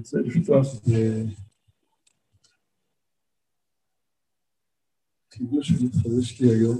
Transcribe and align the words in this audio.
רוצה 0.00 0.18
לפתוח 0.18 0.66
בחידוש 5.28 5.68
שמתחדש 5.68 6.40
לי 6.40 6.50
היום. 6.50 6.78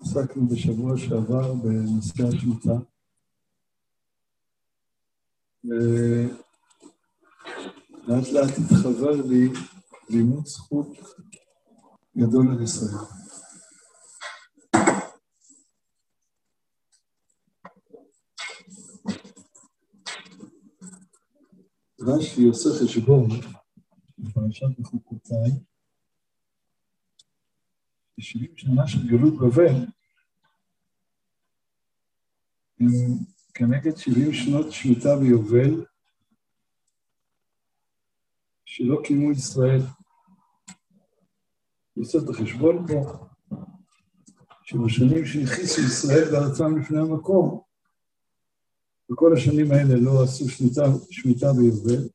עסקנו 0.00 0.48
בשבוע 0.48 0.98
שעבר 0.98 1.54
בנושא 1.54 2.22
השמיטה. 2.28 2.78
ולאט 5.64 6.28
לאט 8.32 8.58
התחבר 8.58 9.10
לי 9.10 9.48
לימוד 10.10 10.46
זכות 10.46 10.88
גדול 12.16 12.50
על 12.50 12.62
ישראל. 12.62 13.19
רש"י 22.02 22.44
עושה 22.44 22.68
חשבון 22.82 23.28
בפרשת 24.18 24.66
בחוקותיי, 24.78 25.50
ב-70 28.18 28.52
שנה 28.56 28.88
של 28.88 29.08
גלות 29.08 29.34
בבל, 29.34 29.86
הם 32.80 32.88
כנגד 33.54 33.96
70 33.96 34.32
שנות 34.32 34.72
שמיטה 34.72 35.18
ויובל, 35.18 35.84
שלא 38.64 39.00
קיימו 39.04 39.32
ישראל. 39.32 39.80
הוא 41.94 42.04
עושה 42.04 42.18
את 42.18 42.28
החשבון 42.28 42.86
פה, 42.86 43.26
שבשנים 44.62 45.26
שהכיסו 45.26 45.80
ישראל 45.80 46.30
בארצם 46.30 46.78
לפני 46.78 46.98
המקום, 46.98 47.69
וכל 49.12 49.32
השנים 49.36 49.72
האלה 49.72 49.94
לא 49.96 50.22
עשו 50.22 50.48
שמיטה, 50.48 50.82
שמיטה 51.10 51.46
ביובל, 51.52 52.08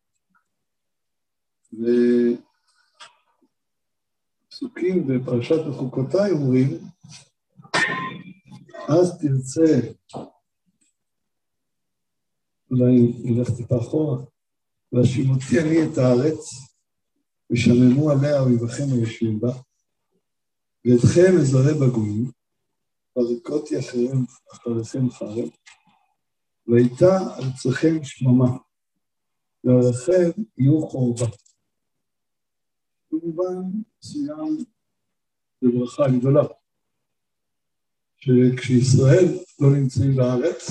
ופסוקים 4.51 5.07
בפרשת 5.07 5.65
בחוקותיי 5.69 6.31
אומרים, 6.31 6.69
אז 8.87 9.19
תרצה, 9.19 9.79
אולי 12.71 13.13
נלך 13.23 13.49
טיפה 13.57 13.77
אחורה, 13.77 14.23
והשימותי 14.91 15.59
אני 15.61 15.83
את 15.83 15.97
הארץ, 15.97 16.39
ושממו 17.51 18.11
עליה 18.11 18.39
אויביכם 18.39 18.83
היושבים 18.91 19.39
בה, 19.39 19.51
ואתכם 20.85 21.37
אזרה 21.41 21.73
בגויים, 21.73 22.31
וריקותי 23.17 23.79
אחריכם 23.79 25.09
חרב, 25.09 25.49
והייתה 26.67 27.17
ארצכם 27.37 28.03
שממה, 28.03 28.57
ועריכם 29.63 30.41
יהיו 30.57 30.87
חורבה. 30.87 31.25
במובן 33.11 33.61
מסוים 33.99 34.57
זו 35.61 35.71
ברכה 35.79 36.03
גדולה, 36.19 36.43
שכשישראל 38.17 39.25
לא 39.59 39.69
נמצאים 39.69 40.15
בארץ, 40.15 40.69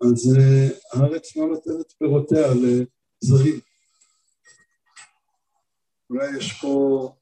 אז 0.00 0.36
הארץ 0.92 1.36
לא 1.36 1.46
נותנת 1.46 1.92
פירותיה 1.98 2.46
לזרים. 2.54 3.60
אולי 6.10 6.36
יש 6.38 6.52
פה 6.60 7.12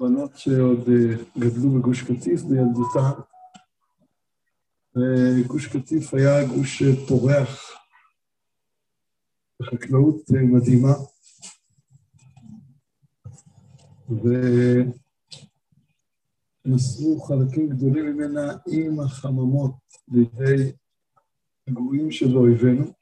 בנות 0.00 0.30
שעוד 0.36 0.88
גדלו 1.38 1.70
בגוש 1.70 2.02
קטיף 2.02 2.42
בילדותן, 2.42 3.20
וגוש 4.96 5.66
קטיף 5.66 6.14
היה 6.14 6.44
גוש 6.44 6.82
פורח, 7.08 7.70
בחקלאות 9.60 10.30
מדהימה, 10.30 10.94
ומסרו 16.66 17.20
חלקים 17.20 17.68
גדולים 17.68 18.06
ממנה 18.06 18.52
עם 18.72 19.00
החממות 19.00 19.74
לידי 20.08 20.72
הגרועים 21.68 22.10
של 22.10 22.36
אויבינו. 22.36 22.92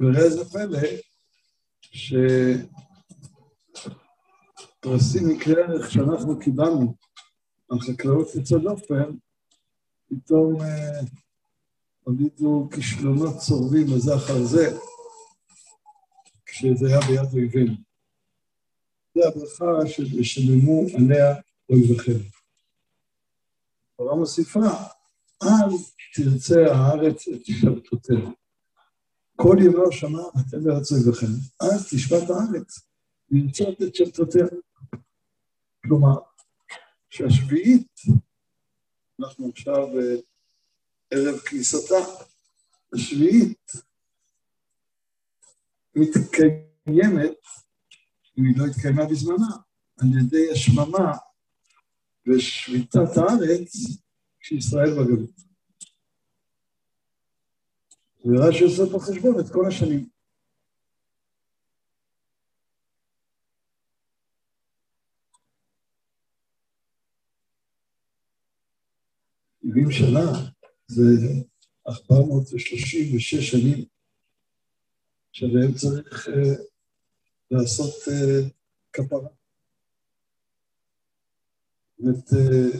וראה 0.00 0.30
זה 0.30 0.44
פלא, 0.44 0.88
שפרסים 4.80 5.28
מקרי 5.28 5.62
ערך 5.62 5.90
שאנחנו 5.90 6.40
קיבלנו 6.40 6.94
על 7.70 7.80
חקלאות 7.80 8.34
יוצא 8.34 8.58
דופן, 8.58 9.16
פתאום 10.14 10.58
הולידו 12.02 12.68
כישלונות 12.74 13.36
צורבים 13.38 13.86
בזה 13.86 14.14
אחר 14.14 14.44
זה, 14.44 14.78
כשזה 16.46 16.86
היה 16.86 17.00
ביד 17.00 17.32
אויבינו. 17.32 17.74
זה 19.14 19.20
הברכה 19.28 19.88
ששממו 19.88 20.82
עליה 20.96 21.34
אויביכם. 21.70 22.18
התורה 23.94 24.16
מוסיפה, 24.16 24.60
אז 25.42 25.94
תרצה 26.14 26.74
הארץ 26.74 27.28
את 27.28 27.44
שבתותיה. 27.44 28.30
כל 29.36 29.56
ימי 29.60 29.78
השנה 29.88 30.22
אתם 30.40 30.64
בארץ 30.64 30.92
אויביכם, 30.92 31.26
אז 31.60 31.88
תשבת 31.90 32.30
הארץ, 32.30 32.88
לרצות 33.30 33.82
את 33.82 33.94
שבתותיה. 33.94 34.44
כלומר, 35.82 36.18
שהשביעית 37.10 38.00
אנחנו 39.20 39.48
עכשיו 39.48 39.86
ערב 41.10 41.38
כניסתה 41.38 41.94
השביעית, 42.94 43.72
מתקיימת, 45.94 47.38
אם 48.38 48.44
היא 48.44 48.58
לא 48.58 48.64
התקיימה 48.66 49.04
בזמנה, 49.04 49.56
על 49.98 50.08
ידי 50.20 50.52
השממה 50.52 51.12
ושביתת 52.26 53.16
הארץ 53.16 53.72
כשישראל 54.40 54.90
בגלות. 54.90 55.30
ורש"י 58.24 58.64
עושה 58.64 58.82
פה 58.92 58.98
חשבון 59.00 59.40
את 59.40 59.52
כל 59.52 59.66
השנים. 59.66 60.13
שבעים 69.74 69.90
שנה 69.90 70.32
זה 70.86 71.02
436 71.88 73.34
שנים 73.34 73.84
שעליהם 75.32 75.74
צריך 75.74 76.28
uh, 76.28 76.32
לעשות 77.50 77.94
uh, 77.94 78.50
כפרה. 78.92 79.28
זאת 81.98 82.28
uh, 82.28 82.78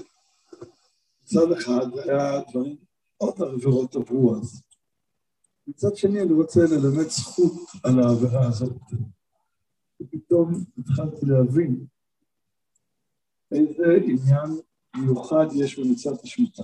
מצד 1.22 1.52
אחד 1.58 1.98
היה 2.04 2.40
דברים, 2.50 2.76
עוד 3.16 3.42
עבירות 3.42 3.96
עברו 3.96 4.36
אז. 4.36 4.62
מצד 5.66 5.96
שני 5.96 6.20
אני 6.20 6.32
רוצה 6.32 6.60
ללמד 6.60 7.08
זכות 7.08 7.52
על 7.84 8.00
העבירה 8.00 8.48
הזאת. 8.48 8.76
ופתאום 10.02 10.64
התחלתי 10.78 11.26
להבין 11.26 11.86
איזה 13.52 13.84
עניין 14.04 14.60
מיוחד 14.96 15.46
יש 15.54 15.78
במצוות 15.78 16.22
השמיטה. 16.22 16.62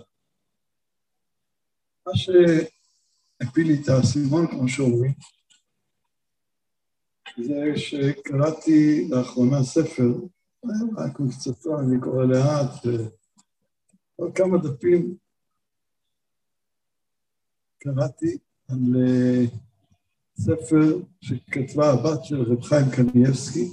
מה 2.10 2.16
שהפיל 2.16 3.66
לי 3.66 3.82
את 3.82 3.88
האסימון, 3.88 4.46
כמו 4.46 4.68
שאומרים, 4.68 5.12
זה 7.38 7.72
שקראתי 7.76 9.08
לאחרונה 9.10 9.62
ספר, 9.62 10.08
רק 10.96 11.20
מקצתו, 11.20 11.80
אני 11.80 12.00
קורא 12.00 12.24
לאט, 12.24 12.86
עוד 14.16 14.34
כמה 14.34 14.58
דפים 14.58 15.16
קראתי 17.78 18.38
על 18.68 18.78
ספר 20.36 20.98
שכתבה 21.20 21.92
הבת 21.92 22.24
של 22.24 22.42
רב 22.42 22.62
חיים 22.62 22.86
קניאבסקי, 22.96 23.68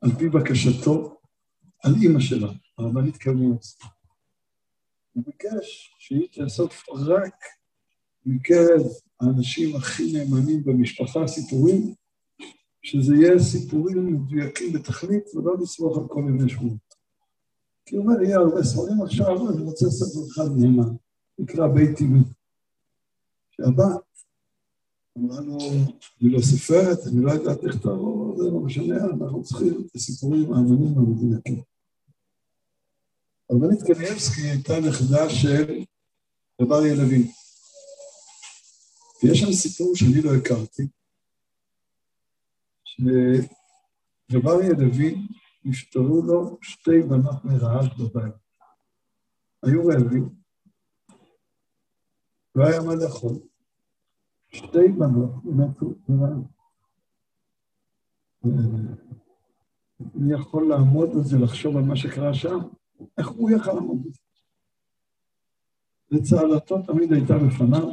על 0.00 0.10
פי 0.18 0.28
בקשתו, 0.28 1.20
על 1.82 1.94
אימא 2.02 2.20
שלה, 2.20 2.52
הרבנית 2.78 3.16
קניאבסקי. 3.16 3.93
הוא 5.14 5.24
ביקש 5.26 5.94
שהיא 5.98 6.28
תאסוף 6.32 6.88
רק 6.88 7.34
מקרב 8.26 8.82
האנשים 9.20 9.76
הכי 9.76 10.12
נאמנים 10.12 10.64
במשפחה 10.64 11.26
סיפורים, 11.26 11.94
שזה 12.82 13.14
יהיה 13.14 13.38
סיפורים 13.38 14.06
מדויקים 14.06 14.72
בתכלית 14.72 15.24
ולא 15.34 15.54
לסמוך 15.60 15.98
על 15.98 16.04
כל 16.08 16.22
מיני 16.22 16.50
שבועות. 16.50 16.94
כי 17.86 17.96
הוא 17.96 18.04
אומר, 18.04 18.22
יהיה 18.22 18.36
הרבה 18.36 18.62
ספרים 18.62 19.02
עכשיו, 19.02 19.50
אני 19.50 19.62
רוצה 19.62 19.86
ספר 19.86 20.20
אחד 20.32 20.56
נאמן, 20.56 20.94
נקרא 21.38 21.68
בית 21.68 22.00
אמי. 22.00 22.20
שהבת 23.50 24.02
אמרה 25.18 25.40
לו, 25.40 25.58
אני 26.22 26.30
לא 26.30 26.40
סופרת, 26.40 26.98
אני 27.06 27.24
לא 27.24 27.30
יודעת 27.30 27.64
איך 27.64 27.82
תעבור, 27.82 28.36
זה 28.36 28.50
לא 28.50 28.60
משנה, 28.60 28.96
אנחנו 28.96 29.42
צריכים 29.42 29.86
את 29.86 29.94
הסיפורים 29.94 30.52
האמנים 30.52 30.98
המדויקים. 30.98 31.73
הרבנית 33.50 33.82
קניאבסקי 33.82 34.40
הייתה 34.40 34.72
נכדה 34.80 35.30
של 35.30 35.84
רב 36.60 36.72
אריה 36.72 36.94
לוין. 36.94 37.22
ויש 39.22 39.40
שם 39.40 39.52
סיפור 39.52 39.96
שאני 39.96 40.22
לא 40.22 40.30
הכרתי, 40.34 40.82
שרב 42.84 44.48
אריה 44.48 44.72
לוי, 44.72 45.26
נפטרו 45.64 46.22
לו 46.22 46.58
שתי 46.62 47.02
בנות 47.08 47.44
מרעב 47.44 47.86
בבית. 47.98 48.34
היו 49.62 49.86
רעבים, 49.86 50.28
לא 52.54 52.66
היה 52.66 52.80
מה 52.80 52.94
לאכול. 52.94 53.32
שתי 54.52 54.88
בנות 54.98 55.30
מתו 55.44 55.94
מרעב. 56.08 56.44
מי 60.14 60.34
יכול 60.34 60.68
לעמוד 60.68 61.10
על 61.10 61.22
זה, 61.24 61.38
לחשוב 61.38 61.76
על 61.76 61.82
מה 61.82 61.96
שקרה 61.96 62.34
שם? 62.34 62.58
איך 63.18 63.28
הוא 63.28 63.50
יכל 63.50 63.72
לעמוד 63.72 64.02
בזה? 64.04 64.20
וצהלתו 66.12 66.82
תמיד 66.82 67.12
הייתה 67.12 67.34
בפניו. 67.38 67.88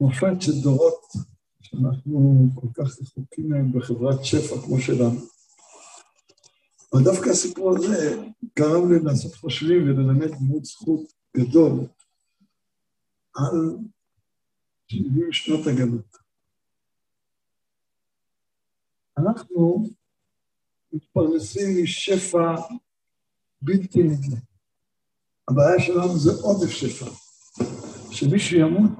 מופת 0.00 0.40
של 0.40 0.52
דורות 0.62 1.02
שאנחנו 1.60 2.46
כל 2.54 2.66
כך 2.74 3.00
רחוקים 3.00 3.48
מהם 3.48 3.72
בחברת 3.72 4.24
שפע 4.24 4.54
כמו 4.64 4.80
שלנו. 4.80 5.20
אבל 6.92 7.04
דווקא 7.04 7.30
הסיפור 7.30 7.76
הזה 7.76 8.22
גרם 8.58 8.92
לי 8.92 8.98
לעשות 9.04 9.34
חושבים 9.34 9.82
וללמד 9.82 10.28
דמות 10.28 10.64
זכות 10.64 11.12
גדול 11.36 11.86
על 13.34 13.76
70 14.88 15.32
שנות 15.32 15.66
הגלות. 15.66 16.16
אנחנו 19.18 19.84
מתפרנסים 20.92 21.82
משפע 21.82 22.54
בלתי 23.62 24.02
נדלה. 24.02 24.40
הבעיה 25.48 25.80
שלנו 25.80 26.18
זה 26.18 26.30
עודף 26.42 26.70
שפע. 26.70 27.06
שמישהו 28.10 28.58
ימות, 28.58 28.90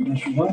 משהו 0.00 0.32
רע? 0.38 0.52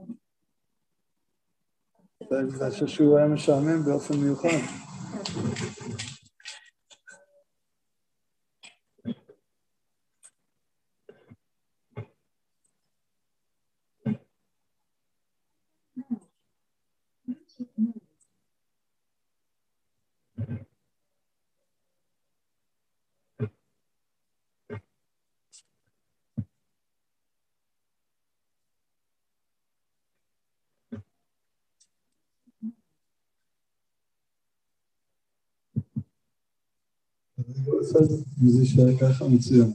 רדיו. 2.31 2.51
בגלל 2.51 2.71
ששיעור 2.71 3.17
היה 3.17 3.27
משעמם 3.27 3.83
באופן 3.85 4.17
מיוחד. 4.17 4.49
זה 37.81 38.59
יישאר 38.59 38.97
ככה, 39.01 39.25
מצוין. 39.27 39.73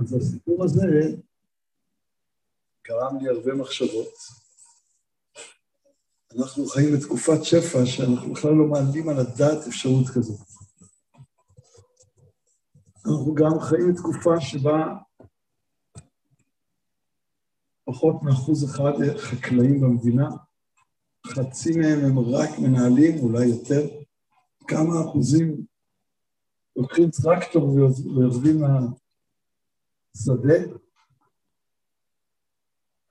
אז 0.00 0.14
הסיפור 0.14 0.64
הזה 0.64 0.86
גרם 2.86 3.18
לי 3.20 3.28
הרבה 3.28 3.54
מחשבות. 3.54 4.14
אנחנו 6.38 6.66
חיים 6.66 6.96
בתקופת 6.96 7.44
שפע 7.44 7.86
שאנחנו 7.86 8.32
בכלל 8.32 8.50
לא 8.50 8.66
מעלים 8.66 9.08
על 9.08 9.18
הדעת 9.18 9.66
אפשרות 9.68 10.06
כזאת. 10.14 10.40
אנחנו 13.06 13.34
גם 13.34 13.60
חיים 13.60 13.92
בתקופה 13.92 14.40
שבה 14.40 14.94
פחות 17.92 18.22
מאחוז 18.22 18.64
אחד 18.64 18.92
חקלאים 19.18 19.80
במדינה, 19.80 20.28
חצי 21.26 21.76
מהם 21.76 22.04
הם 22.04 22.18
רק 22.18 22.58
מנהלים, 22.58 23.18
אולי 23.18 23.46
יותר. 23.46 23.88
כמה 24.68 25.00
אחוזים 25.04 25.66
לוקחים 26.76 27.10
טרקטור 27.22 27.74
ויורדים 27.74 28.60
מהשדה? 28.60 30.54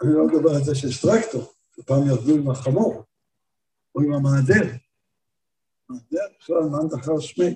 אני 0.01 0.13
לא 0.13 0.27
מדבר 0.27 0.49
על 0.55 0.63
זה 0.63 0.75
שיש 0.75 1.01
טרקטור, 1.01 1.53
פעם 1.85 2.07
ירדו 2.07 2.35
עם 2.35 2.49
החמור 2.49 3.03
או 3.95 4.01
עם 4.01 4.13
המעדר. 4.13 4.75
מעדר 5.89 6.25
בכלל 6.39 6.69
מאן 6.71 6.88
דחר 6.88 7.19
שמי. 7.19 7.55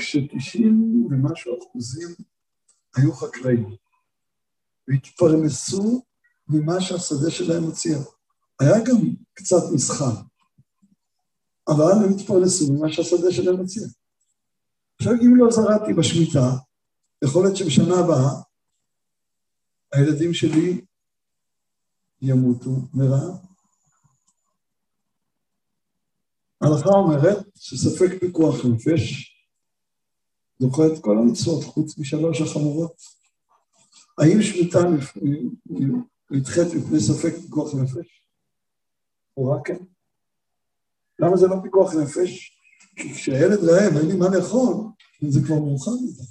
כשתשעים 0.00 1.06
ומשהו 1.10 1.58
אחוזים 1.58 2.08
היו 2.96 3.12
חקלאים, 3.12 3.76
והתפרנסו 4.88 6.04
ממה 6.48 6.80
שהשדה 6.80 7.30
שלהם 7.30 7.68
הציע. 7.68 7.98
היה 8.60 8.84
גם 8.84 8.96
קצת 9.34 9.62
מסחר, 9.74 10.14
אבל 11.68 11.92
הם 12.04 12.12
התפרנסו 12.14 12.72
ממה 12.72 12.92
שהשדה 12.92 13.32
שלהם 13.32 13.60
הציע. 13.60 13.86
עכשיו, 14.98 15.12
אם 15.12 15.36
לא 15.36 15.50
זרעתי 15.50 15.92
בשמיטה, 15.92 16.50
יכול 17.24 17.44
להיות 17.44 17.56
שבשנה 17.56 17.94
הבאה 17.98 18.30
הילדים 19.92 20.34
שלי 20.34 20.80
ימותו 22.22 22.70
מרעב. 22.94 23.50
ההלכה 26.60 26.90
אומרת 26.90 27.38
שספק 27.54 28.20
פיקוח 28.20 28.54
נפש 28.64 29.29
זוכר 30.60 30.82
את 30.94 31.02
כל 31.02 31.18
המצוות 31.18 31.64
חוץ 31.64 31.98
משלוש 31.98 32.40
החמורות. 32.40 32.92
האם 34.18 34.42
שמיטה 34.42 34.78
נדחית 36.30 36.66
מפני 36.76 37.00
ספק 37.00 37.34
פיקוח 37.42 37.74
נפש? 37.74 38.24
או 39.36 39.50
רק 39.50 39.66
כן? 39.66 39.84
למה 41.18 41.36
זה 41.36 41.46
לא 41.46 41.56
פיקוח 41.62 41.94
נפש? 41.94 42.60
כי 42.96 43.14
כשהילד 43.14 43.58
רעב, 43.58 43.96
אין 43.96 44.06
לי 44.08 44.16
מה 44.16 44.26
לאכול, 44.36 44.74
זה 45.28 45.40
כבר 45.46 45.54
מאוחר 45.54 45.90
מדי. 45.90 46.22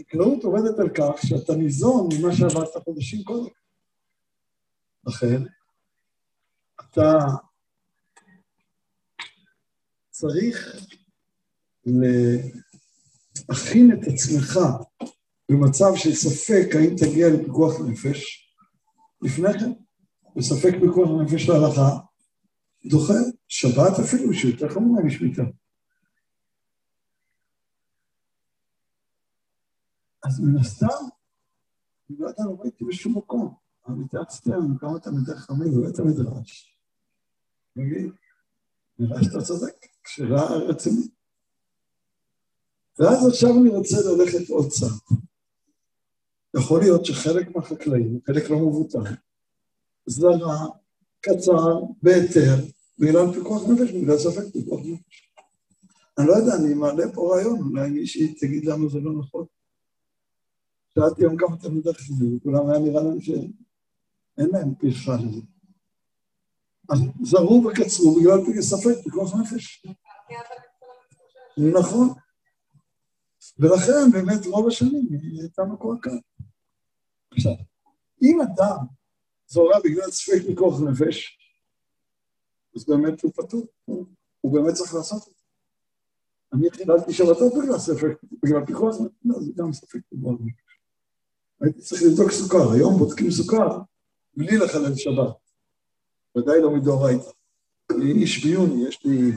חקלאות 0.00 0.44
עובדת 0.44 0.78
על 0.78 0.88
כך 0.88 1.22
שאתה 1.26 1.54
ניזון 1.54 2.08
ממה 2.12 2.32
שעברת 2.36 2.84
חודשים 2.84 3.24
קודם. 3.24 3.50
לכן, 5.06 5.42
אתה 6.80 7.18
צריך 10.10 10.76
להכין 13.48 13.92
את 13.92 13.98
עצמך 14.06 14.58
במצב 15.48 15.92
של 15.96 16.14
ספק 16.14 16.74
האם 16.74 16.96
תגיע 16.96 17.28
לפיקוח 17.28 17.80
נפש, 17.80 18.48
לפני 19.22 19.52
כן, 19.52 19.72
בספק 20.36 20.72
פיקוח 20.80 21.08
נפש 21.22 21.48
להלכה, 21.48 21.98
דוחה 22.84 23.14
שבת 23.48 23.98
אפילו, 24.04 24.34
שיותר 24.34 24.68
חמורה 24.68 25.02
משמיטה. 25.02 25.42
אז 30.24 30.40
מן 30.40 30.58
הסתם, 30.60 30.86
אני 32.10 32.18
לא 32.18 32.28
יודע, 32.28 32.44
לא 32.44 32.56
ראיתי 32.60 32.84
בשום 32.84 33.18
מקום 33.18 33.54
התייעצתי 34.04 34.50
עם 34.52 34.78
כמה 34.78 35.00
תלמידי 35.00 35.34
חכמים 35.34 35.72
בבית 35.72 35.98
המדרש. 35.98 36.78
נגיד, 37.76 38.12
נראה 38.98 39.24
שאתה 39.24 39.42
צודק, 39.42 39.86
שאלה 40.06 40.42
רצינית. 40.42 41.21
ואז 42.98 43.28
עכשיו 43.28 43.50
אני 43.60 43.68
רוצה 43.68 43.96
ללכת 43.96 44.48
עוד 44.48 44.70
צעד. 44.70 45.18
יכול 46.56 46.80
להיות 46.80 47.04
שחלק 47.04 47.56
מהחקלאים, 47.56 48.20
חלק 48.26 48.50
לא 48.50 48.58
מבוטל, 48.58 48.98
זרע, 50.06 50.66
קצר, 51.20 51.80
בהיתר, 52.02 52.54
בגלל 52.98 53.32
פיקוח 53.32 53.62
נפש, 53.68 53.90
בגלל 53.90 54.18
ספק 54.18 54.52
פיקוח 54.52 54.80
נפש. 54.80 55.32
אני 56.18 56.26
לא 56.26 56.32
יודע, 56.32 56.54
אני 56.54 56.74
מעלה 56.74 57.04
פה 57.14 57.34
רעיון, 57.34 57.60
אולי 57.60 57.90
מישהי 57.90 58.34
תגיד 58.34 58.64
למה 58.64 58.88
זה 58.88 58.98
לא 58.98 59.12
נכון. 59.18 59.46
שאלתי 60.94 61.22
היום 61.22 61.36
כמה 61.36 61.56
תלמידי 61.56 61.94
חסידים, 61.94 62.36
וכולם 62.36 62.70
היה 62.70 62.78
נראה 62.78 63.02
להם 63.02 63.20
שאין 63.20 64.50
להם 64.52 64.74
פרחה 64.74 65.16
לזה. 65.16 65.40
אז 66.90 66.98
זרעו 67.22 67.64
וקצרו 67.64 68.14
בגלל 68.14 68.62
ספק 68.62 69.04
פיקוח 69.04 69.34
נפש. 69.34 69.86
נכון. 71.58 72.08
ולכן 73.62 74.10
באמת 74.12 74.46
רוב 74.46 74.68
השנים 74.68 75.06
היא 75.10 75.40
הייתה 75.40 75.62
כאן. 76.02 76.18
עכשיו, 77.30 77.52
אם 78.22 78.40
אדם 78.40 78.76
זורע 79.48 79.78
בגלל 79.84 80.10
ספק 80.10 80.42
מכוח 80.48 80.80
נפש, 80.80 81.38
אז 82.76 82.84
באמת 82.88 83.22
הוא 83.22 83.32
הוא, 83.84 84.06
הוא 84.40 84.52
באמת 84.52 84.74
צריך 84.74 84.94
לעשות 84.94 85.22
את 85.22 85.34
זה. 85.36 85.42
אני 86.52 86.70
חיללתי 86.70 87.12
שבתות 87.12 87.52
בגלל 87.62 87.78
ספק, 87.78 88.22
בגלל 88.42 88.66
פיקוח, 88.66 88.96
לא, 89.24 89.40
זה 89.40 89.52
גם 89.56 89.72
ספק 89.72 90.00
מכוח 90.12 90.40
נפש. 90.40 90.78
הייתי 91.60 91.80
צריך 91.80 92.02
לבדוק 92.02 92.30
סוכר, 92.30 92.72
היום 92.72 92.98
בודקים 92.98 93.30
סוכר 93.30 93.78
בלי 94.36 94.56
לחלל 94.56 94.94
שבת, 94.94 95.36
ודאי 96.36 96.60
לא 96.60 96.70
מדאורייתא. 96.70 97.30
אני 97.90 98.12
איש 98.12 98.44
ביוני, 98.44 98.88
יש 98.88 99.04
לי 99.04 99.32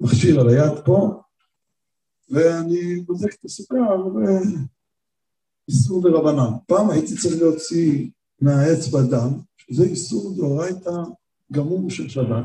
מכשיר 0.00 0.40
על 0.40 0.48
היד 0.48 0.84
פה, 0.84 1.22
ואני 2.32 3.00
בודק 3.00 3.34
את 3.34 3.44
הסוכר, 3.44 3.76
ואיסור 5.68 6.02
דרבנן. 6.02 6.58
פעם 6.66 6.90
הייתי 6.90 7.16
צריך 7.16 7.42
להוציא 7.42 8.10
מהאצבע 8.40 9.02
דם, 9.02 9.40
שזה 9.56 9.84
איסור 9.84 10.36
דאורייתא 10.36 10.90
גמור 11.52 11.90
של 11.90 12.08
שבת. 12.08 12.44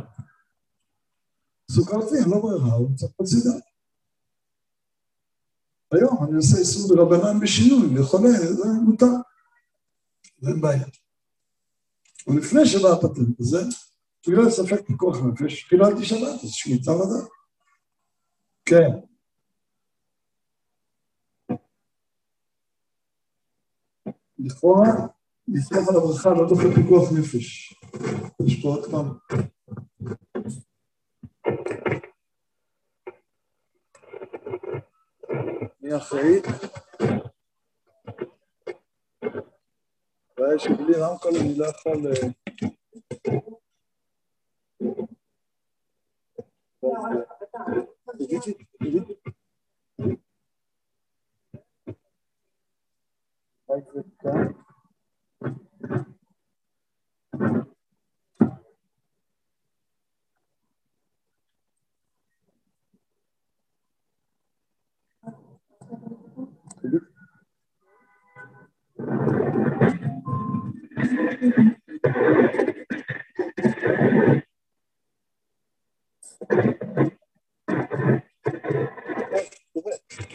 סוכרתי, 1.72 2.16
אין 2.16 2.30
לו 2.30 2.42
ברירה, 2.42 2.74
הוא 2.74 2.90
צריך 2.96 3.12
להוציא 3.20 3.40
דם. 3.44 3.60
היום 5.92 6.24
אני 6.24 6.36
עושה 6.36 6.58
איסור 6.58 6.96
דרבנן 6.96 7.40
בשינוי, 7.40 7.96
לחולה, 7.96 8.30
זה 8.30 8.64
מותר. 8.86 9.14
אין 10.48 10.62
בעיה. 10.62 10.86
ולפני 12.28 12.66
שבא 12.66 12.90
הפטנט 12.90 13.40
הזה, 13.40 13.64
בגלל 14.28 14.50
ספק 14.50 14.88
פיקוח 14.88 15.18
נפש, 15.18 15.64
חיללתי 15.64 16.06
שבת, 16.06 16.44
אז 16.44 16.50
שמיטה 16.50 16.92
ודאי. 16.92 17.30
כן. 18.66 19.07
לכאורה, 24.48 24.88
לסמוך 25.48 25.90
על 25.90 25.96
הברכה 25.96 26.30
לא 26.30 26.50
דוחה 26.50 26.68
פיקוח 26.76 27.12
נפש. 27.20 27.74
יש 28.46 28.62
פה 28.62 28.68
עוד 28.68 28.86
כמה. 28.86 29.14
מי 35.82 35.98
אחראי? 35.98 36.42
הבעיה 40.38 40.60
שבלי 40.60 40.94
רמקול 40.94 41.32
אני 41.42 41.58
לא 41.58 41.66
יכול... 41.66 42.12
תגידי, 48.18 48.54
תגידי. 48.80 49.14
יש 53.70 53.84
לי 53.94 54.02
מיקרופון, 54.02 54.54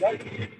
אני 0.03 0.52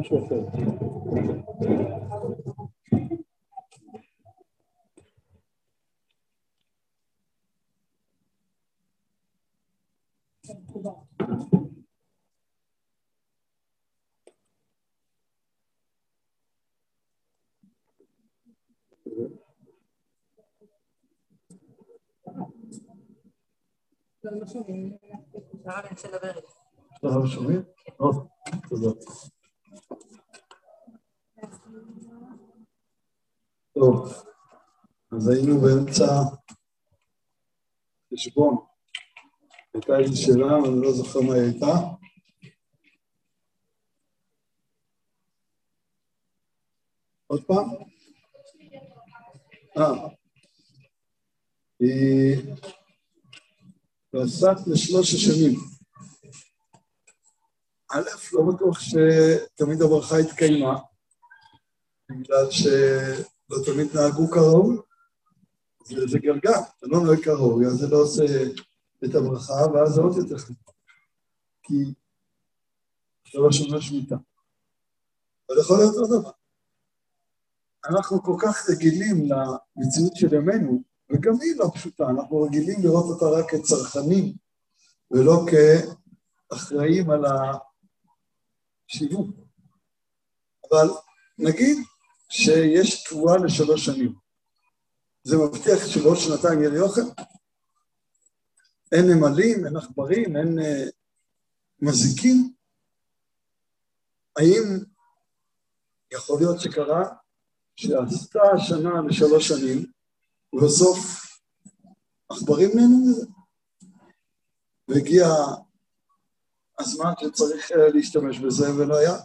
משהו 0.00 0.26
אחר. 0.26 0.40
טוב, 33.74 34.12
אז 35.12 35.28
היינו 35.28 35.60
באמצע 35.60 36.04
חשבון. 38.14 38.56
הייתה 39.74 39.98
איזו 39.98 40.22
שאלה, 40.22 40.56
אני 40.56 40.82
לא 40.82 40.92
זוכר 40.92 41.20
מה 41.20 41.34
היא 41.34 41.42
הייתה. 41.42 41.66
עוד 47.26 47.44
פעם? 47.44 47.68
אה. 49.76 50.08
ועסק 54.12 54.56
לשלוש 54.66 55.14
השנים. 55.14 55.60
א', 57.90 58.00
לא 58.32 58.42
בטוח 58.42 58.80
שתמיד 58.80 59.82
הברכה 59.82 60.18
התקיימה, 60.18 60.78
בגלל 62.10 62.50
שלא 62.50 63.64
תמיד 63.64 63.86
נהגו 63.94 64.30
כראוי, 64.30 64.76
זה, 65.84 66.06
זה 66.06 66.18
גלגל, 66.18 66.50
אתה 66.50 66.86
לא 66.86 67.00
נוהג 67.00 67.24
כראוי, 67.24 67.66
אז 67.66 67.72
זה 67.72 67.88
לא 67.88 67.96
עושה 67.96 68.24
את 69.04 69.14
הברכה, 69.14 69.72
ואז 69.74 69.92
זה 69.94 70.00
עוד 70.00 70.16
יותר 70.16 70.38
חשוב. 70.38 70.56
כי 71.62 71.74
שלוש 73.24 73.58
שנות 73.58 73.82
שמיטה. 73.82 74.16
אבל 75.48 75.58
יכול 75.60 75.78
להיות 75.78 75.94
עוד 75.94 76.20
דבר. 76.20 76.30
אנחנו 77.88 78.22
כל 78.22 78.36
כך 78.42 78.70
רגילים 78.70 79.16
למציאות 79.16 80.16
של 80.16 80.34
ימינו, 80.34 80.82
וגם 81.10 81.32
היא 81.40 81.56
לא 81.56 81.70
פשוטה, 81.74 82.04
אנחנו 82.10 82.42
רגילים 82.42 82.82
לראות 82.82 83.04
אותה 83.04 83.26
רק 83.26 83.50
כצרכנים, 83.50 84.34
ולא 85.10 85.44
כאחראים 86.50 87.10
על 87.10 87.24
השיווק. 88.88 89.30
אבל 90.70 90.88
נגיד 91.38 91.78
שיש 92.28 93.04
תבואה 93.04 93.36
לשלוש 93.36 93.84
שנים. 93.84 94.14
זה 95.22 95.36
מבטיח 95.36 95.86
שבעוד 95.86 96.16
שנתיים 96.16 96.60
יהיה 96.60 96.70
לי 96.70 96.80
אוכל? 96.80 97.00
אין 98.92 99.04
נמלים, 99.10 99.66
אין 99.66 99.76
עכברים, 99.76 100.36
אין 100.36 100.58
uh, 100.58 100.90
מזיקים? 101.80 102.52
האם 104.36 104.78
יכול 106.12 106.38
להיות 106.40 106.60
שקרה 106.60 107.04
שעשתה 107.76 108.40
השנה 108.54 108.90
לשלוש 109.08 109.48
שנים, 109.48 109.86
ובסוף 110.52 110.98
עכברים 112.28 112.70
נהנו 112.74 113.04
מזה? 113.06 113.26
והגיע 114.88 115.26
הזמן 116.78 117.12
שצריך 117.20 117.72
אה, 117.72 117.88
להשתמש 117.94 118.38
בזה 118.38 118.74
ולא 118.76 118.96
היה. 118.96 119.16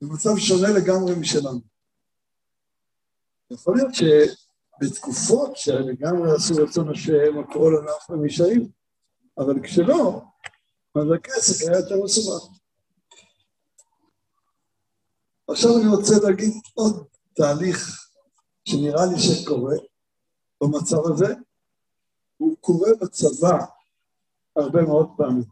זה 0.00 0.08
מצב 0.08 0.30
שונה 0.38 0.68
לגמרי 0.78 1.14
משלנו. 1.20 1.60
יכול 3.50 3.76
להיות 3.76 3.94
שבתקופות 3.94 5.56
שלגמרי 5.56 6.32
עשו 6.36 6.54
רצון 6.62 6.90
השם, 6.90 7.38
הכל 7.38 7.74
אנחנו 7.82 8.24
נשארים, 8.24 8.68
אבל 9.38 9.54
כשלא, 9.62 10.22
אז 10.94 11.12
הכסף 11.14 11.68
היה 11.68 11.78
יותר 11.78 12.04
מסובך. 12.04 12.58
עכשיו 15.48 15.70
אני 15.80 15.88
רוצה 15.96 16.14
להגיד 16.22 16.52
עוד 16.74 17.06
תהליך 17.34 18.05
שנראה 18.68 19.06
לי 19.06 19.18
שקורה 19.18 19.74
במצב 20.62 20.96
הזה, 21.12 21.34
הוא 22.36 22.56
קורה 22.60 22.90
בצבא 23.00 23.66
הרבה 24.56 24.82
מאוד 24.82 25.08
פעמים. 25.16 25.44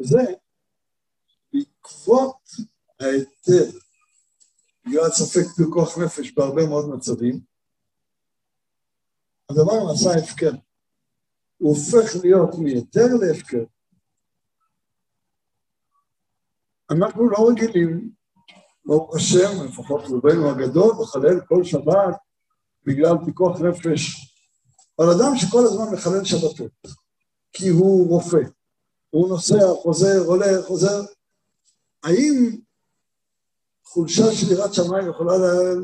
וזה 0.00 0.22
בעקבות 1.52 2.50
ההיתר, 3.00 3.78
בגלל 4.84 5.10
ספק 5.10 5.46
פיקוח 5.56 5.98
נפש 5.98 6.32
בהרבה 6.32 6.66
מאוד 6.66 6.88
מצבים, 6.88 7.40
הדבר 9.50 9.72
נעשה 9.88 10.10
הפקר. 10.18 10.52
הוא 11.58 11.76
הופך 11.76 12.24
להיות 12.24 12.50
מהיתר 12.58 13.06
להפקר. 13.20 13.64
אנחנו 16.90 17.30
לא 17.30 17.48
רגילים, 17.50 18.10
ברוך 18.86 19.16
השם, 19.16 19.64
לפחות 19.64 20.04
רובנו 20.06 20.50
הגדול, 20.50 20.94
לחלל 21.02 21.40
כל 21.48 21.64
שבת 21.64 22.16
בגלל 22.84 23.14
פיקוח 23.24 23.60
נפש 23.60 24.32
על 24.98 25.06
אדם 25.10 25.36
שכל 25.36 25.64
הזמן 25.64 25.84
מחלל 25.92 26.24
שבתות, 26.24 26.72
כי 27.52 27.68
הוא 27.68 28.08
רופא, 28.08 28.40
הוא 29.10 29.28
נוסע, 29.28 29.74
חוזר, 29.82 30.18
הולך, 30.26 30.66
חוזר. 30.66 31.00
האם 32.02 32.56
חולשה 33.84 34.32
של 34.32 34.52
יראת 34.52 34.74
שמיים 34.74 35.10
יכולה 35.10 35.32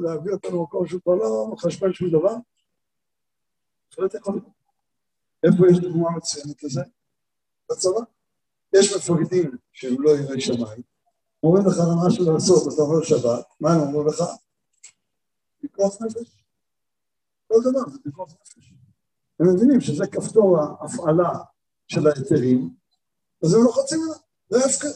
להביא 0.02 0.32
אותנו 0.32 0.58
למקום 0.58 0.86
שהוא 0.86 1.00
כבר 1.00 1.14
לא 1.14 1.48
מחשבן 1.52 1.92
שום 1.92 2.08
דבר? 2.08 2.34
בהחלט 3.90 4.14
יכול 4.14 4.34
להיות. 4.34 4.46
איפה 5.42 5.72
יש 5.72 5.78
דוגמה 5.78 6.10
מצוינת 6.10 6.62
לזה? 6.62 6.82
בצבא. 7.70 8.00
יש 8.72 8.96
מפקדים 8.96 9.56
שהם 9.72 10.02
לא 10.02 10.10
יראי 10.10 10.40
שמיים, 10.40 10.82
אומרים 11.42 11.66
לך 11.66 11.76
משהו 12.06 12.32
לעשות, 12.32 12.74
אתה 12.74 12.82
אומר 12.82 13.02
שבת, 13.02 13.46
מה 13.60 13.72
הם 13.72 13.80
אומרים 13.80 14.06
לך? 14.06 14.22
פיקוח 15.60 16.02
נפש. 16.02 16.44
כל 17.48 17.60
דבר 17.70 17.90
זה 17.90 17.98
פיקוח 18.02 18.32
נפש. 18.32 18.74
הם 19.40 19.54
מבינים 19.54 19.80
שזה 19.80 20.06
כפתור 20.06 20.58
ההפעלה 20.58 21.30
של 21.88 22.06
ההיתרים, 22.06 22.74
אז 23.44 23.54
הם 23.54 23.60
לוחצים 23.62 24.00
עליו, 24.02 24.16
זה 24.50 24.64
הפקר. 24.66 24.88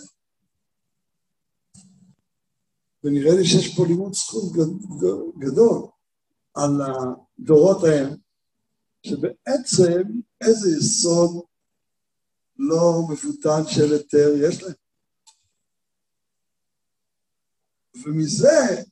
ונראה 3.05 3.35
לי 3.35 3.45
שיש 3.45 3.77
פה 3.77 3.87
לימוד 3.87 4.15
זכות 4.15 4.53
גדול 5.39 5.87
על 6.55 6.81
הדורות 6.81 7.85
ההם, 7.85 8.17
שבעצם 9.03 10.03
איזה 10.41 10.79
יסוד 10.79 11.45
לא 12.59 13.03
מבוטל 13.09 13.67
של 13.67 13.93
היתר 13.93 14.33
יש 14.41 14.63
להם. 14.63 14.86
ומזה, 18.05 18.83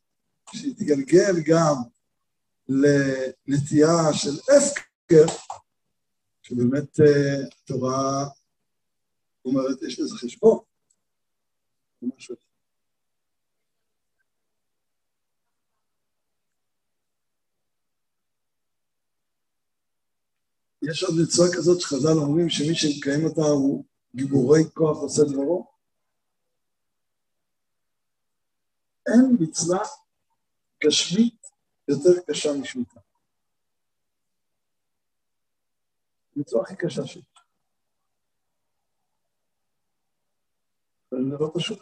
שהתגלגל 0.54 1.42
גם 1.46 1.74
לנטייה 2.68 4.12
של 4.12 4.30
הפקר, 4.30 5.26
שבאמת 6.42 6.98
התורה 7.62 8.28
אומרת, 9.44 9.82
יש 9.82 10.00
לזה 10.00 10.16
חשבון, 10.16 10.58
יש 20.82 21.02
עוד 21.02 21.14
מצווה 21.22 21.46
כזאת 21.56 21.80
שחז"ל 21.80 22.08
אומרים 22.08 22.48
שמי 22.50 22.74
שמקיים 22.74 23.24
אותה 23.24 23.42
הוא 23.42 23.84
גיבורי 24.16 24.60
כוח 24.74 24.98
עושה 24.98 25.22
דברו? 25.24 25.73
אין 29.06 29.36
מצווה 29.40 29.78
גשמית 30.84 31.50
יותר 31.88 32.10
קשה 32.30 32.48
משמיטה. 32.62 33.00
המצווה 36.36 36.62
הכי 36.62 36.76
קשה 36.76 37.06
שלי. 37.06 37.22
זה 41.10 41.16
לא 41.40 41.50
פשוט. 41.54 41.78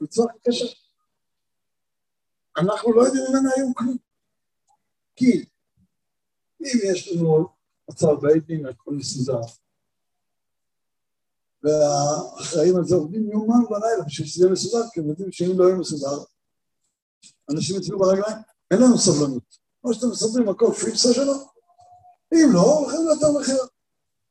מצווה 0.00 0.26
הכי 0.30 0.38
קשה. 0.48 0.66
אנחנו 2.58 2.92
לא 2.92 3.02
יודעים 3.02 3.24
ממנה 3.30 3.48
היום 3.56 3.72
כלום. 3.74 3.96
כי 5.16 5.46
אם 6.60 6.78
יש 6.92 7.08
לנו 7.08 7.48
מצב 7.90 8.06
בית 8.22 8.46
דין, 8.46 8.66
הכל 8.66 8.90
מסודר, 8.90 9.40
והאחראים 11.62 12.76
על 12.76 12.84
זה 12.84 12.94
עובדים 12.94 13.30
יומם 13.30 13.64
בלילה 13.70 14.04
בשביל 14.06 14.26
שזה 14.26 14.44
יהיה 14.44 14.52
מסודר, 14.52 14.84
כי 14.92 15.00
הם 15.00 15.08
יודעים 15.08 15.32
שאם 15.32 15.58
לא 15.58 15.64
יהיה 15.64 15.76
מסודר, 15.76 16.24
אנשים 17.50 17.76
יצביעו 17.76 17.98
ברגליים, 17.98 18.36
אין 18.70 18.82
לנו 18.82 18.98
סבלנות. 18.98 19.58
כמו 19.80 19.94
שאתם 19.94 20.06
מסדרים 20.10 20.48
הכל 20.48 20.72
פיקסה 20.72 21.14
שלו, 21.14 21.32
אם 22.34 22.48
לא, 22.52 22.60
הולכים 22.60 23.00
ליותר 23.06 23.40
מכירה. 23.40 23.66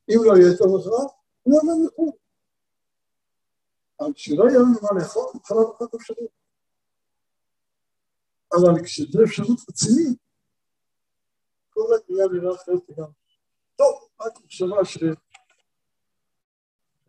אם 0.10 0.24
לא 0.24 0.38
יהיה 0.38 0.52
יותר 0.52 0.66
מכירה, 0.66 1.04
הוא 1.44 1.54
יעבור 1.54 1.86
מחו"ל. 1.86 2.12
אבל 4.00 4.14
כשלא 4.14 4.44
יהיה 4.44 4.60
לנו 4.60 4.80
מה 4.82 5.00
לאכול, 5.00 5.24
חלב 5.44 5.68
אחת 5.78 5.96
אפשרית. 5.96 6.32
אבל 8.54 8.84
כשזו 8.84 9.24
אפשרות 9.24 9.60
רצינית, 9.70 10.18
כל 11.70 11.96
הקריאה 11.96 12.28
נראה 12.28 12.56
אחרת 12.56 12.82
גם. 12.98 13.10
טוב, 13.76 14.08
רק 14.22 14.34
מחשבה 14.46 14.86
ש... 14.86 14.98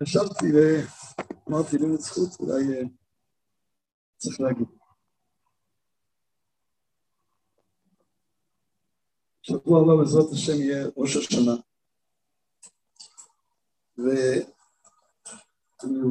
ישבתי 0.03 0.47
ואמרתי 0.55 1.79
לימוד 1.79 2.01
זכות, 2.01 2.41
אולי 2.41 2.89
צריך 4.17 4.41
להגיד. 4.41 4.67
שבוע 9.43 9.81
הבא 9.83 9.97
בעזרת 10.03 10.33
השם 10.33 10.53
יהיה 10.53 10.87
ראש 10.97 11.17
השנה. 11.17 11.53
ואני 13.99 14.43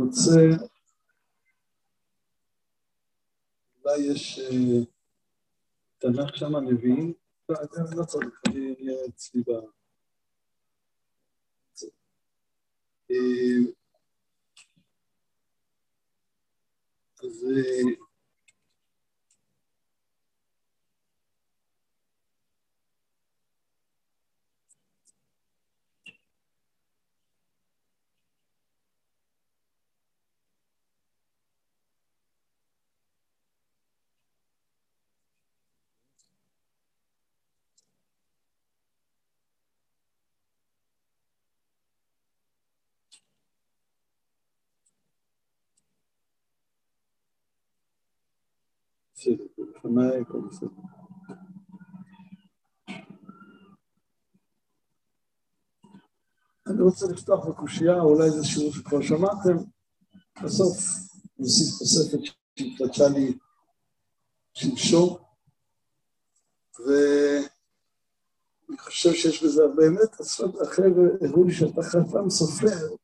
רוצה, 0.03 0.41
אולי 3.83 3.97
יש 4.11 4.39
תנ"ך 5.97 6.37
שם 6.37 6.55
נביאים, 6.55 7.13
לא 7.49 8.05
צריך, 8.05 8.41
אני 8.47 8.75
אהיה 8.79 9.05
אצלי 9.09 9.41
ב... 9.41 9.51
אז 17.23 17.45
בסדר, 49.27 49.43
לפניי 49.57 50.21
הכל 50.21 50.41
בסדר. 50.49 50.67
אני 56.67 56.81
רוצה 56.81 57.05
לפתוח 57.07 57.45
בקושייה, 57.45 57.99
אולי 58.01 58.31
זה 58.31 58.43
שיעור 58.43 58.73
שכבר 58.73 59.01
שמעתם, 59.01 59.57
בסוף 60.43 60.77
נוסיף 61.39 61.79
תוספת 61.79 62.19
שהתחדשה 62.59 63.09
לי 63.09 63.37
שלשום, 64.53 65.17
ואני 66.79 67.47
חושב 68.77 69.13
שיש 69.13 69.43
בזה 69.43 69.63
הרבה 69.63 69.87
אמת, 69.87 70.19
אז 70.19 70.41
החבר'ה 70.61 71.07
הראו 71.21 71.43
לי 71.43 71.53
שאתה 71.53 71.81
חתם 71.81 72.29
סופר, 72.29 72.95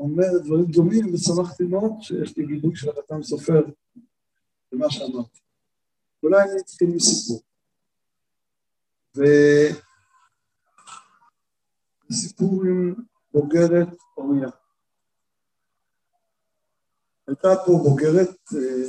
אומר 0.00 0.38
דברים 0.44 0.64
דומים, 0.64 1.14
ושמחתי 1.14 1.64
מאוד 1.64 1.92
שיש 2.00 2.36
לי 2.36 2.46
גיבוי 2.46 2.76
של 2.76 2.90
החתם 2.90 3.22
סופר 3.22 3.62
במה 4.72 4.90
שאמרתי. 4.90 5.47
אולי 6.22 6.42
אני 6.42 6.60
אתחיל 6.60 6.88
מסיפור. 6.94 7.42
וסיפור 12.10 12.64
עם 12.64 12.94
בוגרת 13.32 13.88
אוריה. 14.16 14.48
הייתה 17.26 17.48
פה 17.66 17.72
בוגרת 17.84 18.36
אה, 18.56 18.88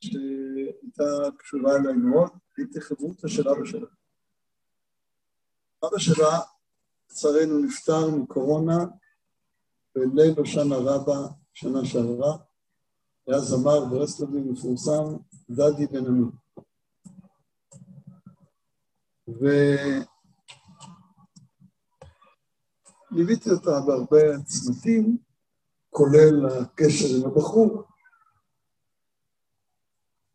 שהייתה 0.00 1.36
קשורה 1.38 1.76
אליי 1.76 1.92
מאוד, 1.92 2.30
הייתי 2.56 2.80
חברותא 2.80 3.28
של 3.28 3.48
אבא 3.48 3.64
שלה. 3.64 3.86
אבא 5.84 5.98
שלה, 5.98 6.38
לצערנו, 7.10 7.58
נפטר 7.58 8.10
מקורונה 8.10 8.78
בליל 9.94 10.34
הושענא 10.38 10.74
רבה 10.74 11.28
שנה 11.54 11.84
שעברה, 11.84 12.36
היה 13.26 13.38
זמר 13.38 13.84
ברסלבים 13.84 14.52
מפורסם, 14.52 15.04
דדי 15.50 15.86
בן 15.86 16.06
עמי. 16.06 16.30
וליוויתי 23.10 23.50
אותה 23.50 23.70
בהרבה 23.86 24.18
צמתים, 24.44 25.18
כולל 25.90 26.46
הקשר 26.46 27.06
עם 27.16 27.26
הבחור, 27.26 27.82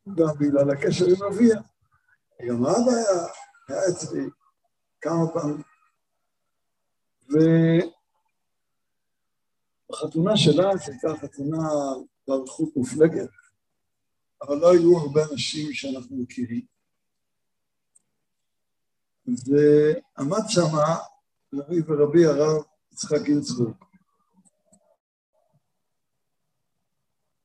גם 0.08 0.34
בגלל 0.40 0.70
הקשר 0.72 1.06
עם 1.06 1.24
אביה. 1.34 1.62
גם 2.50 2.66
אבא 2.66 2.92
היה, 2.92 3.28
היה 3.68 3.82
אצלי 3.92 4.30
כמה 5.02 5.32
פעמים. 5.34 5.62
ובחתונה 9.90 10.38
שלה, 10.38 10.80
שהייתה 10.80 11.08
חתונה 11.22 11.58
באריכות 12.28 12.70
מופלגת, 12.76 13.30
אבל 14.42 14.58
לא 14.58 14.72
היו 14.72 14.98
הרבה 14.98 15.22
אנשים 15.32 15.74
שאנחנו 15.74 16.18
מכירים. 16.18 16.66
ועמד 19.28 20.44
שמה 20.48 20.96
רבי 21.54 21.82
ורבי 21.88 22.26
הרב 22.26 22.64
יצחק 22.92 23.22
גינצבורג, 23.24 23.76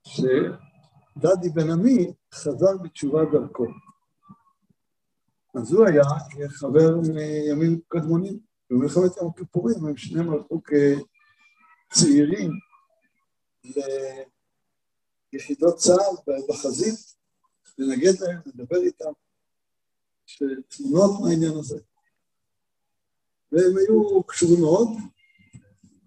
שדדי 0.07 1.49
בן 1.55 1.71
עמי 1.71 2.13
חזר 2.35 2.77
בתשובה 2.83 3.21
דרכו. 3.33 3.67
אז 5.55 5.73
הוא 5.73 5.87
היה 5.87 6.03
חבר 6.49 6.97
מימים 6.97 7.81
קדמונים, 7.89 8.39
במלחמת 8.71 9.17
יום 9.17 9.31
הכיפורים, 9.35 9.87
הם 9.87 9.97
שניהם 9.97 10.33
הלכו 10.33 10.61
כצעירים 11.91 12.51
ליחידות 15.33 15.77
צה"ל 15.77 16.35
בחזית, 16.49 17.15
לנגד 17.79 18.21
להם, 18.21 18.41
לדבר 18.47 18.77
איתם, 18.77 19.13
תמונות 20.69 21.21
מהעניין 21.21 21.59
הזה. 21.59 21.79
והם 23.53 23.77
היו 23.77 24.23
קשורים 24.23 24.61
מאוד. 24.61 24.89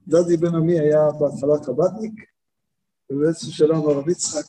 דדי 0.08 0.38
בן 0.38 0.56
עמי 0.56 0.80
היה 0.80 1.12
בהתחלה 1.20 1.66
קב"טניק, 1.66 2.30
ובאיזשהו 3.10 3.52
שלב 3.52 3.90
הרב 3.90 4.10
יצחק 4.10 4.46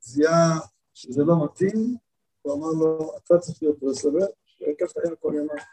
זיהה 0.00 0.58
שזה 0.94 1.24
לא 1.24 1.44
מתאים, 1.44 1.96
הוא 2.42 2.54
אמר 2.54 2.70
לו, 2.70 3.16
אתה 3.16 3.38
צריך 3.38 3.62
להיות 3.62 3.78
ברסלבר, 3.78 4.26
וככה 4.62 5.00
היה 5.04 5.16
כל 5.16 5.32
ימיו. 5.34 5.64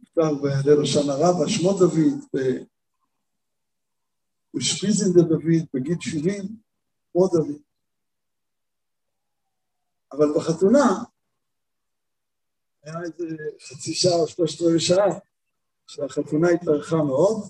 נפטר 0.00 0.34
בליל 0.34 0.82
השנה 0.82 1.14
רבה, 1.14 1.48
שמו 1.48 1.72
דוד, 1.72 2.24
בשפיזין 4.56 5.12
דוד, 5.12 5.42
בגיל 5.74 5.96
70, 6.00 6.44
כמו 7.12 7.28
דוד. 7.28 7.56
אבל 10.12 10.26
בחתונה, 10.36 11.04
היה 12.82 12.94
איזה 13.02 13.36
חצי 13.62 13.94
שעה 13.94 14.14
או 14.14 14.28
שלושת 14.28 14.62
רבעי 14.62 14.80
שעה, 14.80 15.06
שהחתונה 15.86 16.48
התארכה 16.48 16.96
מאוד, 16.96 17.42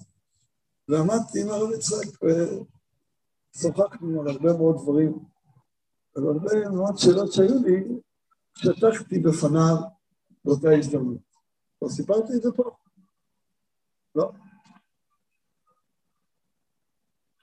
ועמדתי 0.89 1.43
עם 1.43 1.49
הרב 1.49 1.71
יצחק 1.73 2.07
ושוחחנו 3.55 4.21
על 4.21 4.29
הרבה 4.29 4.53
מאוד 4.53 4.77
דברים, 4.83 5.19
על 6.17 6.23
הרבה 6.27 6.69
מאוד 6.69 6.99
שאלות 6.99 7.33
שהיו 7.33 7.63
לי, 7.65 8.01
שטחתי 8.55 9.19
בפניו 9.19 9.77
באותה 10.45 10.69
הזדמנות. 10.79 11.27
לא 11.83 11.89
סיפרתי 11.89 12.33
את 12.37 12.43
זה 12.43 12.49
פה? 12.57 12.71
לא. 14.15 14.33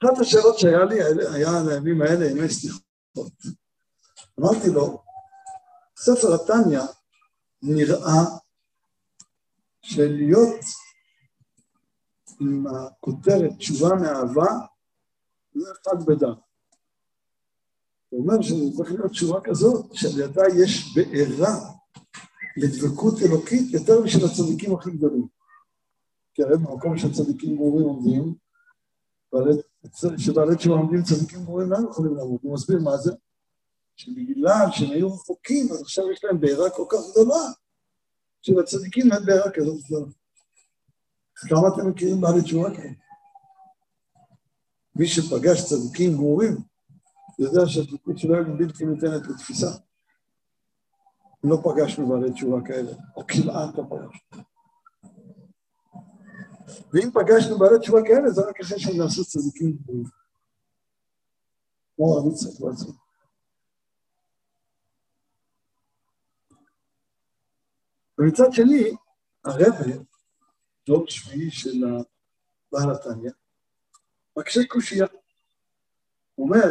אחת 0.02 0.18
השאלות 0.20 0.58
שהיה 0.58 0.84
לי 0.84 1.02
היה 1.34 1.60
על 1.60 1.70
הימים 1.70 2.02
האלה 2.02 2.30
ימי 2.30 2.48
סליחות. 2.48 3.32
אמרתי 4.40 4.68
לו, 4.70 5.02
ספר 5.96 6.34
התניא 6.34 6.80
נראה 7.62 8.22
שלהיות 9.82 10.60
עם 12.40 12.64
הכותרת 12.66 13.50
תשובה 13.58 13.88
מאהבה 13.94 14.48
זה 15.54 15.70
אחד 15.72 16.04
בדם. 16.06 16.34
הוא 18.08 18.22
אומר 18.22 18.42
שזה 18.42 18.76
צריך 18.76 18.90
להיות 18.90 19.10
תשובה 19.10 19.40
כזאת, 19.44 19.94
שעל 19.94 20.20
ידה 20.20 20.42
יש 20.58 20.94
בעירה 20.94 21.54
לדבקות 22.56 23.14
אלוקית 23.22 23.72
יותר 23.72 24.00
משל 24.04 24.24
הצדיקים 24.24 24.74
הכי 24.74 24.90
גדולים. 24.90 25.26
כי 26.34 26.42
הרי 26.42 26.56
במקום 26.56 26.98
שהצדיקים 26.98 27.56
ברורים 27.56 27.86
עומדים, 27.86 28.34
שבעלי 30.18 30.56
תשובה 30.56 30.76
עומדים 30.76 31.02
צדיקים 31.02 31.44
ברורים 31.44 31.70
לא 31.70 31.78
יכולים 31.90 32.16
לעמוד. 32.16 32.38
הוא 32.42 32.54
מסביר 32.54 32.78
מה 32.80 32.96
זה, 32.96 33.12
שבגלל 33.96 34.66
שהם 34.72 34.90
היו 34.90 35.14
רחוקים, 35.14 35.66
אז 35.72 35.82
עכשיו 35.82 36.12
יש 36.12 36.24
להם 36.24 36.40
בעירה 36.40 36.70
כל 36.70 36.84
כך 36.88 36.98
גדולה, 37.10 37.42
שלצדיקים 38.42 39.12
אין 39.12 39.24
בעירה 39.26 39.50
כזאת 39.50 39.84
גדולה. 39.84 40.06
כמה 41.34 41.68
אתם 41.68 41.88
מכירים 41.88 42.20
בעלי 42.20 42.42
תשובה 42.42 42.76
כאלה? 42.76 42.92
מי 44.96 45.06
שפגש 45.06 45.64
צדיקים 45.64 46.12
גמורים, 46.12 46.56
יודע 47.38 47.66
שהדבקות 47.66 48.18
שלהם 48.18 48.58
בלתי 48.58 48.84
ניתנת 48.84 49.26
לתפיסה. 49.26 49.70
לא 51.44 51.62
פגשנו 51.64 52.08
בעלי 52.08 52.32
תשובה 52.32 52.58
כאלה, 52.66 52.92
או 53.16 53.26
כמעט 53.26 53.78
לא 53.78 53.82
פגשנו. 53.82 54.23
ואם 56.92 57.10
פגשנו 57.10 57.58
בעלי 57.58 57.78
תשובה 57.78 57.98
כאלה, 58.06 58.30
זה 58.30 58.40
רק 58.48 58.60
אחרי 58.60 58.78
שהם 58.78 58.96
נעשו 58.96 59.24
צדיקים 59.24 59.76
גמורים. 59.76 60.04
כמו 61.96 62.14
הרב 62.14 62.32
יצחק 62.32 62.60
בעצמו. 62.60 62.92
ומצד 68.18 68.52
שני, 68.52 68.96
הרבי, 69.44 69.92
דור 70.86 71.04
שביעי 71.08 71.50
של 71.50 71.84
בעל 72.72 72.90
התניא, 72.90 73.30
מקשה 74.36 74.60
קושייה. 74.68 75.06
הוא 76.34 76.46
אומר, 76.46 76.70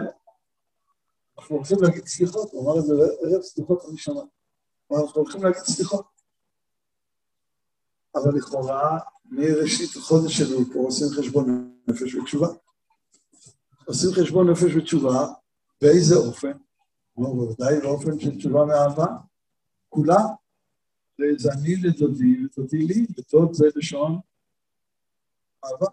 אנחנו 1.38 1.58
רוצים 1.58 1.78
להגיד 1.82 2.06
סליחות, 2.08 2.52
הוא 2.52 2.64
אמר 2.64 2.80
את 2.80 2.86
זה 2.86 2.94
ערב 2.94 3.42
סליחות 3.42 3.84
הראשונה. 3.84 4.22
אנחנו 4.92 5.22
הולכים 5.22 5.44
להגיד 5.44 5.62
סליחות. 5.64 6.13
אבל 8.16 8.36
לכאורה, 8.36 9.00
מראשית 9.26 9.96
החודש 9.96 10.38
שלנו 10.38 10.66
פה 10.74 10.80
עושים 10.80 11.08
חשבון 11.18 11.76
נפש 11.88 12.16
ותשובה. 12.16 12.48
עושים 13.86 14.10
חשבון 14.14 14.50
נפש 14.50 14.76
ותשובה, 14.76 15.28
באיזה 15.82 16.16
אופן? 16.16 16.52
לא, 17.18 17.28
בוודאי 17.28 17.80
באופן 17.82 18.20
של 18.20 18.38
תשובה 18.38 18.66
מאהבה. 18.66 19.06
כולה 19.90 20.18
זה 21.38 21.52
אני 21.54 21.76
לדודי 21.76 22.46
ודודי 22.46 22.78
לי, 22.78 23.06
ודוד 23.18 23.54
זה 23.54 23.66
לשון 23.76 24.20
אהבה. 25.66 25.86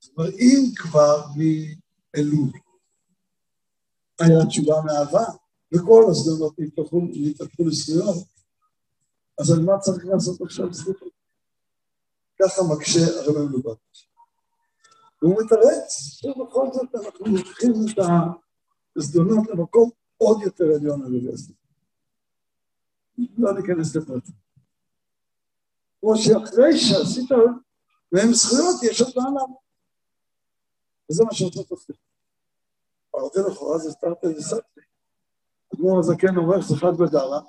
זאת 0.00 0.18
אומרת, 0.18 0.34
אם 0.34 0.70
כבר 0.76 1.24
מאלול 1.36 2.50
היה 4.20 4.46
תשובה 4.46 4.74
מאהבה, 4.84 5.24
וכל 5.74 6.04
הזדמנות 6.10 6.54
נתפתחו 6.58 7.64
לזכויות, 7.64 8.16
אז 9.40 9.50
על 9.50 9.64
מה 9.64 9.78
צריך 9.78 10.04
לעשות 10.06 10.40
עכשיו 10.40 10.72
זכויות? 10.72 11.12
ככה 12.42 12.62
מקשה 12.74 13.00
הרב 13.00 13.38
מלובביץ'. 13.38 14.08
והוא 15.22 15.42
מתרץ 15.42 15.88
שבכל 15.90 16.66
זאת 16.72 16.94
אנחנו 16.94 17.26
לוקחים 17.26 17.72
את 17.72 17.98
הזדונות 18.96 19.48
למקום 19.48 19.90
עוד 20.16 20.42
יותר 20.42 20.64
עליון 20.64 21.04
על 21.04 21.14
ידי 21.14 21.32
הסליחה. 21.32 21.60
לא 23.38 23.54
ניכנס 23.54 23.96
לפרטים. 23.96 24.34
כמו 26.00 26.16
שאחרי 26.16 26.78
שעשית 26.78 27.30
להם 28.12 28.32
זכויות, 28.32 28.82
יש 28.82 29.00
עוד 29.00 29.12
מעלה. 29.16 29.44
וזה 31.10 31.24
מה 31.24 31.34
שרוצות 31.34 31.70
להפריע. 31.70 31.98
אמרתי 33.16 33.38
לכאורה 33.50 33.78
זה 33.78 33.90
סטארט 33.90 34.24
וסבתי. 34.24 34.80
אדמו"ר 35.74 35.98
הזקן 35.98 36.34
שזה 36.62 36.76
חד 36.76 36.96
בדרה, 36.98 37.40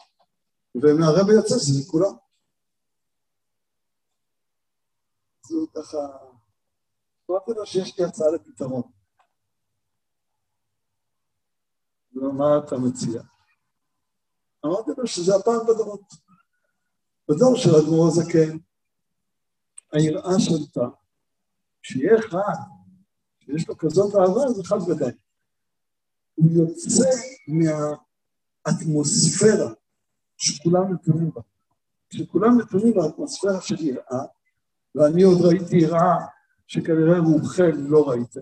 ומהרבה 0.76 1.34
יוצא 1.34 1.56
שזה 1.58 1.92
כולם. 1.92 2.14
זו 5.42 5.68
ככה... 5.76 5.98
אמרתי 7.32 7.52
לו 7.52 7.66
שיש 7.66 8.00
לי 8.00 8.06
הצעה 8.06 8.28
לפתרון. 8.32 8.84
ומה 12.16 12.58
אתה 12.58 12.76
מציע? 12.78 13.22
אמרתי 14.66 14.92
לו 14.98 15.08
שזה 15.08 15.36
הפעם 15.36 15.68
בדורות. 15.68 16.14
בדור 17.30 17.56
של 17.56 17.70
אדמו"ר 17.76 18.08
הזקן, 18.08 18.58
היראה 19.92 20.40
שלתה, 20.40 20.88
שיהיה 21.82 22.20
אחד, 22.20 22.58
שיש 23.40 23.68
לו 23.68 23.78
כזאת 23.78 24.16
אהבה, 24.16 24.54
זה 24.54 24.64
חד 24.64 24.90
ודאי. 24.90 25.12
הוא 26.36 26.50
יוצא 26.52 27.10
מהאטמוספירה 28.68 29.74
שכולם 30.44 30.94
נתונים 30.94 31.32
בה. 31.32 31.42
כשכולם 32.10 32.60
נתונים 32.62 32.94
באטמוספירה 32.94 33.62
של 33.62 33.82
יראה, 33.82 34.26
ואני 34.96 35.24
עוד 35.24 35.38
ראיתי 35.42 35.76
יראה 35.76 36.16
שכנראה 36.68 37.20
רובכם 37.20 37.92
לא 37.92 38.10
ראיתם. 38.10 38.40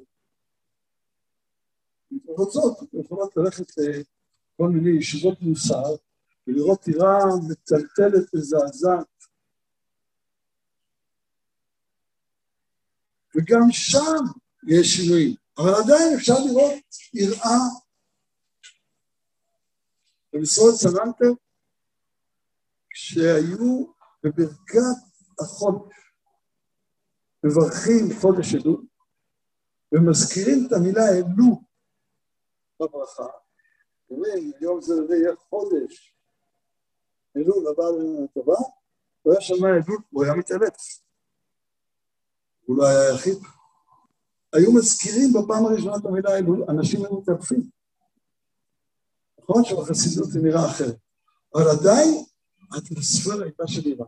רוצות, 2.26 2.78
יכולות 2.94 3.38
ללכת 3.38 3.66
לכל 3.78 4.70
מיני 4.70 5.00
ישיבות 5.00 5.42
מוסר 5.42 5.96
ולראות 6.48 6.88
יראה 6.88 7.18
מטלטלת 7.50 8.34
מזעזעת. 8.34 9.08
וגם 13.36 13.72
שם 13.72 14.24
יש 14.68 14.88
שינויים, 14.96 15.36
אבל 15.58 15.74
עדיין 15.84 16.18
אפשר 16.18 16.34
לראות 16.34 16.84
יראה 17.14 17.60
במשרות 20.34 20.76
סננטר 20.76 21.34
כשהיו 23.02 23.86
בברכת 24.24 25.02
החודש, 25.40 25.96
מברכים 27.44 28.20
חודש 28.22 28.56
עדות 28.56 28.82
ומזכירים 29.92 30.68
את 30.68 30.74
המילה 30.74 31.10
אלו 31.10 31.62
בברכה, 32.80 33.28
אומרים, 34.10 34.52
יום 34.62 34.82
זה 34.82 34.94
יהיה 35.10 35.36
חודש, 35.50 36.16
אלול 37.38 37.68
הבא 37.68 37.84
לנו 37.84 38.24
לטובה, 38.24 38.58
הוא 39.22 39.34
היה 39.34 39.42
שומע 39.42 39.70
אלול, 39.70 40.02
הוא 40.10 40.24
היה 40.24 40.34
מתעלף. 40.34 40.76
הוא 42.66 42.78
לא 42.78 42.88
היה 42.88 43.12
היחיד. 43.12 43.38
היו 44.54 44.72
מזכירים 44.74 45.34
בפעם 45.34 45.66
הראשונה 45.66 45.96
את 45.96 46.06
המילה 46.06 46.38
אלול, 46.38 46.64
אנשים 46.70 47.06
היו 47.06 47.22
מתעלפים. 47.22 47.70
נכון 49.40 49.64
שבחסידות 49.64 50.32
זה 50.32 50.40
נראה 50.40 50.66
אחרת, 50.70 50.96
אבל 51.56 51.64
עדיין 51.80 52.31
האטמוספירה 52.74 53.44
הייתה 53.44 53.64
של 53.68 53.82
עירה. 53.82 54.06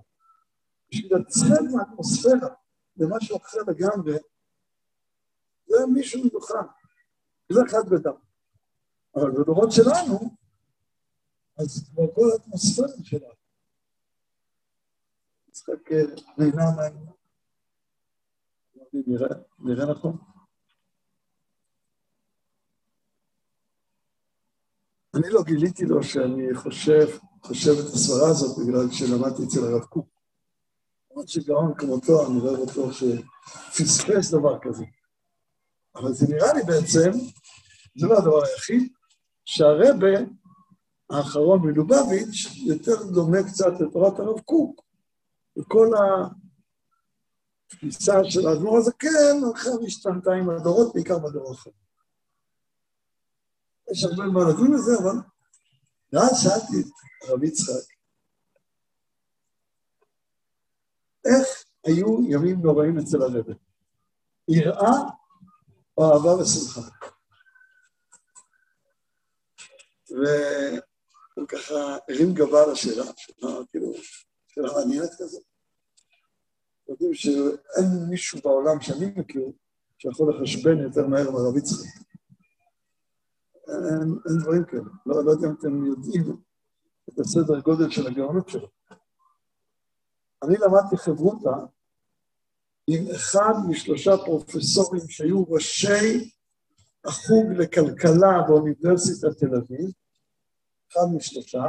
בשביל 0.90 1.16
לצאת 1.16 1.72
מהאטמוספירה 1.74 2.50
למשהו 2.98 3.38
אחר 3.38 3.58
לגמרי, 3.68 4.18
זה 5.66 5.78
מישהו 5.94 6.26
מתוכם, 6.26 6.66
זה 7.50 7.60
אחד 7.68 7.90
בדם. 7.90 8.16
אבל 9.16 9.32
בדורות 9.32 9.72
שלנו, 9.72 10.20
אז 11.58 11.90
כבר 11.90 12.14
כל 12.16 12.26
האטמוספירה 12.34 12.88
שלנו. 13.04 13.34
משחק 15.50 15.92
נהנה 16.38 16.72
מהעניין. 16.76 17.14
נראה 19.60 19.92
נכון? 19.92 20.18
אני 25.16 25.30
לא 25.30 25.44
גיליתי 25.44 25.86
לו 25.86 26.04
שאני 26.04 26.56
חושב, 26.56 27.08
חושב 27.44 27.72
את 27.72 27.94
הסברה 27.94 28.30
הזאת 28.30 28.58
בגלל 28.58 28.92
שלמדתי 28.92 29.44
אצל 29.44 29.60
הרב 29.66 29.84
קוק. 29.84 30.08
למרות 31.12 31.30
שגאון 31.30 31.74
כמותו, 31.78 32.28
אני 32.28 32.40
לא 32.40 32.66
בטוח 32.66 32.92
שפספס 32.92 34.32
דבר 34.32 34.60
כזה. 34.62 34.84
אבל 35.96 36.14
זה 36.14 36.26
נראה 36.30 36.54
לי 36.54 36.64
בעצם, 36.64 37.12
זה 37.96 38.08
לא 38.08 38.18
הדבר 38.18 38.44
היחיד, 38.46 38.94
שהרבה 39.46 40.08
האחרון 41.10 41.62
מלובביץ' 41.62 42.46
יותר 42.66 43.04
דומה 43.04 43.44
קצת 43.44 43.74
לתורת 43.80 44.20
הרב 44.20 44.40
קוק. 44.40 44.82
וכל 45.58 45.88
התפיסה 47.74 48.24
של 48.24 48.48
האדמו"ר 48.48 48.78
הזקן 48.78 49.44
הלכה 49.48 49.70
והשתנתה 49.70 50.32
עם 50.32 50.50
הדורות, 50.50 50.94
בעיקר 50.94 51.20
בדור 51.20 51.50
האחר. 51.50 51.70
יש 53.92 54.04
הרבה 54.04 54.24
מה 54.24 54.50
לדון 54.50 54.74
בזה, 54.74 54.92
אבל 55.04 55.33
ואז 56.14 56.44
שאלתי 56.44 56.82
את 56.82 57.30
הרב 57.30 57.44
יצחק, 57.44 57.94
איך 61.26 61.64
היו 61.84 62.18
ימים 62.30 62.62
נוראים 62.62 63.00
אצל 63.00 63.22
הרבי? 63.22 63.54
יראה 64.48 64.92
או 65.98 66.14
אהבה 66.14 66.42
ושמחה? 66.42 66.82
והוא 70.10 71.48
ככה 71.48 71.98
הרים 72.10 72.34
גבה 72.34 72.72
לשאלה, 72.72 73.04
שאלה 73.18 73.66
כאילו, 73.70 73.94
שאלה 74.48 74.74
מעניינת 74.74 75.10
כזאת. 75.20 75.44
יודעים 76.90 77.14
שאין 77.14 78.10
מישהו 78.10 78.40
בעולם 78.44 78.82
שאני 78.82 79.06
מכיר 79.16 79.52
שיכול 79.98 80.36
לחשבן 80.36 80.78
יותר 80.80 81.08
מהר 81.08 81.32
מהרב 81.32 81.58
יצחק. 81.58 82.13
אין, 83.86 84.18
אין 84.30 84.38
דברים 84.42 84.66
כאלה. 84.66 84.90
לא, 85.06 85.26
לא 85.26 85.32
יודע 85.32 85.48
אם 85.48 85.54
אתם 85.60 85.86
יודעים 85.86 86.38
את 87.10 87.20
הסדר 87.20 87.60
גודל 87.60 87.90
של 87.90 88.08
הגאונות 88.08 88.50
שלו. 88.50 88.68
אני 90.44 90.56
למדתי 90.58 90.98
חברותא 90.98 91.56
עם 92.88 93.06
אחד 93.16 93.54
משלושה 93.70 94.18
פרופסורים 94.18 95.10
שהיו 95.10 95.44
ראשי 95.50 96.32
החוג 97.06 97.52
לכלכלה 97.58 98.42
באוניברסיטת 98.48 99.38
תל 99.38 99.56
אביב, 99.56 99.92
אחד 100.92 101.06
משלושה, 101.16 101.68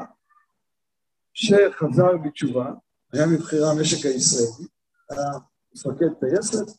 שחזר 1.32 2.16
בתשובה, 2.24 2.72
היה 3.12 3.26
מבחירה 3.26 3.70
המשק 3.70 4.06
הישראלי, 4.06 4.68
היה 5.10 5.30
מפקד 5.74 6.14
טייסת, 6.20 6.78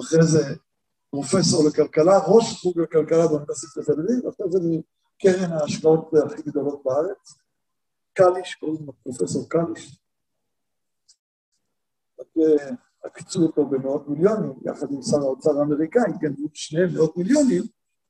אחרי 0.00 0.22
זה 0.22 0.54
פרופסור 1.10 1.68
לכלכלה, 1.68 2.18
ראש 2.26 2.60
חוג 2.62 2.80
לכלכלה 2.80 3.28
באוניברסיטת 3.28 3.84
תל 3.84 3.92
אביב, 3.92 4.26
אחרי 4.28 4.46
זה 4.50 4.58
מקרן 4.62 5.52
ההשקעות 5.52 6.10
הכי 6.26 6.42
גדולות 6.42 6.82
בארץ, 6.84 7.34
קליש, 8.12 8.54
קוראים 8.54 8.86
לו 8.86 8.92
פרופסור 9.02 9.48
קליש. 9.48 10.00
עקצו 13.04 13.42
אותו 13.42 13.66
במאות 13.66 14.08
מיליונים, 14.08 14.52
יחד 14.66 14.86
עם 14.90 15.02
שר 15.02 15.16
האוצר 15.16 15.50
האמריקאי, 15.60 16.12
כן, 16.20 16.32
שניהם 16.54 16.94
מאות 16.94 17.16
מיליונים, 17.16 17.62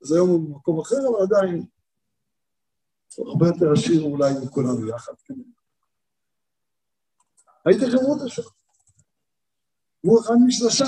אז 0.02 0.12
היום 0.12 0.28
הוא 0.28 0.48
במקום 0.48 0.80
אחר, 0.80 0.96
אבל 0.96 1.22
עדיין 1.22 1.66
הרבה 3.18 3.46
יותר 3.46 3.72
עשיר 3.72 4.02
אולי 4.02 4.32
מכולנו 4.44 4.88
יחד, 4.88 5.12
כן. 5.24 5.34
הייתי 7.64 7.90
חברות 7.90 8.22
השם. 8.26 8.42
הוא 10.00 10.20
אחד 10.20 10.34
משלושה. 10.46 10.84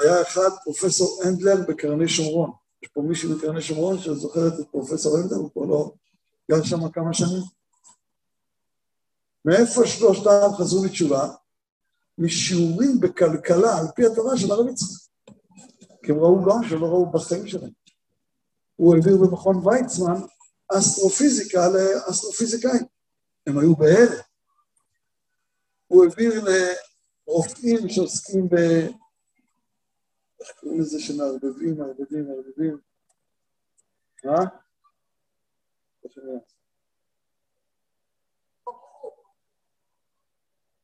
היה 0.00 0.22
אחד, 0.22 0.48
פרופסור 0.64 1.22
הנדלר 1.24 1.56
בקרני 1.68 2.08
שומרון. 2.08 2.50
יש 2.82 2.88
פה 2.88 3.02
מישהו 3.02 3.38
בקרני 3.38 3.62
שומרון 3.62 3.98
שזוכרת 3.98 4.60
את 4.60 4.66
פרופסור 4.70 5.16
הנדלר, 5.18 5.36
הוא 5.36 5.50
פה 5.54 5.66
לא 5.66 5.92
גר 6.50 6.62
שם 6.64 6.88
כמה 6.88 7.14
שנים. 7.14 7.42
מאיפה 9.44 9.86
שלושתם 9.86 10.48
חזרו 10.58 10.82
בתשובה? 10.82 11.28
משיעורים 12.18 13.00
בכלכלה 13.00 13.78
על 13.78 13.86
פי 13.94 14.06
התורה 14.06 14.36
של 14.36 14.52
הרב 14.52 14.68
יצחק. 14.68 15.00
כי 16.02 16.12
הם 16.12 16.18
ראו 16.18 16.44
גאון 16.44 16.68
שלא 16.68 16.86
ראו 16.86 17.10
בחיים 17.10 17.46
שלהם. 17.46 17.70
הוא 18.76 18.94
העביר 18.94 19.16
במכון 19.16 19.66
ויצמן 19.66 20.20
אסטרופיזיקה 20.68 21.68
לאסטרופיזיקאים. 21.68 22.84
הם 23.46 23.58
היו 23.58 23.76
בהלם. 23.76 24.20
הוא 25.86 26.04
העביר 26.04 26.44
לרופאים 27.28 27.88
שעוסקים 27.88 28.48
ב... 28.48 28.56
איך 30.40 30.50
קוראים 30.60 30.80
לזה 30.80 31.00
שמערבבים, 31.00 31.78
מערבבים, 31.78 32.28
מערבבים? 32.28 32.78
אה? 34.26 34.44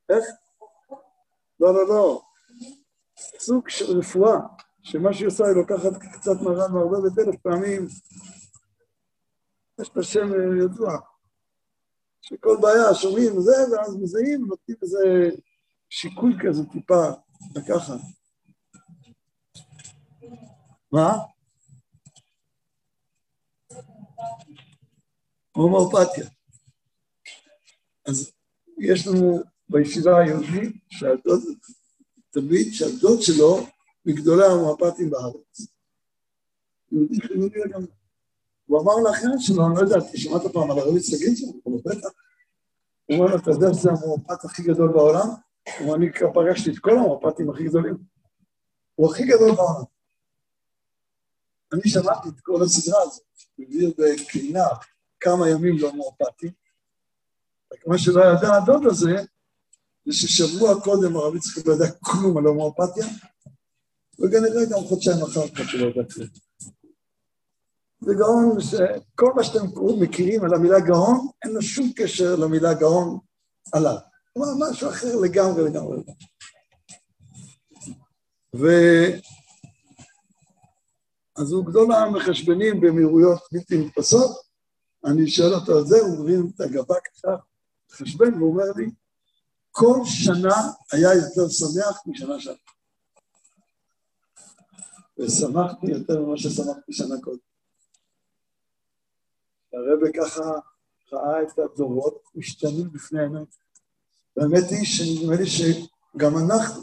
איך? 0.08 0.24
לא, 1.60 1.74
לא, 1.74 1.88
לא. 1.88 2.22
סוג 3.38 3.68
של 3.68 3.98
רפואה 3.98 4.38
שמה 4.82 5.14
שהיא 5.14 5.26
עושה 5.26 5.44
היא 5.46 5.54
לוקחת 5.54 6.02
קצת 6.12 6.40
מרן 6.42 6.72
מערבבת 6.72 7.18
אלף 7.18 7.40
פעמים, 7.42 7.86
יש 9.80 9.88
את 9.88 9.96
השם 9.96 10.28
ידוע, 10.64 10.98
שכל 12.20 12.56
בעיה 12.60 12.94
שומעים 12.94 13.36
וזה, 13.36 13.56
ואז 13.72 13.96
מזהים, 13.96 14.44
נותנים 14.46 14.76
איזה 14.82 15.30
שיקול 15.90 16.32
כזה 16.42 16.62
טיפה 16.72 17.08
לקחת. 17.54 18.15
מה? 20.96 21.18
הומואפתיה. 25.56 26.28
אז 28.06 28.32
יש 28.78 29.06
לנו 29.06 29.40
בישיבה 29.68 30.18
היהודית, 30.18 30.76
שהדוד, 30.88 31.42
תמיד 32.30 32.72
שהדוד 32.72 33.22
שלו 33.22 33.66
מגדולי 34.06 34.44
ההומואפתים 34.44 35.10
בארץ. 35.10 35.60
יהודי 36.92 37.20
חילוני 37.20 37.58
לגמרי. 37.64 37.86
הוא 38.66 38.80
אמר 38.80 38.92
לאחיין 39.04 39.38
שלו, 39.38 39.66
אני 39.66 39.74
לא 39.74 39.80
יודע, 39.80 39.96
שמעת 40.14 40.42
פעם 40.52 40.70
על 40.70 40.78
הרבי 40.78 41.00
שגיא 41.00 41.36
שם? 41.36 41.46
הוא 41.62 41.80
בטח. 41.84 42.08
הוא 43.06 43.18
אומר 43.18 43.30
לו, 43.30 43.36
אתה 43.36 43.50
יודע 43.50 43.66
שזה 43.74 43.90
המואפת 43.90 44.44
הכי 44.44 44.62
גדול 44.62 44.92
בעולם? 44.92 45.28
הוא 45.28 45.80
אומר, 45.80 45.94
אני 45.94 46.10
פגשתי 46.34 46.70
את 46.70 46.78
כל 46.78 46.98
המואפתים 46.98 47.50
הכי 47.50 47.64
גדולים. 47.64 47.96
הוא 48.94 49.10
הכי 49.10 49.26
גדול 49.26 49.54
בעולם. 49.54 49.95
אני 51.72 51.90
שמעתי 51.90 52.28
את 52.28 52.40
כל 52.42 52.62
הסדרה 52.62 53.02
הזאת, 53.02 53.22
מביא 53.58 53.88
בקרינה 53.98 54.66
כמה 55.20 55.50
ימים 55.50 55.78
לא 55.78 55.92
מואפתי. 55.92 56.50
רק 57.72 57.86
מה 57.86 57.98
שלא 57.98 58.20
ידע 58.24 58.56
הדוד 58.56 58.86
הזה, 58.86 59.16
זה 60.06 60.12
ששבוע 60.12 60.80
קודם 60.80 61.16
הרב 61.16 61.36
יצחק 61.36 61.66
לא 61.66 61.72
ידע 61.72 61.90
כלום 62.00 62.38
על 62.38 62.44
הומואפתיה, 62.44 63.06
וכנראה 64.18 64.64
גם 64.70 64.88
חודשיים 64.88 65.22
אחר 65.22 65.48
כך 65.48 65.70
שלא 65.70 65.86
ידע 65.86 66.02
כלום. 66.14 66.28
זה 68.00 68.14
גאון 68.14 68.60
שכל 68.60 69.32
מה 69.36 69.44
שאתם 69.44 69.64
מכירים 70.00 70.44
על 70.44 70.54
המילה 70.54 70.80
גאון, 70.80 71.28
אין 71.44 71.52
לו 71.52 71.62
שום 71.62 71.92
קשר 71.96 72.36
למילה 72.36 72.74
גאון 72.74 73.18
עליו. 73.72 73.96
כלומר, 74.32 74.70
משהו 74.70 74.88
אחר 74.88 75.16
לגמרי 75.16 75.64
לגמרי. 75.64 75.98
ו... 78.56 78.66
אז 81.38 81.52
הוא 81.52 81.66
גדול 81.66 81.92
המחשבנים 81.92 82.80
במהירויות 82.80 83.38
בלתי 83.52 83.78
נתפסות, 83.78 84.36
אני 85.04 85.28
שואל 85.28 85.54
אותו 85.54 85.78
על 85.78 85.84
זה, 85.84 86.00
הוא 86.00 86.18
מרים 86.18 86.50
את 86.54 86.60
הגבה 86.60 86.94
ככה, 87.00 87.36
מחשבן, 87.90 88.34
והוא 88.34 88.52
אומר 88.52 88.72
לי, 88.76 88.90
כל 89.70 90.00
שנה 90.04 90.54
היה 90.92 91.14
יותר 91.14 91.48
שמח 91.48 92.02
משנה 92.06 92.40
שעברה. 92.40 92.60
ושמחתי 95.18 95.86
יותר 95.86 96.22
ממה 96.22 96.36
ששמחתי 96.36 96.92
שנה 96.92 97.14
קודם. 97.22 97.38
הרב 99.72 100.00
ככה 100.16 100.50
ראה 101.12 101.42
את 101.42 101.58
הדורות 101.58 102.22
משתנים 102.34 102.92
בפני 102.92 103.20
העיניים. 103.20 103.46
והאמת 104.36 104.64
היא 104.70 104.84
שנדמה 104.84 105.36
לי 105.36 105.46
שגם 105.46 106.32
אנחנו, 106.38 106.82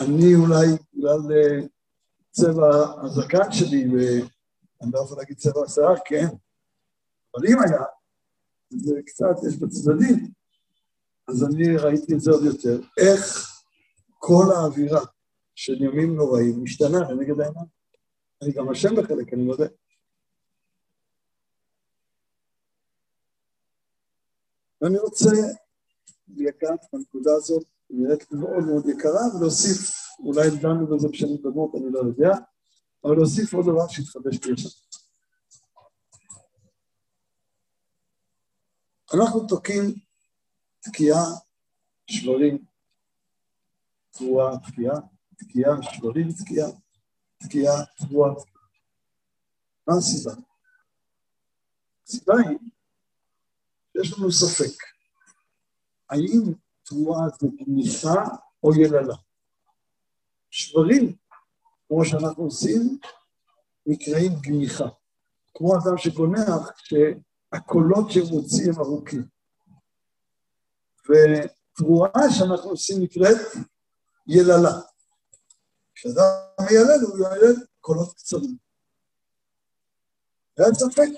אני 0.00 0.34
אולי 0.34 0.66
בגלל 0.94 1.20
אה, 1.32 1.66
צבע 2.30 3.02
הזקן 3.02 3.52
שלי, 3.52 3.84
ואני 3.88 4.90
לא 4.92 5.00
יכול 5.00 5.18
להגיד 5.18 5.36
צבע 5.36 5.64
השיער, 5.64 5.94
כן, 6.04 6.26
אבל 7.34 7.46
אם 7.48 7.56
היה, 7.62 7.82
זה 8.70 8.94
קצת, 9.06 9.34
יש 9.48 9.56
בצדדים, 9.56 10.30
אז 11.28 11.44
אני 11.44 11.76
ראיתי 11.76 12.14
את 12.14 12.20
זה 12.20 12.30
עוד 12.30 12.44
יותר, 12.44 12.80
איך 12.98 13.50
כל 14.18 14.44
האווירה 14.56 15.00
של 15.54 15.82
ימים 15.82 16.16
נוראים 16.16 16.64
משתנה 16.64 16.98
לנגד 17.10 17.40
העיניים. 17.40 17.66
אני 18.42 18.52
גם 18.52 18.70
אשם 18.70 18.96
בחלק, 18.96 19.32
אני 19.32 19.42
מודה. 19.42 19.66
ואני 24.80 24.98
רוצה 24.98 25.30
לגעת 26.28 26.84
בנקודה 26.92 27.30
הזאת, 27.34 27.64
נראית 27.90 28.32
מאוד 28.32 28.64
מאוד 28.66 28.88
יקרה, 28.88 29.36
ולהוסיף, 29.36 30.09
אולי 30.24 30.50
דנו 30.62 30.86
בזה 30.86 31.08
בשנים 31.08 31.42
קודמות, 31.42 31.74
אני 31.74 31.92
לא 31.92 31.98
יודע, 31.98 32.30
אבל 33.04 33.14
להוסיף 33.16 33.54
עוד 33.54 33.66
דבר 33.66 33.88
שהתחדש 33.88 34.44
לי 34.44 34.52
עכשיו. 34.52 34.70
אנחנו 39.14 39.46
תוקעים 39.48 39.94
תקיעה, 40.80 41.24
שברים, 42.10 42.64
תבואה, 44.10 44.58
תקיעה, 44.58 44.94
תקיעה, 45.38 45.82
שברים, 45.82 46.28
תקיעה, 46.32 46.68
תקיעה, 47.42 47.84
תבואה. 47.98 48.32
מה 49.88 49.94
הסיבה? 49.98 50.32
הסיבה 52.04 52.34
היא 52.48 52.58
יש 53.94 54.18
לנו 54.18 54.32
ספק, 54.32 54.82
האם 56.10 56.52
תרועה 56.82 57.28
זה 57.40 57.46
גניחה 57.56 58.24
או 58.64 58.74
יללה? 58.74 59.14
שברים, 60.50 61.16
כמו 61.88 62.04
שאנחנו 62.04 62.44
עושים, 62.44 62.98
נקראים 63.86 64.32
גניחה. 64.40 64.88
כמו 65.54 65.74
אדם 65.74 65.98
שגונח, 65.98 66.72
שהקולות 66.76 68.10
שמוציא 68.10 68.72
הם 68.72 68.78
ארוכים. 68.80 69.24
ותרועה 71.04 72.30
שאנחנו 72.38 72.70
עושים 72.70 73.02
נקראת 73.02 73.36
יללה. 74.26 74.80
כשאדם 75.94 76.24
מיילל, 76.60 77.00
הוא 77.06 77.18
מיילל 77.18 77.54
קולות 77.80 78.14
קצרים. 78.14 78.56
ואין 80.58 80.74
ספק, 80.74 81.08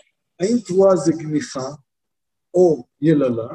האם 0.40 0.57
תרועה 0.66 0.97
זה 0.97 1.12
גניחה 1.12 1.68
או 2.55 2.85
יללה, 3.01 3.49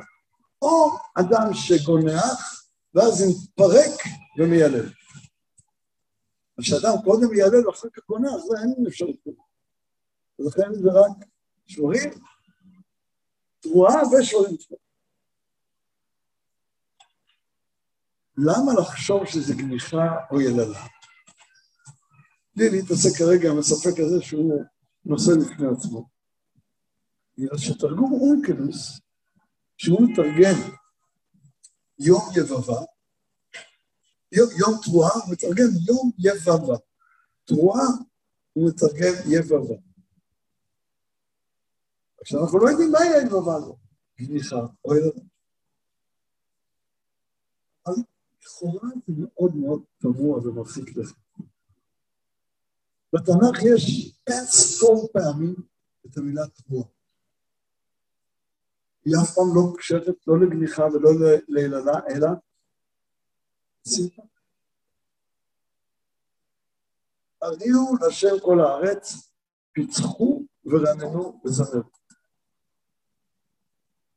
או 0.62 0.90
אדם 1.16 1.54
שגונח, 1.54 2.63
ואז 2.94 3.24
מתפרק 3.30 4.00
ומיילל. 4.38 4.90
כשאדם 6.62 6.93
קודם 7.04 7.30
מיילל 7.32 7.67
ואחר 7.67 7.88
כך 7.93 8.06
גונח, 8.08 8.32
זה 8.48 8.58
אין 8.62 8.88
אפשרות 8.88 9.15
כזאת. 9.22 9.38
ולכן 10.39 10.74
זה 10.74 10.89
רק 10.89 11.28
שברים, 11.67 12.12
תרועה 13.60 14.02
ושברים. 14.04 14.58
למה 18.38 18.74
לחשוב 18.82 19.26
שזה 19.26 19.54
גניחה 19.54 20.08
או 20.32 20.41
יללה? 20.41 20.80
בלי 22.56 22.70
להתעסק 22.70 23.17
כרגע 23.17 23.50
עם 23.50 23.60
הספק 23.60 24.00
הזה 24.00 24.22
שהוא 24.22 24.63
נושא 25.06 25.32
לפני 25.32 25.67
עצמו. 25.67 26.10
בגלל 27.38 27.58
שתרגום 27.58 28.13
אונקלוס, 28.13 29.00
שהוא 29.78 30.02
מתרגם 30.02 30.78
יום 32.00 32.22
יבבה, 32.38 32.82
יום, 34.32 34.80
תרועה, 34.84 35.13
הוא 35.13 35.34
מתרגם 35.34 35.68
יום 35.88 36.12
יבבה. 36.20 36.78
תרועה, 37.46 37.88
הוא 38.54 38.70
מתרגם 38.70 39.13
יבבה. 39.26 39.76
עכשיו, 42.22 42.44
אנחנו 42.44 42.60
לא 42.60 42.70
יודעים 42.70 42.92
מהי 42.92 43.10
היבבה 43.10 43.56
הזו, 43.56 43.78
גניחה 44.20 44.66
או 44.86 44.96
ילדה. 44.96 45.22
אבל 47.86 47.95
לכאורה 48.41 48.89
זה 49.08 49.14
מאוד 49.18 49.56
מאוד 49.56 49.84
תמוה 49.97 50.47
ומרחיק 50.47 50.97
לכם. 50.97 51.22
בתנ"ך 53.14 53.64
יש 53.64 54.16
אין 54.28 54.45
ספור 54.45 55.10
פעמים 55.14 55.56
את 56.06 56.18
המילה 56.18 56.47
תרועה. 56.47 56.89
היא 59.06 59.16
אף 59.24 59.36
פעם 59.36 59.56
לא 59.56 59.74
קשרת 59.78 60.28
לא 60.28 60.39
לגניחה 60.39 60.84
ולא 60.86 61.10
ליללה, 61.47 61.99
אלא. 62.10 62.28
הריעו 67.42 67.96
לשם 68.08 68.40
כל 68.42 68.60
הארץ, 68.62 69.32
פיצחו 69.72 70.44
ורננו 70.66 71.42
וזמרו. 71.46 71.82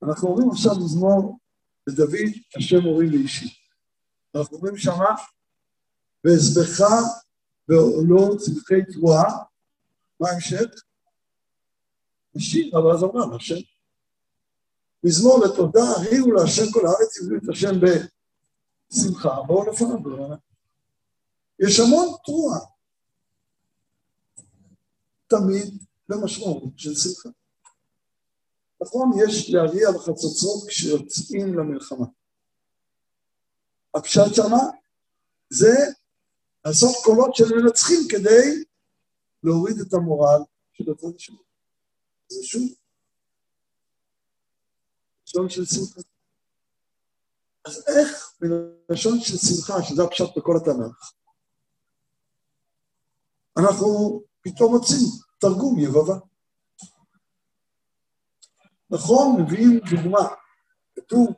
אנחנו 0.03 0.29
אומרים 0.29 0.51
עכשיו 0.51 0.73
מזמור 0.85 1.39
לדוד, 1.87 2.31
השם 2.57 2.83
הורים 2.83 3.11
לאישי. 3.11 3.55
אנחנו 4.35 4.57
אומרים 4.57 4.77
שמה, 4.77 5.15
ואזבך 6.25 6.87
ועולו 7.69 8.39
צמחי 8.39 8.85
תרועה, 8.93 9.25
מה 10.21 10.29
ההמשך? 10.31 10.67
השיר, 12.37 12.79
אבל 12.79 12.91
אז 12.93 13.03
אמרה, 13.03 13.37
השם. 13.37 13.55
מזמור 15.05 15.45
לתודה, 15.45 15.81
הריעו 15.97 16.33
להשם 16.33 16.73
כל 16.73 16.87
הארץ, 16.87 17.21
יביאו 17.23 17.39
את 17.45 17.49
השם 17.49 17.81
בשמחה, 17.81 18.20
בואו 19.47 19.71
לפניו. 19.71 19.99
יש 21.59 21.81
המון 21.81 22.17
תרועה. 22.25 22.59
תמיד 25.27 25.85
במשמעות 26.09 26.73
של 26.77 26.95
שמחה. 26.95 27.29
נכון, 28.83 29.11
יש 29.25 29.51
להריע 29.51 29.91
בחצוצרות 29.91 30.69
כשיוצאים 30.69 31.59
למלחמה. 31.59 32.07
הפשט 33.95 34.35
שמה 34.35 34.61
זה 35.51 35.73
לעשות 36.65 36.97
קולות 37.05 37.35
של 37.35 37.45
מנצחים 37.57 38.01
כדי 38.09 38.65
להוריד 39.43 39.77
את 39.81 39.95
המורל 39.95 40.41
של 40.73 40.91
הצד 40.91 41.17
השני. 41.17 41.37
זה 42.29 42.43
שוב 42.43 42.63
לשון 45.27 45.49
של 45.49 45.65
שמחה. 45.65 46.10
אז 47.65 47.85
איך 47.89 48.35
בלשון 48.89 49.21
של 49.21 49.37
שמחה, 49.37 49.83
שזה 49.83 50.03
הפשט 50.03 50.37
בכל 50.37 50.57
התנ"ך, 50.57 51.13
אנחנו 53.59 54.23
פתאום 54.41 54.73
מוצאים 54.75 55.07
תרגום 55.41 55.79
יבבה. 55.79 56.19
נכון, 58.91 59.43
מביאים 59.43 59.81
דוגמה, 59.91 60.29
כתוב, 60.97 61.29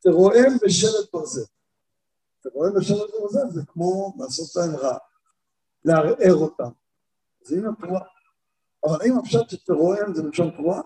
תרועם 0.00 0.52
בשלט 0.62 1.12
ברזל. 1.12 1.44
תרועם 2.40 2.74
בשלט 2.74 3.10
ברזל 3.20 3.50
זה 3.50 3.60
כמו 3.66 4.14
לעשות 4.18 4.56
להם 4.56 4.76
רע, 4.76 4.98
לערער 5.84 6.34
אותם. 6.34 6.70
אז 7.44 7.52
הנה 7.52 7.68
תרועה. 7.80 8.04
אבל 8.84 9.02
האם 9.02 9.18
הפשט 9.18 9.50
שתרועם 9.50 10.14
זה 10.14 10.22
לשון 10.22 10.50
תרועה? 10.50 10.80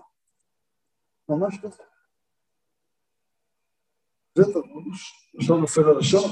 ממש 1.29 1.55
ככה. 1.63 1.83
זה 4.35 4.43
תרבוש, 4.43 5.29
לשון 5.33 5.61
נופל 5.61 5.89
הלשון. 5.89 6.31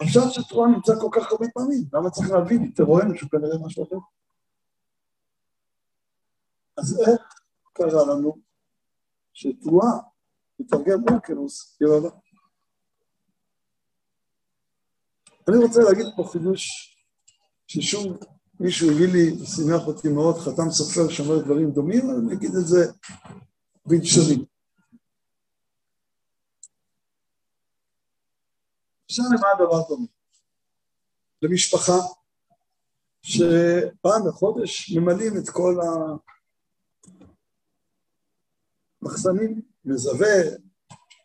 הפשט 0.00 0.30
של 0.30 0.42
תרועה 0.42 0.70
נמצא 0.70 0.92
כל 1.00 1.08
כך 1.12 1.32
הרבה 1.32 1.46
פעמים, 1.54 1.84
למה 1.92 2.10
צריך 2.10 2.30
להבין 2.30 2.72
תרועם 2.74 3.16
שהוא 3.16 3.30
כנראה 3.30 3.66
משהו 3.66 3.84
אחר? 3.84 3.96
אז 6.76 7.00
איך 7.00 7.22
קרה 7.72 8.14
לנו 8.14 8.36
שתרועה 9.32 9.90
מתרגם 10.58 10.98
אורקנוס 11.10 11.80
יבבה? 11.80 12.10
אני 15.48 15.56
רוצה 15.64 15.80
להגיד 15.82 16.06
פה 16.16 16.28
חידוש 16.32 16.68
ששוב 17.66 18.18
מישהו 18.60 18.90
הביא 18.90 19.06
לי, 19.12 19.46
שימח 19.46 19.86
אותי 19.86 20.08
מאוד, 20.08 20.36
חתם 20.36 20.70
סופר 20.70 21.08
שאומר 21.08 21.44
דברים 21.44 21.70
דומים, 21.70 22.10
אני 22.10 22.34
אגיד 22.34 22.50
את 22.54 22.66
זה 22.66 22.92
בלשוני. 23.86 24.44
עכשיו 29.04 29.24
למה 29.24 29.48
הדבר 29.52 29.88
דומה? 29.88 30.06
למשפחה 31.42 31.92
שפעם 33.22 34.28
בחודש 34.28 34.92
ממלאים 34.96 35.32
את 35.38 35.50
כל 35.50 35.74
המחסנים, 39.02 39.62
מזווה, 39.84 40.36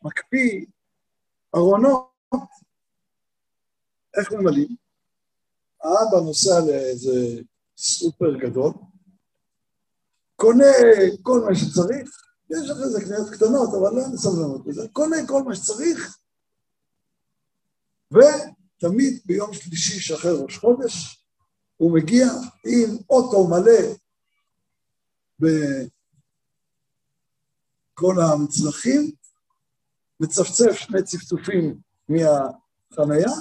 מקפיא, 0.04 0.66
ארונות, 1.56 2.10
איך 4.18 4.32
ממלאים? 4.32 4.76
האבא 5.84 6.18
נוסע 6.26 6.60
לאיזה 6.68 7.42
סופר 7.78 8.38
גדול, 8.38 8.72
קונה 10.36 10.66
כל 11.24 11.40
מה 11.50 11.56
שצריך, 11.56 12.10
יש 12.50 12.70
אחרי 12.70 12.90
זה 12.90 13.02
קניות 13.02 13.30
קטנות, 13.34 13.70
אבל 13.70 13.96
לא 13.96 14.02
אין 14.06 14.18
סבלנות 14.18 14.66
בזה, 14.66 14.88
קונה 14.94 15.16
כל 15.28 15.44
מה 15.44 15.56
שצריך, 15.56 16.19
ותמיד 18.12 19.22
ביום 19.26 19.54
שלישי 19.54 20.00
שאחרי 20.00 20.32
ראש 20.44 20.58
חודש, 20.58 21.26
הוא 21.78 21.96
מגיע 21.96 22.28
עם 22.66 22.98
אוטו 23.10 23.48
מלא 23.48 23.96
בכל 25.40 25.92
המצלחים, 28.22 29.12
מצפצף 30.20 30.72
שני 30.72 31.04
צפצופים 31.04 31.80
מהחנייה, 32.10 33.32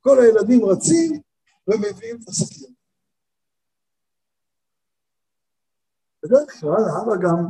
כל 0.00 0.22
הילדים 0.22 0.64
רצים 0.64 1.20
ומביאים 1.68 2.16
את 2.22 2.28
השקיות. 2.28 2.70
בדרך 6.22 6.60
כלל 6.60 6.70
האבא 6.70 7.16
גם 7.22 7.46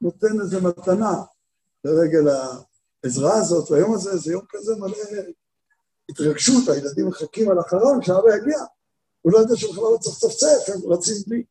נותן 0.00 0.40
איזה 0.40 0.60
מתנה 0.60 1.12
לרגל 1.84 2.28
העזרה 2.28 3.34
הזאת, 3.34 3.70
והיום 3.70 3.94
הזה 3.94 4.16
זה 4.16 4.32
יום 4.32 4.44
כזה 4.48 4.76
מלא 4.76 5.22
התרגשות, 6.10 6.68
הילדים 6.68 7.08
מחכים 7.08 7.50
על 7.50 7.58
החלון 7.58 8.00
כשאבא 8.02 8.36
יגיע, 8.36 8.58
הוא 9.22 9.32
לא 9.32 9.38
יודע 9.38 9.56
שהוא 9.56 9.72
בכלל 9.72 9.84
לא 9.92 9.98
צריך 10.00 10.16
לצפצף, 10.16 10.74
הם 10.74 10.92
רצים 10.92 11.14
בלי. 11.26 11.44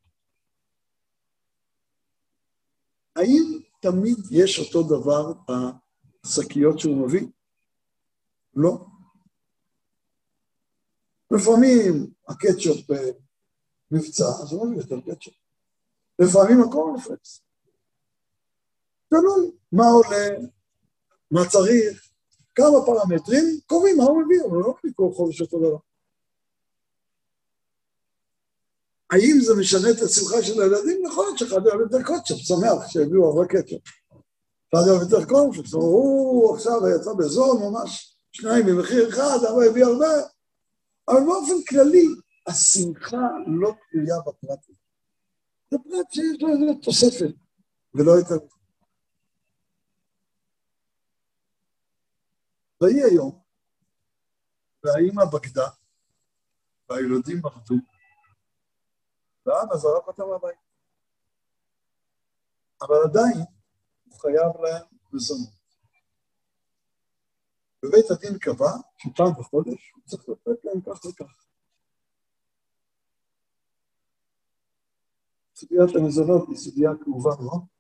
האם 3.16 3.60
תמיד 3.82 4.18
יש 4.32 4.60
אותו 4.60 4.84
דבר 4.84 5.34
בשקיות 6.26 6.80
שהוא 6.80 7.08
מביא? 7.08 7.28
לא. 8.56 8.86
לפעמים 11.32 12.14
הקטשופ 12.28 12.78
במבצע, 13.92 14.26
אז 14.26 14.52
הוא 14.52 14.68
מביא 14.68 14.78
יותר 14.78 15.02
קטשופ. 15.02 15.34
לפעמים 16.20 16.62
הקורנפלקס. 16.62 17.42
תלוי 19.10 19.52
מה 19.72 19.84
עולה, 19.86 20.28
מה 21.32 21.42
צריך, 21.50 22.07
כמה 22.58 22.86
פרמטרים, 22.86 23.60
קובעים 23.66 23.98
מה 23.98 24.04
הוא 24.04 24.24
מביא, 24.24 24.42
אבל 24.50 24.58
לא 24.58 24.74
כל 24.96 25.10
חודש 25.14 25.42
אותו 25.42 25.60
דבר. 25.60 25.78
האם 29.12 29.40
זה 29.42 29.56
משנה 29.56 29.90
את 29.92 30.02
השמחה 30.02 30.42
של 30.44 30.62
הילדים? 30.62 31.06
יכול 31.06 31.26
להיות 31.26 31.38
שאחד 31.38 31.68
אוהב 31.68 31.80
יותר 31.80 32.04
קוטשופ, 32.04 32.38
שמח 32.38 32.88
שהביאו 32.88 33.26
הרבה 33.26 33.46
קטשופ. 33.48 33.82
אחד 34.74 34.88
אוהב 34.90 35.02
יותר 35.02 35.26
קורנפלקס, 35.26 35.74
הוא 35.74 36.56
עכשיו 36.56 36.80
יצא 36.96 37.14
בזול 37.14 37.58
ממש, 37.60 38.18
שניים 38.32 38.66
במחיר 38.66 39.10
אחד, 39.10 39.38
אבל 39.50 39.68
הביא 39.70 39.86
הרבה. 39.86 40.08
אבל 41.10 41.20
באופן 41.26 41.64
כללי, 41.70 42.08
השמחה 42.48 43.28
לא 43.48 43.74
תלויה 43.92 44.16
בפרט. 44.20 44.60
זה 45.72 45.78
פרט 45.90 46.12
שיש 46.12 46.42
לו 46.42 46.50
איזה 46.50 46.66
תוספת, 46.82 47.34
ולא 47.96 48.12
יותר. 48.12 48.57
ויהי 52.82 53.04
היום, 53.04 53.42
והאימא 54.84 55.26
בגדה, 55.26 55.70
והילדים 56.90 57.42
מרדו, 57.44 57.76
והאבא 59.46 59.76
זרק 59.76 60.08
אותם 60.08 60.24
מהבית. 60.32 60.60
אבל 62.82 62.96
עדיין 63.06 63.46
הוא 64.06 64.20
חייב 64.20 64.62
להם 64.62 64.86
מזונות. 65.14 65.58
בבית 67.84 68.12
הדין 68.12 68.40
קבע 68.40 68.72
שפעם 68.98 69.32
בחודש 69.40 69.92
הוא 69.96 70.04
צריך 70.06 70.30
לתת 70.30 70.66
להם 70.66 70.82
כך 70.82 71.06
וכך. 71.06 71.48
סוגיית 75.56 75.96
המזונות 75.96 76.48
היא 76.48 76.58
סוגיה 76.58 76.90
כאובה 77.04 77.30
מאוד. 77.44 77.77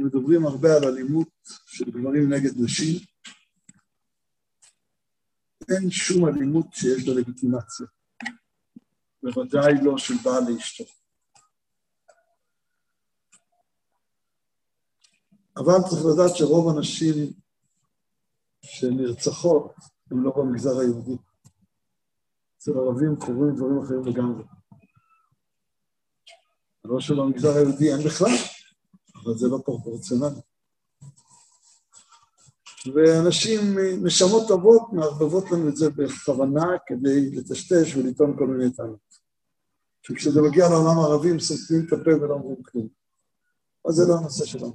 אנחנו 0.00 0.18
מדברים 0.18 0.46
הרבה 0.46 0.76
על 0.76 0.84
אלימות 0.84 1.28
של 1.66 1.90
גברים 1.90 2.32
נגד 2.32 2.50
נשים. 2.56 3.00
אין 5.70 5.90
שום 5.90 6.28
אלימות 6.28 6.66
שיש 6.72 7.08
לה 7.08 7.14
לגיטימציה. 7.14 7.86
בוודאי 9.22 9.72
לא 9.82 9.98
של 9.98 10.14
בעל 10.24 10.42
לאשתו. 10.48 10.84
אבל 15.56 15.88
צריך 15.90 16.02
לדעת 16.12 16.36
שרוב 16.36 16.76
הנשים 16.76 17.32
שנרצחות 18.62 19.74
הן 20.10 20.18
לא 20.22 20.32
במגזר 20.36 20.78
היהודי. 20.80 21.16
אצל 22.56 22.70
ערבים 22.70 23.16
קורים 23.16 23.56
דברים 23.56 23.78
אחרים 23.84 24.04
לגמרי. 24.06 24.44
לא 26.84 27.00
שבמגזר 27.00 27.56
היהודי 27.56 27.92
אין 27.92 28.06
בכלל, 28.06 28.59
אבל 29.24 29.38
זה 29.38 29.48
לא 29.48 29.58
פרופורציונלי. 29.64 30.40
ואנשים, 32.94 33.78
נשמות 34.02 34.48
טובות, 34.48 34.92
מערבבות 34.92 35.50
לנו 35.50 35.68
את 35.68 35.76
זה 35.76 35.90
בכוונה 35.90 36.66
כדי 36.86 37.30
לטשטש 37.30 37.96
ולטעון 37.96 38.36
כל 38.38 38.46
מיני 38.46 38.72
טענות. 38.72 39.10
שכשזה 40.02 40.42
מגיע 40.42 40.68
לעולם 40.68 40.98
הערבי 40.98 41.30
הם 41.30 41.40
סותמים 41.40 41.86
את 41.86 41.92
הפה 41.92 42.10
ולא 42.10 42.34
אומרים 42.34 42.62
כלום. 42.62 42.88
אז 43.88 43.94
זה 43.94 44.02
לא 44.08 44.16
הנושא 44.18 44.44
שלנו. 44.44 44.74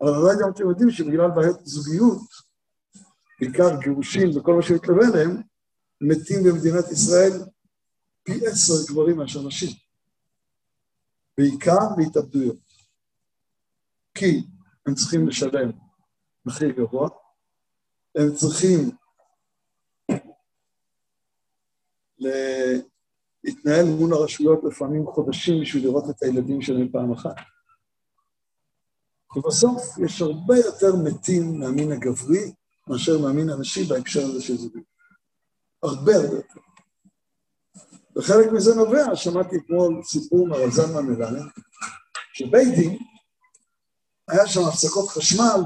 אבל 0.00 0.16
אולי 0.16 0.36
גם 0.42 0.50
אתם 0.50 0.68
יודעים 0.68 0.90
שבגלל 0.90 1.30
בעיות 1.30 1.66
זוגיות, 1.66 2.20
בעיקר 3.40 3.80
גירושים 3.80 4.30
וכל 4.36 4.54
מה 4.54 4.62
שמתלווה 4.62 5.08
אליהם, 5.08 5.42
מתים 6.00 6.44
במדינת 6.44 6.92
ישראל 6.92 7.32
פי 8.22 8.46
עשר 8.46 8.74
גברים 8.88 9.16
מאשר 9.16 9.42
נשים. 9.42 9.70
בעיקר 11.38 11.78
בהתאבדויות. 11.96 12.69
כי 14.20 14.42
הם 14.86 14.94
צריכים 14.94 15.28
לשלם 15.28 15.70
מחיר 16.46 16.70
גבוה, 16.70 17.08
הם 18.14 18.34
צריכים 18.34 18.90
להתנהל 23.44 23.84
מול 23.98 24.14
הרשויות 24.14 24.60
לפעמים 24.64 25.06
חודשים 25.06 25.62
בשביל 25.62 25.84
לראות 25.84 26.04
את 26.10 26.22
הילדים 26.22 26.62
שלהם 26.62 26.88
פעם 26.92 27.12
אחת. 27.12 27.34
ובסוף 29.36 29.98
יש 30.04 30.22
הרבה 30.22 30.56
יותר 30.56 30.96
מתים 31.04 31.60
מהמין 31.60 31.92
הגברי 31.92 32.52
מאשר 32.88 33.18
מהמין 33.18 33.50
הנשי 33.50 33.84
בהקשר 33.84 34.20
הזה 34.20 34.42
של 34.42 34.56
זוגיות. 34.56 34.86
הרבה 35.82 36.12
הרבה 36.14 36.36
יותר. 36.36 36.60
וחלק 38.16 38.52
מזה 38.52 38.74
נובע, 38.74 39.16
שמעתי 39.16 39.56
אתמול 39.56 40.02
סיפור 40.04 40.48
מהרב 40.48 40.70
זלמן 40.70 41.06
מלמד, 41.06 41.40
שבית 42.32 42.74
דין, 42.74 42.98
היה 44.30 44.46
שם 44.46 44.60
הפסקות 44.68 45.08
חשמל 45.08 45.60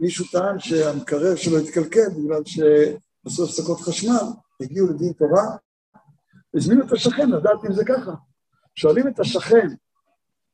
ומישהו 0.00 0.24
טען 0.32 0.58
שהמקרר 0.58 1.36
שלו 1.36 1.58
התקלקל 1.58 2.08
בגלל 2.08 2.42
שעשו 2.44 3.44
הפסקות 3.44 3.80
חשמל, 3.80 4.24
הגיעו 4.60 4.86
לדין 4.86 5.12
תורה, 5.12 5.56
הזמינו 6.54 6.86
את 6.86 6.92
השכן 6.92 7.30
לדעת 7.30 7.64
אם 7.68 7.72
זה 7.72 7.84
ככה. 7.84 8.12
שואלים 8.74 9.08
את 9.08 9.20
השכן, 9.20 9.68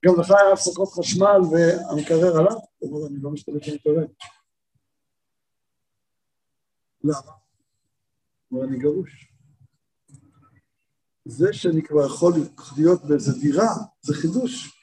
גם 0.04 0.20
לך 0.20 0.30
היה 0.30 0.52
הפסקות 0.52 0.88
חשמל 0.88 1.40
והמקרר 1.50 2.36
עלה? 2.36 2.54
הוא 2.78 2.96
אומר, 2.96 3.06
אני 3.08 3.16
לא 3.22 3.30
משתלט 3.30 3.68
במקרר. 3.68 4.06
למה? 7.04 7.32
הוא 8.48 8.60
אומר, 8.60 8.68
אני 8.68 8.78
גרוש. 8.78 9.32
זה 11.24 11.52
שאני 11.52 11.82
כבר 11.82 12.06
יכול 12.06 12.32
להיות 12.76 13.04
באיזה 13.04 13.32
דירה, 13.40 13.74
זה 14.02 14.14
חידוש. 14.14 14.80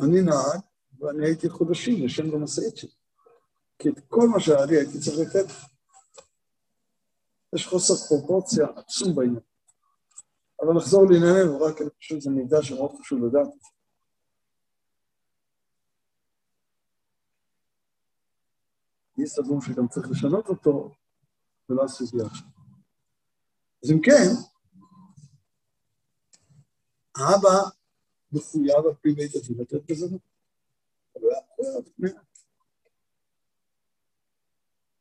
אני 0.00 0.22
נהג, 0.22 0.60
ואני 1.00 1.26
הייתי 1.26 1.48
חודשים 1.48 2.04
ישן 2.04 2.30
במשאית 2.30 2.76
שלי. 2.76 2.90
כי 3.78 3.88
את 3.88 3.98
כל 4.08 4.28
מה 4.28 4.40
שהיה 4.40 4.66
לי 4.66 4.76
הייתי 4.76 4.98
צריך 5.00 5.18
לתת. 5.18 5.52
יש 7.54 7.66
חוסר 7.66 7.94
פרופורציה 8.08 8.66
עצום 8.76 9.14
בעניין. 9.14 9.40
אבל 10.60 10.72
נחזור 10.76 11.02
לענייננו, 11.10 11.60
רק 11.60 11.80
אני 11.80 11.90
חושב 11.90 12.20
שזה 12.20 12.30
מידע 12.30 12.62
שמאוד 12.62 12.90
חשוב 13.00 13.24
לדעת. 13.24 13.48
יש 19.18 19.30
סבור 19.30 19.62
שגם 19.62 19.88
צריך 19.88 20.10
לשנות 20.10 20.48
אותו, 20.48 20.90
ולא 21.68 21.84
הסוגיה 21.84 22.26
עכשיו. 22.26 22.46
אז 23.84 23.90
אם 23.90 24.00
כן, 24.02 24.28
האבא 27.16 27.70
מחויב 28.32 28.86
על 28.86 28.94
פי 29.00 29.12
בית 29.12 29.34
הדין 29.34 29.58
לתת 29.60 29.90
בזה 29.90 30.06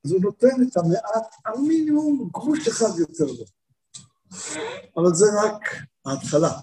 אז 0.06 0.12
הוא 0.12 0.22
נותן 0.22 0.48
את 0.48 0.78
המעט, 0.78 1.36
המינימום, 1.46 2.30
גרוש 2.32 2.68
אחד 2.68 3.00
יותר 3.00 3.26
לו. 3.26 3.46
אבל 4.98 5.14
זה 5.14 5.26
רק 5.44 5.62
ההתחלה. 6.06 6.60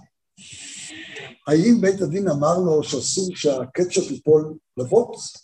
האם 1.47 1.81
בית 1.81 2.01
הדין 2.01 2.29
אמר 2.29 2.59
לו 2.59 2.83
שאסור 2.83 3.37
שהקטשופ 3.37 4.11
ייפול 4.11 4.59
לבוץ? 4.77 5.37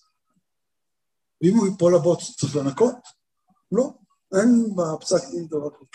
ואם 1.42 1.57
הוא 1.57 1.66
ייפול 1.66 1.94
לבוץ 1.94 2.36
צריך 2.40 2.57
לנקות? 2.57 2.96
לא, 3.72 3.90
אין 4.34 4.76
בפסק 4.76 5.30
דין 5.30 5.46
דבר 5.46 5.70
כזה. 5.70 5.86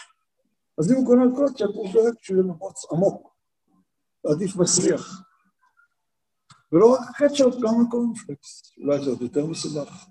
אז 0.77 0.91
אם 0.91 0.95
הוא 0.95 1.05
קונה 1.05 1.23
קוטשופ, 1.35 1.75
הוא 1.75 1.93
דואג 1.93 2.13
שהוא 2.21 2.37
יהיה 2.37 2.53
לבוץ 2.53 2.85
עמוק. 2.91 3.35
עדיף 4.27 4.55
מסריח. 4.55 5.21
ולא 6.73 6.93
רק 6.93 6.99
הקטשופ, 7.09 7.55
גם 7.55 7.85
הקורנפלקס. 7.87 8.61
אולי 8.77 9.03
זה 9.03 9.09
עוד 9.09 9.21
יותר 9.21 9.45
מסובך. 9.45 10.05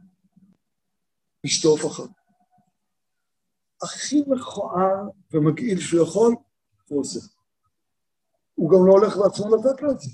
לשטוף 1.45 1.87
אחר. 1.87 2.07
הכי 3.83 4.23
מכוער 4.27 5.09
ומגעיל 5.33 5.81
שהוא 5.81 6.03
יכול, 6.03 6.35
הוא 6.89 7.01
עושה. 7.01 7.21
הוא 8.55 8.71
גם 8.71 8.87
לא 8.87 8.93
הולך 8.93 9.17
לעצמו 9.17 9.57
לתת 9.57 9.83
לו 9.83 9.91
את 9.91 10.01
זה. 10.01 10.11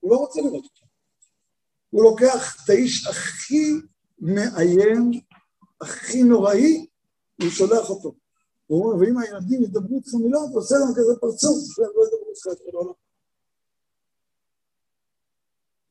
הוא 0.00 0.10
לא 0.10 0.16
רוצה 0.16 0.40
לראות 0.40 0.64
אותו. 0.64 0.86
הוא 1.90 2.02
לוקח 2.02 2.64
את 2.64 2.70
האיש 2.70 3.06
הכי 3.06 3.72
מאיים, 4.18 5.10
הכי 5.80 6.22
נוראי, 6.22 6.86
והוא 7.38 7.50
שולח 7.50 7.90
אותו. 7.90 8.14
הוא 8.66 8.84
אומר, 8.84 9.00
ואם 9.00 9.18
הילדים 9.18 9.62
ידברו 9.62 9.96
איתך 9.96 10.14
מילה, 10.14 10.38
אתה 10.50 10.54
עושה 10.54 10.74
להם 10.74 10.94
כזה 10.96 11.12
פרצוף, 11.20 11.78
והם 11.78 11.90
לא 11.96 12.04
ידברו 12.06 12.30
איתך 12.30 12.46
את 12.52 12.58
כל 12.58 12.76
העולם. 12.76 13.05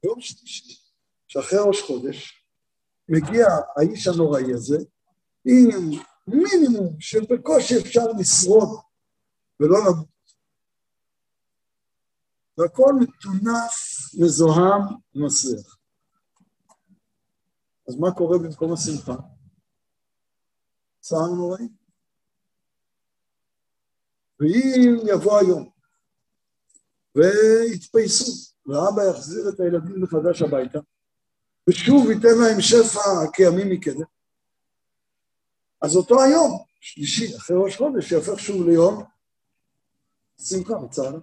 יום 0.06 0.22
שלישי, 0.22 0.80
שאחרי 1.28 1.60
ראש 1.68 1.82
חודש, 1.82 2.46
מגיע 3.10 3.46
האיש 3.76 4.08
הנוראי 4.08 4.54
הזה, 4.54 4.78
עם 5.46 5.70
מינימום 6.28 6.96
שבקושי 7.00 7.74
אפשר 7.82 8.06
לשרוד 8.20 8.80
ולא 9.60 9.78
למות. 9.80 10.16
והכל 12.58 12.94
מטונף, 13.00 13.76
מזוהם 14.20 14.82
ומסריח. 15.16 15.78
אז 17.88 17.96
מה 17.96 18.12
קורה 18.18 18.38
במקום 18.38 18.74
השמחה? 18.74 19.16
צער 21.00 21.28
נוראי. 21.36 21.68
ואם 24.40 24.96
יבוא 25.08 25.40
היום 25.40 25.70
ויתפייסו, 27.16 28.55
ואבא 28.66 29.04
יחזיר 29.10 29.50
את 29.50 29.60
הילדים 29.60 30.02
מחדש 30.02 30.42
הביתה, 30.42 30.80
ושוב 31.70 32.12
ייתן 32.12 32.38
להם 32.42 32.62
שפע 32.62 33.32
כימים 33.34 33.70
מקדם, 33.70 34.06
אז 35.82 35.96
אותו 35.96 36.24
היום, 36.24 36.64
שלישי, 36.80 37.38
אחרי 37.38 37.58
ראש 37.60 37.78
חודש, 37.78 38.12
יהפך 38.12 38.40
שוב 38.40 38.68
ליום 38.70 39.04
שמחה 40.42 40.74
וצער. 40.74 41.20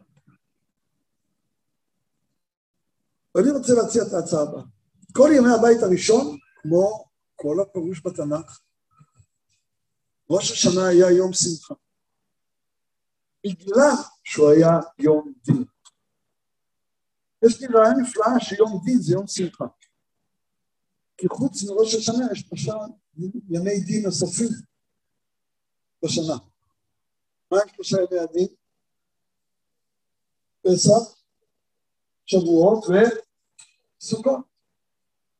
ואני 3.34 3.50
רוצה 3.50 3.72
להציע 3.74 4.02
את 4.02 4.12
ההצעה 4.12 4.42
הבאה. 4.42 4.62
כל 5.16 5.30
ימי 5.36 5.48
הבית 5.58 5.82
הראשון, 5.82 6.38
כמו 6.62 7.04
כל 7.36 7.56
הפירוש 7.62 8.02
בתנ"ך, 8.04 8.60
ראש 10.30 10.52
השנה 10.52 10.86
היה 10.86 11.10
יום 11.10 11.32
שמחה. 11.32 11.74
בגלל 13.46 13.94
שהוא 14.24 14.50
היה 14.50 14.70
יום 14.98 15.32
דין. 15.44 15.64
יש 17.46 17.60
לי 17.60 17.66
רעיון 17.66 18.00
נפלאה 18.00 18.40
שיום 18.40 18.80
דין 18.84 18.98
זה 18.98 19.12
יום 19.12 19.26
שמחה. 19.26 19.64
כי 21.16 21.28
חוץ 21.28 21.62
מראש 21.62 21.94
השנה 21.94 22.24
יש 22.32 22.40
שלושה 22.40 22.72
ימי 23.50 23.80
דין 23.80 24.04
נוספים 24.04 24.48
בשנה. 26.04 26.36
מה 27.52 27.58
הם 27.62 27.68
שלושה 27.74 27.96
ימי 27.96 28.20
הדין? 28.20 28.46
פסח, 30.62 31.22
שבועות 32.26 32.84
וסוכות. 33.98 34.52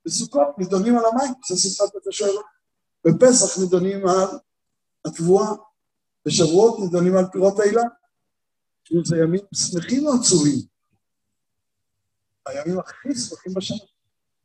בסוכות 0.04 0.58
נידונים 0.58 0.98
על 0.98 1.04
המים, 1.04 1.32
זה 1.48 1.56
שמחת 1.56 1.94
בית 1.94 2.06
השואלה. 2.06 2.40
בפסח 3.04 3.58
נידונים 3.58 4.08
על 4.08 4.38
התבואה, 5.04 5.50
בשבועות 6.26 6.78
נידונים 6.80 7.16
על 7.16 7.24
פירות 7.32 7.58
האילן. 7.58 7.88
זה 9.04 9.16
ימים 9.16 9.40
שמחים 9.54 10.06
או 10.06 10.12
עצובים? 10.12 10.71
הימים 12.46 12.78
הכי 12.78 13.14
שמחים 13.14 13.54
בשנה. 13.54 13.78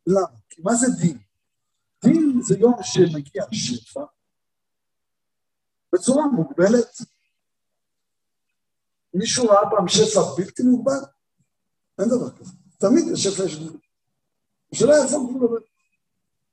למה? 0.08 0.38
כי 0.50 0.62
מה 0.62 0.76
זה 0.76 0.88
דין? 1.02 1.20
דין 2.06 2.42
זה 2.42 2.58
יום 2.60 2.74
שמגיע 2.82 3.44
שפע 3.52 4.02
בצורה 5.94 6.28
מוגבלת. 6.28 6.98
מישהו 9.14 9.46
ראה 9.46 9.70
פעם 9.70 9.88
שפע 9.88 10.22
בלתי 10.38 10.64
מוגבל? 10.64 11.00
אין 12.00 12.10
דבר 12.10 12.38
כזה. 12.38 12.52
תמיד 12.80 13.04
לשפע 13.14 13.44
יש 13.44 13.56
גבול. 13.56 13.80
השאלה 14.74 14.94
איפה 15.04 15.18
גבול 15.30 15.42
עובד. 15.42 15.62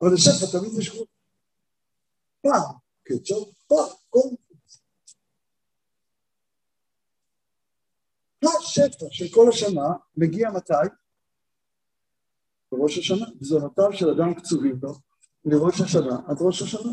אבל 0.03 0.15
לשפע 0.15 0.59
תמיד 0.59 0.81
יש 0.81 0.91
גבול. 0.91 1.07
פעם 2.43 2.77
קצ'ר, 3.03 3.45
פעם 3.67 3.97
קורנפלקס. 4.11 4.85
השפע 8.45 9.07
של 9.11 9.25
כל 9.35 9.49
השנה 9.49 9.89
מגיע 10.17 10.51
מתי? 10.51 11.04
בראש 12.77 12.99
השנה. 12.99 13.27
מזונותיו 13.41 13.93
של 13.93 14.11
אדם 14.11 14.35
קצובים 14.35 14.79
לו 14.83 14.95
מראש 15.45 15.81
השנה 15.81 16.19
עד 16.27 16.37
ראש 16.41 16.63
השנה. 16.63 16.93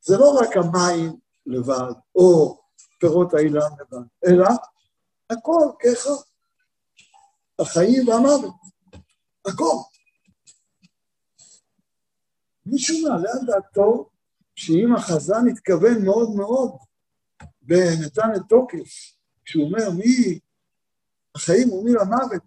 זה 0.00 0.16
לא 0.16 0.38
רק 0.40 0.56
המים 0.56 1.16
לבד, 1.46 1.92
או 2.14 2.58
פירות 3.00 3.34
האילן 3.34 3.70
לבד, 3.80 4.06
אלא 4.26 4.48
הכל 5.30 5.70
כאחד. 5.78 6.10
החיים 7.58 8.08
והמוות, 8.08 8.54
הכל. 9.46 9.76
מישהו 12.66 13.08
מעלה 13.08 13.30
על 13.32 13.46
דעתו 13.46 14.10
שאם 14.54 14.94
החזן 14.96 15.48
התכוון 15.52 16.04
מאוד 16.04 16.30
מאוד 16.36 16.70
ונתן 17.62 18.28
את 18.36 18.42
תוקף, 18.48 19.16
כשהוא 19.44 19.64
אומר 19.64 19.90
מי 19.90 20.38
החיים 21.34 21.72
ומי 21.72 21.92
למוות, 21.92 22.42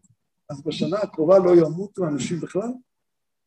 אז 0.50 0.62
בשנה 0.62 0.98
הקרובה 0.98 1.40
לא 1.40 1.52
ימותו 1.52 2.08
אנשים 2.08 2.40
בכלל? 2.40 2.72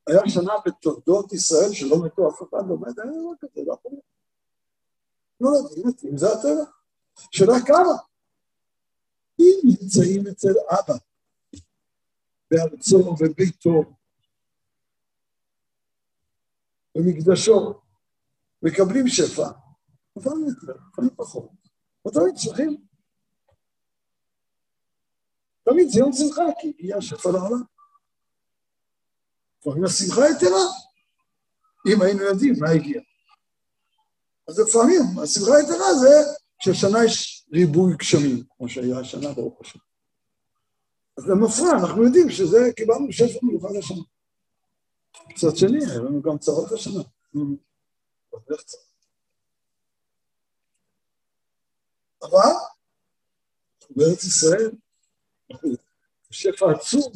היה 0.06 0.20
שנה 0.26 0.52
בתולדות 0.66 1.32
ישראל 1.32 1.72
שלא 1.72 2.04
מתו 2.04 2.28
אף 2.28 2.42
אחד, 2.42 2.68
לא 2.68 2.78
מת, 2.78 2.98
אין 2.98 3.08
דבר 3.08 3.34
כזה, 3.40 3.60
לא 3.66 3.72
יכול 3.74 3.90
להיות. 3.90 4.04
לא 5.40 5.48
יודעים 5.48 5.88
מתים, 5.88 6.16
זה 6.16 6.26
הטבע. 6.32 6.70
שאלה 7.30 7.54
כמה? 7.66 7.96
אם 9.40 9.60
נמצאים 9.64 10.26
אצל 10.26 10.52
אבא, 10.70 10.94
בארצו 12.50 13.14
וביתו, 13.20 13.82
במקדשו, 16.94 17.80
מקבלים 18.62 19.08
שפע, 19.08 19.48
לפעמים 20.16 20.46
יותר, 20.48 20.80
לפעמים 20.92 21.10
פחות, 21.16 21.50
ותמיד 22.06 22.34
צריכים. 22.34 22.89
תמיד 25.64 25.88
יום 25.94 26.12
שמחה, 26.12 26.42
כי 26.60 26.68
הגיע 26.68 26.96
השפע 26.96 27.30
לעולם. 27.30 27.62
לפעמים 29.60 29.84
השמחה 29.84 30.20
יתרה, 30.30 30.64
אם 31.92 32.02
היינו 32.02 32.22
יודעים 32.22 32.54
מה 32.60 32.70
הגיע. 32.70 33.00
אז 34.48 34.58
לפעמים 34.58 35.02
השמחה 35.22 35.56
היתרה 35.56 35.94
זה 35.94 36.32
שהשנה 36.60 37.04
יש 37.04 37.46
ריבוי 37.52 37.96
גשמים, 37.96 38.44
כמו 38.56 38.68
שהיה 38.68 38.98
השנה 38.98 39.32
ברוך 39.32 39.60
השם. 39.60 39.78
אז 41.18 41.28
למפרע, 41.28 41.70
אנחנו 41.80 42.04
יודעים 42.04 42.30
שזה, 42.30 42.58
קיבלנו 42.76 43.12
שפע 43.12 43.38
מיוחד 43.42 43.76
השנה. 43.78 44.02
מצד 45.28 45.56
שני, 45.56 45.86
היה 45.86 45.98
לנו 45.98 46.22
גם 46.22 46.38
צרות 46.38 46.72
השנה. 46.72 47.02
אבל 52.22 52.52
בארץ 53.90 54.24
ישראל, 54.24 54.70
שפע 56.30 56.66
עצום, 56.70 57.12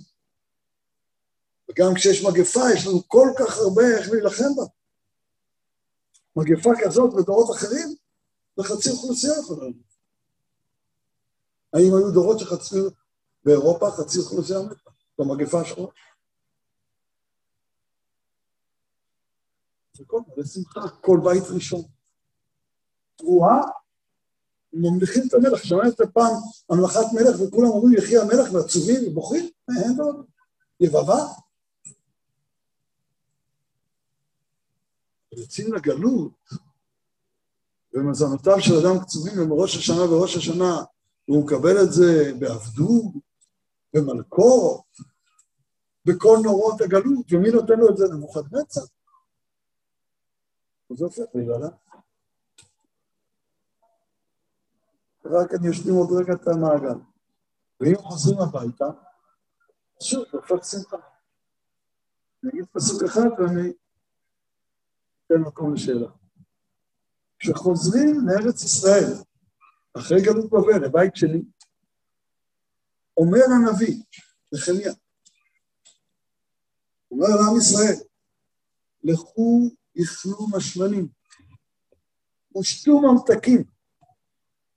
וגם 1.70 1.94
כשיש 1.94 2.24
מגפה, 2.24 2.60
יש 2.74 2.86
לנו 2.86 3.08
כל 3.08 3.28
כך 3.38 3.58
הרבה 3.58 3.82
איך 3.98 4.08
להילחם 4.10 4.54
בה. 4.56 4.62
מגפה 6.36 6.70
כזאת 6.84 7.14
בדורות 7.14 7.56
אחרים, 7.56 7.94
וחצי 8.58 8.90
אוכלוסייה 8.90 9.32
יכולה 9.40 9.62
להיות. 9.62 9.94
האם 11.72 11.96
היו 11.96 12.10
דורות 12.10 12.38
שחצי, 12.38 12.76
באירופה 13.44 13.90
חצי 13.90 14.18
אוכלוסייה 14.18 14.58
מתה, 14.62 14.90
במגפה 15.18 15.60
השחורה? 15.60 15.92
זה 19.92 20.04
כל 20.06 20.20
מלא 20.26 20.44
שמחה, 20.46 20.80
כל 21.00 21.20
בית 21.24 21.42
ראשון. 21.54 21.82
תרועה, 23.16 23.60
ממליכים 24.74 25.22
את 25.28 25.34
המלך, 25.34 25.64
שמעתם 25.64 26.04
פעם 26.12 26.32
המלכת 26.70 27.12
מלך 27.12 27.36
וכולם 27.40 27.68
אומרים 27.68 27.98
יחי 27.98 28.18
המלך 28.18 28.52
ועצובים 28.52 29.08
ובוכים? 29.08 29.50
אין 29.84 30.00
עוד. 30.00 30.26
יבבה? 30.80 31.26
יוצאים 35.32 35.74
לגלות, 35.74 36.32
ומזונותיו 37.92 38.60
של 38.60 38.74
אדם 38.74 39.04
קצובים 39.04 39.32
ומראש 39.38 39.76
השנה 39.76 40.02
וראש 40.02 40.36
השנה, 40.36 40.84
והוא 41.28 41.44
מקבל 41.44 41.82
את 41.82 41.92
זה 41.92 42.32
בעבדות, 42.38 43.04
במלכות, 43.94 44.82
בכל 46.04 46.38
נורות 46.42 46.80
הגלות, 46.80 47.26
ומי 47.32 47.50
נותן 47.50 47.78
לו 47.78 47.90
את 47.90 47.96
זה? 47.96 48.04
נבוכדנצר. 48.14 48.80
וזה 50.90 51.04
הופך 51.04 51.22
להיגלה. 51.34 51.68
רק 55.24 55.54
אני 55.54 55.70
אשלים 55.70 55.94
עוד 55.94 56.08
רגע 56.12 56.32
את 56.32 56.48
המעגל. 56.48 56.98
ואם 57.80 57.96
חוזרים 57.98 58.38
הביתה, 58.38 58.84
זה 60.00 60.18
הופך 60.32 60.64
שמחה. 60.64 60.96
אני 62.42 62.50
אגיד 62.52 62.64
פסוק 62.72 63.02
אחד 63.02 63.28
ואני 63.38 63.72
אתן 65.26 65.40
מקום 65.40 65.74
לשאלה. 65.74 66.08
כשחוזרים 67.38 68.28
לארץ 68.28 68.62
ישראל, 68.62 69.12
אחרי 69.98 70.22
גלות 70.22 70.50
בבל, 70.50 70.84
לבית 70.84 71.16
שלי, 71.16 71.42
אומר 73.16 73.44
הנביא, 73.44 74.02
נחמיה, 74.52 74.92
אומר 77.10 77.28
לעם 77.28 77.56
ישראל, 77.58 77.96
לכו 79.04 79.70
יאכלו 79.94 80.46
משמנים, 80.56 81.08
ושתו 82.58 83.00
ממתקים. 83.00 83.73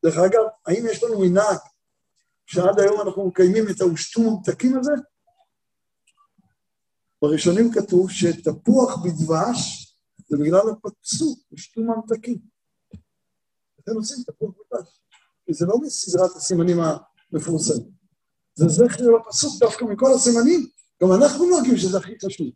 דרך 0.08 0.18
אגב, 0.18 0.44
האם 0.66 0.86
יש 0.92 1.04
לנו 1.04 1.20
מנהג 1.20 1.58
שעד 2.46 2.80
היום 2.80 3.02
אנחנו 3.02 3.28
מקיימים 3.28 3.64
את 3.70 3.82
ה"ושתו 3.82 4.22
ממתקים" 4.22 4.80
הזה? 4.80 4.92
בראשונים 7.22 7.72
כתוב 7.74 8.12
שתפוח 8.12 8.98
בדבש 9.04 9.88
זה 10.28 10.38
בגלל 10.38 10.62
הפסוק, 10.86 11.40
ושתו 11.52 11.82
ממתקים. 11.82 12.38
אתם 13.80 13.92
עושים 13.96 14.24
תפוח 14.28 14.50
בדבש, 14.50 15.02
כי 15.46 15.54
זה 15.54 15.66
לא 15.66 15.78
מסדרת 15.82 16.36
הסימנים 16.36 16.78
המפורסמים. 17.32 17.92
זה 18.56 18.66
זכר 18.68 19.04
לפסוק 19.04 19.60
דווקא 19.60 19.86
מכל 19.86 20.14
הסימנים, 20.16 20.70
גם 21.04 21.12
אנחנו 21.12 21.46
נוהגים 21.46 21.78
שזה 21.78 21.98
הכי 21.98 22.14
חשוב. 22.26 22.48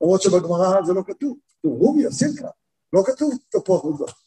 למרות 0.00 0.22
שבגמרא 0.22 0.86
זה 0.86 0.92
לא 0.92 1.02
כתוב. 1.06 1.38
כתוב 1.58 1.72
רובי, 1.78 2.06
הסילקה, 2.06 2.48
לא 2.92 3.02
כתוב 3.06 3.32
תפוח 3.48 3.84
בדבש. 3.84 4.25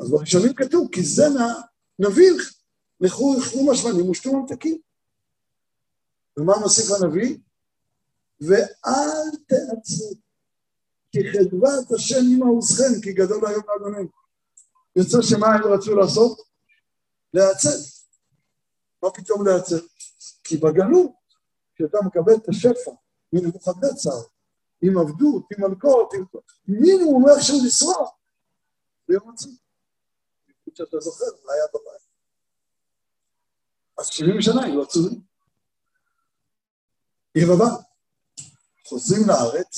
אז 0.00 0.10
בראשונים 0.10 0.54
כתוב, 0.54 0.88
כי 0.92 1.02
זה 1.02 1.24
נביל, 1.98 2.36
לכו 3.00 3.34
יאכלו 3.38 3.72
משמנים 3.72 4.10
ושתו 4.10 4.32
ממתקים. 4.32 4.78
ומה 6.36 6.52
מוסיף 6.58 6.90
הנביא? 6.90 7.38
ואל 8.40 9.30
תעצרו, 9.46 10.12
כי 11.12 11.18
חדבת 11.32 11.92
השם 11.94 12.20
עמעוזכם, 12.34 13.00
כי 13.02 13.12
גדול 13.12 13.46
היום 13.46 13.62
לאדוני. 13.68 14.08
יוצא 14.96 15.22
שמה 15.22 15.46
הם 15.46 15.62
רצו 15.62 15.96
לעשות? 15.96 16.40
להיעצר. 17.34 17.78
מה 19.02 19.10
פתאום 19.10 19.46
להיעצר? 19.46 19.78
כי 20.44 20.56
בגלות, 20.56 21.12
כשאתה 21.74 21.98
מקבל 22.06 22.34
את 22.34 22.48
השפע 22.48 22.90
מנבוכדנצר, 23.32 24.22
עם 24.82 24.98
עבדות, 24.98 25.44
עם 25.52 25.70
מלכות, 25.70 26.14
עם 26.14 26.24
מינימום 26.68 27.28
איכשהו 27.28 27.56
לשרוד, 27.66 28.08
ביום 29.08 29.34
עצמי. 30.72 30.86
שאתה 30.86 31.00
זוכר, 31.00 31.24
מה 31.46 31.52
היה 31.52 31.64
בבית. 31.74 32.08
אז 33.98 34.06
70 34.06 34.42
שנה 34.42 34.64
היו 34.64 34.82
עצורים. 34.82 35.20
יבבה. 37.34 37.68
חוזרים 38.88 39.22
לארץ, 39.28 39.76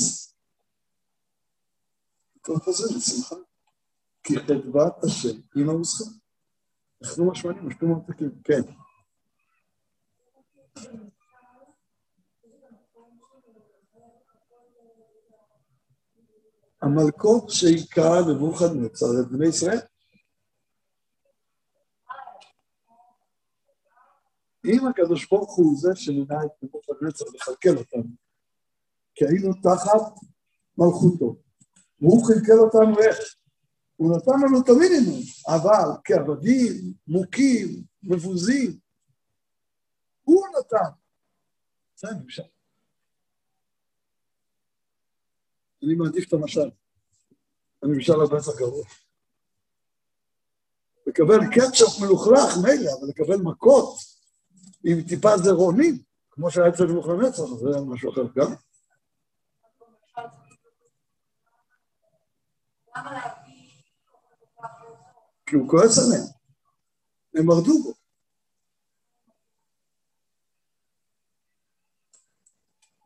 כבר 2.42 2.57
חוזרים 2.57 2.97
לשמחה. 2.97 3.36
כי 4.22 4.34
חדבת 4.38 5.05
השם 5.05 5.40
עם 5.57 5.70
המוסכם. 5.70 6.11
אנחנו 7.03 7.30
משמענים, 7.30 7.68
משפיעים 7.68 7.95
ממתקים, 7.95 8.42
כן. 8.45 8.62
המלכות 16.82 17.51
שהיכה 17.51 18.20
נבוכדנצר 18.28 19.07
את 19.20 19.28
בני 19.28 19.49
ישראל. 19.49 19.78
אם 24.64 24.86
הקדוש 24.86 25.28
ברוך 25.28 25.56
הוא 25.56 25.76
זה 25.78 25.88
שמינה 25.94 26.44
את 26.44 26.62
נבוכדנצר 26.62 27.24
לכלכל 27.34 27.78
אותנו, 27.78 28.10
כי 29.14 29.24
היינו 29.24 29.54
תחת 29.62 30.20
מלכותו, 30.78 31.36
והוא 32.00 32.26
כלכל 32.26 32.58
אותנו 32.58 33.00
איך? 33.00 33.18
הוא 33.96 34.16
נתן 34.16 34.32
לנו 34.44 34.60
את 34.60 34.68
המינימום, 34.68 35.20
אבל 35.48 36.00
כעבדים, 36.04 36.92
מוכים, 37.08 37.84
מבוזים, 38.02 38.78
הוא 40.22 40.46
נתן. 40.58 40.90
זה 41.96 42.08
נמשל. 42.20 42.42
אני 45.82 45.94
מעדיף 45.94 46.28
את 46.28 46.32
המשל. 46.32 46.70
הנמשל 47.82 48.12
הרבה 48.12 48.36
יותר 48.36 48.56
גרוע. 48.58 48.84
לקבל 51.06 51.38
קטשופ 51.54 52.00
מלוכלך, 52.02 52.56
מילא, 52.62 52.90
אבל 53.00 53.08
לקבל 53.08 53.36
מכות 53.36 54.13
עם 54.85 55.03
טיפה 55.09 55.28
זרעונים, 55.37 56.03
כמו 56.30 56.51
שהיה 56.51 56.68
אצל 56.68 56.85
נבוכדנצר, 56.85 57.47
זה 57.47 57.80
משהו 57.87 58.12
אחר 58.12 58.22
גם. 58.37 58.55
כי 65.47 65.57
הוא 65.57 65.70
כועס 65.70 65.99
עליהם. 65.99 66.26
הם 67.35 67.47
מרדו 67.47 67.82
בו. 67.82 67.95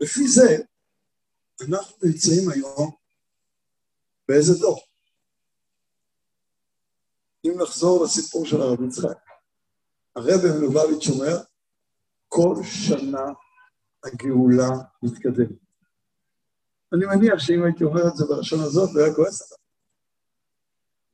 לפי 0.01 0.29
זה, 0.29 0.64
אנחנו 1.68 1.97
נמצאים 2.03 2.51
היום 2.51 2.91
באיזה 4.29 4.53
דור? 4.61 4.81
אם 7.45 7.53
נחזור 7.62 8.05
לסיפור 8.05 8.47
של 8.47 8.61
הרב 8.61 8.83
יצחק, 8.83 9.18
הרב 10.16 10.41
מלובביץ' 10.59 11.09
אומר, 11.09 11.37
כל 12.29 12.55
שנה 12.62 13.24
הגאולה 14.05 14.68
מתקדמת. 15.03 15.68
אני 16.93 17.07
מניח 17.07 17.39
שאם 17.39 17.64
הייתי 17.64 17.85
אומר 17.85 18.09
את 18.09 18.16
זה 18.16 18.24
בלשון 18.29 18.61
הזאת, 18.61 18.91
הוא 18.91 19.01
היה 19.01 19.14
כועס 19.14 19.43
עליו. 19.43 19.59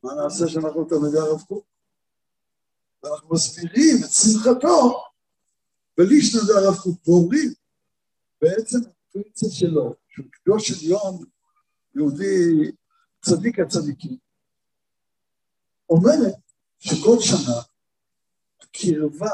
מה 0.03 0.23
נעשה 0.23 0.47
שאנחנו 0.47 0.85
תלמידי 0.85 1.17
הרב 1.17 1.41
קוק? 1.41 1.65
ואנחנו 3.03 3.29
מסבירים 3.33 3.95
את 4.05 4.09
שמחתו 4.09 5.03
בלישנא 5.97 6.41
דהרב 6.47 6.75
קוק, 6.83 7.07
ואומרים, 7.07 7.53
בעצם 8.41 8.77
הפונקציה 9.09 9.49
שלו, 9.49 9.95
שהוא 10.07 10.25
קדוש 10.31 10.71
עליון 10.71 11.23
יהודי 11.95 12.71
צדיק 13.21 13.59
הצדיקים, 13.59 14.17
אומרת 15.89 16.35
שכל 16.79 17.17
שנה 17.19 17.61
הקרבה 18.61 19.29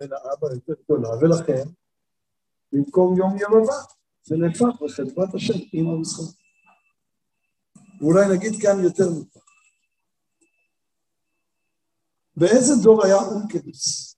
בין 0.00 0.10
האבא 0.12 0.46
יותר 0.54 0.82
גדולה, 0.84 1.08
ולכן 1.20 1.68
במקום 2.72 3.16
יום 3.18 3.36
יבבה 3.36 3.76
זה 4.22 4.36
נהפך 4.36 4.82
לחדוות 4.82 5.34
השם 5.34 5.58
עם 5.72 5.86
המשחק. 5.86 6.34
ואולי 8.00 8.36
נגיד 8.36 8.52
כאן 8.62 8.84
יותר 8.84 9.04
מפה. 9.20 9.40
באיזה 12.36 12.72
דור 12.82 13.04
היה 13.04 13.16
אונקלוס? 13.16 14.16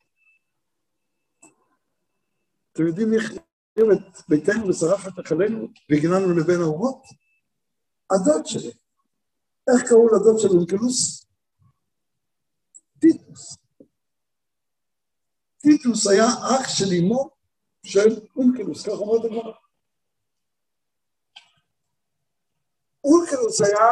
אתם 2.72 2.86
יודעים 2.86 3.12
איך 3.12 3.24
החריב 3.24 3.90
את 3.90 4.28
ביתנו 4.28 4.68
ושרף 4.68 5.08
את 5.08 5.18
החלנו 5.18 5.68
והגננו 5.90 6.34
לבין 6.34 6.60
האומות? 6.60 7.02
הדוד 8.10 8.46
שלי. 8.46 8.72
איך 9.68 9.88
קראו 9.88 10.06
לדוד 10.06 10.38
של 10.38 10.48
אונקלוס? 10.48 11.26
טיטוס. 13.00 13.67
טיטוס 15.68 16.06
היה 16.06 16.26
אח 16.26 16.68
של 16.68 16.84
אמו 16.98 17.30
של 17.82 18.20
אונקלוס, 18.36 18.86
כך 18.86 18.92
אומרת 18.92 19.24
הגמרא. 19.24 19.52
אונקלוס 23.04 23.60
היה 23.60 23.86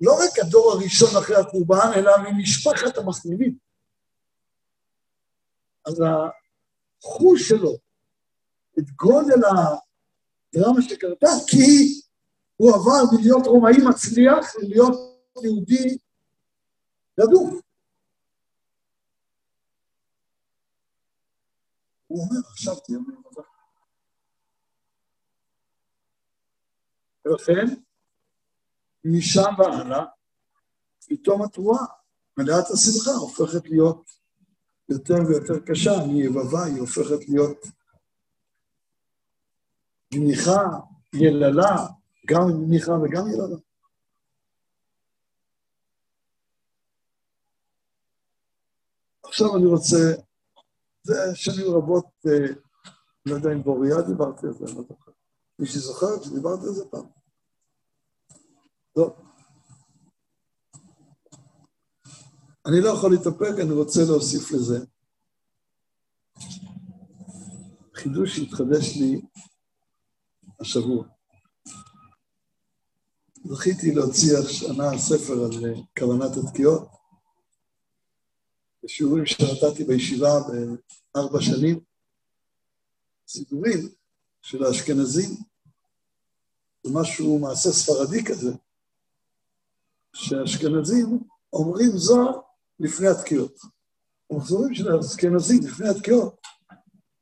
לא 0.00 0.12
רק 0.12 0.38
הדור 0.42 0.72
הראשון 0.72 1.08
אחרי 1.18 1.36
החורבן, 1.36 1.90
אלא 1.96 2.12
ממשפחת 2.24 2.98
המחמימים. 2.98 3.58
אז 5.86 6.02
החוש 7.02 7.48
שלו, 7.48 7.72
את 8.78 8.90
גודל 8.90 9.40
הדרמה 10.54 10.82
שקרתה, 10.82 11.30
כי 11.46 12.00
הוא 12.56 12.70
עבר 12.74 13.16
מלהיות 13.16 13.46
רומאי 13.46 13.76
מצליח 13.88 14.56
ללהיות 14.56 14.94
יהודי 15.44 15.98
גדול. 17.20 17.60
הוא 22.12 22.24
אומר, 22.24 22.40
עכשיו 22.50 22.80
תהיה 22.80 22.98
מלמדה. 22.98 23.42
ולכן, 27.24 27.66
משם 29.04 29.54
והלאה, 29.58 30.04
פתאום 31.08 31.42
התרועה, 31.42 31.84
מלאת 32.36 32.64
השמחה, 32.70 33.10
הופכת 33.10 33.64
להיות 33.64 34.10
יותר 34.88 35.14
ויותר 35.28 35.66
קשה, 35.66 35.90
מיבבה 36.06 36.64
היא 36.64 36.80
הופכת 36.80 37.28
להיות 37.28 37.66
גניחה, 40.14 40.62
יללה, 41.14 41.76
גם 42.26 42.42
גניחה 42.50 42.92
וגם 42.92 43.28
יללה. 43.28 43.56
עכשיו 49.22 49.56
אני 49.56 49.66
רוצה, 49.66 50.22
זה 51.02 51.14
שנים 51.34 51.74
רבות, 51.74 52.06
אה, 52.26 52.54
לא 53.26 53.34
יודע 53.34 53.52
אם 53.52 53.62
בוריה 53.62 54.00
דיברתי 54.02 54.46
על 54.46 54.52
זה, 54.52 54.64
אני 54.64 54.74
לא 54.74 54.82
זוכר. 54.82 55.12
מישהי 55.58 55.80
זוכרת 55.80 56.22
שדיברתי 56.22 56.66
על 56.66 56.72
זה 56.72 56.84
פעם? 56.90 57.06
לא. 58.96 59.16
אני 62.66 62.80
לא 62.80 62.88
יכול 62.88 63.10
להתאפק, 63.10 63.60
אני 63.60 63.72
רוצה 63.72 64.00
להוסיף 64.06 64.52
לזה. 64.52 64.78
חידוש 67.94 68.36
שהתחדש 68.36 68.96
לי 68.96 69.22
השבוע. 70.60 71.04
זכיתי 73.44 73.94
להוציא 73.94 74.38
השנה 74.38 74.98
ספר 74.98 75.32
על 75.32 75.64
אה, 75.64 75.80
כוונת 75.98 76.36
התקיעות, 76.36 76.88
בשיעורים 78.84 79.26
שנתתי 79.26 79.84
בישיבה 79.84 80.40
בארבע 81.14 81.40
שנים, 81.40 81.80
סידורים 83.28 83.88
של 84.42 84.64
האשכנזים, 84.64 85.30
זה 86.86 86.92
משהו, 86.92 87.38
מעשה 87.38 87.70
ספרדי 87.70 88.24
כזה, 88.24 88.52
שהאשכנזים 90.12 91.20
אומרים 91.52 91.90
זוהר 91.96 92.40
לפני 92.80 93.08
התקיעות. 93.08 93.58
המחזורים 94.30 94.74
של 94.74 94.92
האשכנזים 94.92 95.60
לפני 95.64 95.88
התקיעות, 95.88 96.40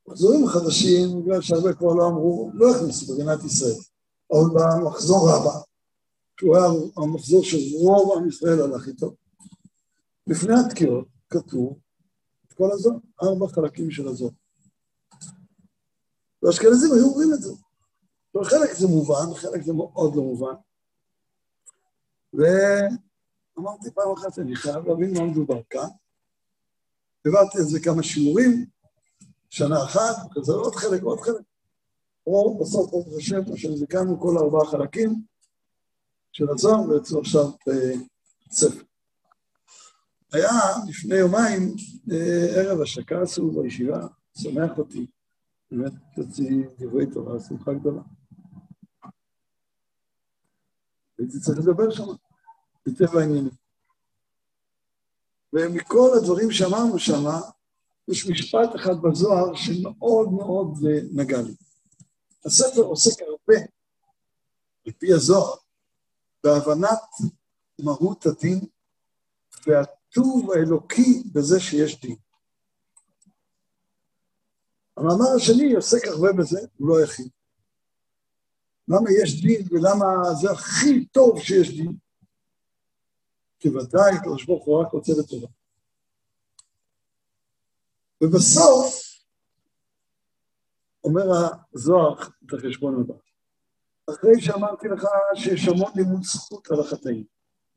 מחזורים 0.08 0.46
חדשים, 0.46 1.22
בגלל 1.22 1.40
שהרבה 1.40 1.74
כבר 1.74 1.94
לא 1.94 2.08
אמרו, 2.08 2.50
לא 2.54 2.76
הכניסו 2.76 3.12
במדינת 3.12 3.44
ישראל. 3.44 3.80
אבל 4.32 4.50
במחזור 4.54 5.30
הבא, 5.30 5.60
שהוא 6.40 6.56
היה 6.56 6.66
המחזור 6.96 7.44
של 7.44 7.58
רוב 7.80 8.18
עם 8.18 8.28
ישראל 8.28 8.60
הלך 8.62 8.88
איתו, 8.88 9.14
לפני 10.26 10.54
התקיעות 10.66 11.19
כתוב 11.30 11.78
את 12.46 12.52
כל 12.52 12.72
הזוהר, 12.72 12.96
ארבע 13.22 13.46
חלקים 13.48 13.90
של 13.90 14.08
הזוהר. 14.08 14.32
והאשכנזים 16.42 16.92
היו 16.92 17.04
אומרים 17.04 17.32
את 17.34 17.42
זה. 17.42 17.52
חלק 18.44 18.72
זה 18.72 18.86
מובן, 18.86 19.34
חלק 19.34 19.62
זה 19.62 19.72
מאוד 19.72 20.16
לא 20.16 20.22
מובן. 20.22 20.54
ואמרתי 22.32 23.90
פעם 23.94 24.12
אחת, 24.18 24.38
אני 24.38 24.56
חייב 24.56 24.86
להבין 24.86 25.14
מה 25.18 25.24
מדובר 25.24 25.60
כאן. 25.70 25.88
העברתי 27.24 27.58
על 27.58 27.64
זה 27.64 27.80
כמה 27.80 28.02
שיעורים, 28.02 28.66
שנה 29.50 29.84
אחת, 29.84 30.16
כזה 30.34 30.52
עוד 30.52 30.74
חלק, 30.74 31.02
עוד 31.02 31.20
חלק. 31.20 31.42
או 32.26 32.58
בסוף, 32.58 32.90
ברוך 32.90 33.08
השם, 33.16 33.76
זיכרנו 33.76 34.20
כל 34.20 34.38
ארבעה 34.38 34.66
חלקים 34.66 35.22
של 36.32 36.50
הזוהר, 36.50 36.88
ויצאו 36.88 37.20
עכשיו 37.20 37.44
ספר. 38.50 38.89
היה 40.32 40.50
לפני 40.88 41.14
יומיים 41.14 41.76
אה, 42.12 42.60
ערב 42.60 42.80
השקה 42.80 43.22
עשו 43.22 43.50
בישיבה, 43.50 44.06
שמח 44.38 44.78
אותי. 44.78 45.06
באמת 45.70 45.92
תוציא 46.16 46.64
דברי 46.78 47.06
תורה, 47.06 47.40
שמחה 47.40 47.72
גדולה. 47.72 48.02
הייתי 51.18 51.40
צריך 51.40 51.58
לדבר 51.58 51.90
שם, 51.90 52.04
מטבע 52.86 53.20
העניינים. 53.20 53.52
ומכל 55.52 56.10
הדברים 56.18 56.50
שאמרנו 56.50 56.98
שם, 56.98 57.24
יש 58.08 58.30
משפט 58.30 58.76
אחד 58.76 58.94
בזוהר 59.02 59.54
שמאוד 59.54 60.32
מאוד 60.32 60.78
נגע 61.12 61.42
לי. 61.42 61.54
הספר 62.44 62.80
עוסק 62.80 63.22
הרבה, 63.22 63.60
על 64.86 64.92
פי 64.92 65.12
הזוהר, 65.12 65.54
בהבנת 66.44 67.08
מהות 67.80 68.26
הדין 68.26 68.60
והטוב 70.10 70.50
האלוקי 70.50 71.22
בזה 71.32 71.60
שיש 71.60 72.00
דין. 72.00 72.16
המאמר 74.96 75.36
השני 75.36 75.74
עוסק 75.74 76.06
הרבה 76.06 76.32
בזה, 76.32 76.60
הוא 76.76 76.88
לא 76.88 76.98
היחיד. 76.98 77.28
למה 78.88 79.10
יש 79.22 79.42
דין 79.42 79.68
ולמה 79.70 80.34
זה 80.40 80.50
הכי 80.50 81.04
טוב 81.04 81.40
שיש 81.40 81.70
דין? 81.70 81.96
כי 83.58 83.68
ודאי 83.68 84.12
הקדוש 84.16 84.44
ברוך 84.44 84.64
הוא 84.64 84.82
רק 84.82 84.92
רוצה 84.92 85.12
לטובה. 85.18 85.46
ובסוף 88.20 88.94
אומר 91.04 91.22
הזוהר 91.74 92.14
את 92.22 92.54
החשבון 92.54 93.00
הבא. 93.00 93.14
אחרי 94.10 94.40
שאמרתי 94.40 94.88
לך 94.88 95.04
שיש 95.34 95.68
המון 95.68 95.92
לימוד 95.96 96.22
זכות 96.22 96.70
על 96.70 96.80
החטאים, 96.80 97.24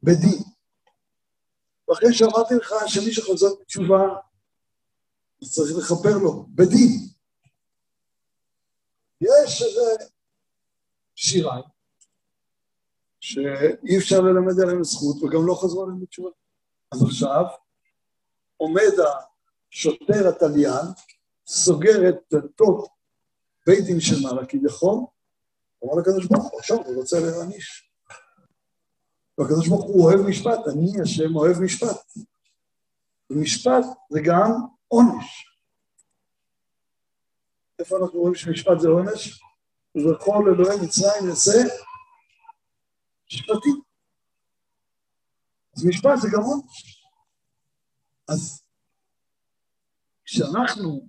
בדין, 0.04 0.53
ואחרי 1.94 2.14
שאמרתי 2.14 2.54
לך 2.56 2.74
שמי 2.88 3.14
שחוזר 3.14 3.48
בתשובה, 3.62 4.02
אז 5.42 5.54
צריך 5.54 5.78
לכפר 5.78 6.18
לו, 6.18 6.46
בדין. 6.50 7.08
יש 9.22 9.62
איזה 9.62 10.06
שיריים, 11.16 11.64
שאי 13.20 13.98
אפשר 13.98 14.22
ללמד 14.22 14.60
עליהם 14.64 14.84
זכות 14.84 15.24
וגם 15.24 15.48
לא 15.48 15.56
חזרו 15.64 15.84
עליהם 15.84 16.00
בתשובה. 16.02 16.30
אז 16.92 17.04
עכשיו 17.04 17.44
עומד 18.58 18.92
השוטר 19.72 20.28
התליין, 20.28 20.86
סוגר 21.48 22.10
את 22.10 22.16
דלתות 22.32 22.88
בית 23.68 23.86
דין 23.86 24.00
של 24.00 24.16
מעלה 24.24 24.46
כביכול, 24.46 25.00
אומר 25.82 26.02
לקדוש 26.02 26.26
ברוך 26.26 26.52
הוא, 26.52 26.60
עכשיו 26.60 26.78
הוא 26.78 26.96
רוצה 26.96 27.20
להעניש. 27.20 27.93
והקדוש 29.38 29.68
ברוך 29.68 29.84
הוא 29.84 30.06
אוהב 30.06 30.20
משפט, 30.30 30.60
אני 30.74 31.02
השם 31.04 31.36
אוהב 31.36 31.58
משפט. 31.62 32.14
ומשפט 33.30 33.86
זה 34.10 34.20
גם 34.26 34.52
עונש. 34.88 35.50
איפה 37.80 37.98
אנחנו 37.98 38.20
רואים 38.20 38.36
שמשפט 38.36 38.80
זה 38.80 38.88
עונש? 38.88 39.42
וכל 39.96 40.44
אלוהי 40.48 40.78
מצרים 40.86 41.30
יעשה 41.30 41.52
משפטים. 43.28 43.82
אז 45.78 45.86
משפט 45.86 46.20
זה 46.22 46.28
גם 46.34 46.42
עונש. 46.42 47.06
אז 48.28 48.64
כשאנחנו 50.26 51.08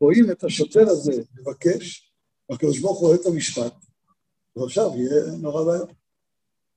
רואים 0.00 0.30
את 0.30 0.44
השוטר 0.44 0.88
הזה 0.88 1.22
מבקש, 1.34 2.12
והקדוש 2.50 2.80
ברוך 2.80 2.98
הוא 2.98 3.08
רואה 3.08 3.20
את 3.20 3.26
המשפט, 3.26 3.85
ועכשיו 4.56 4.90
יהיה 4.94 5.36
נורא 5.38 5.62
ואיום, 5.62 5.88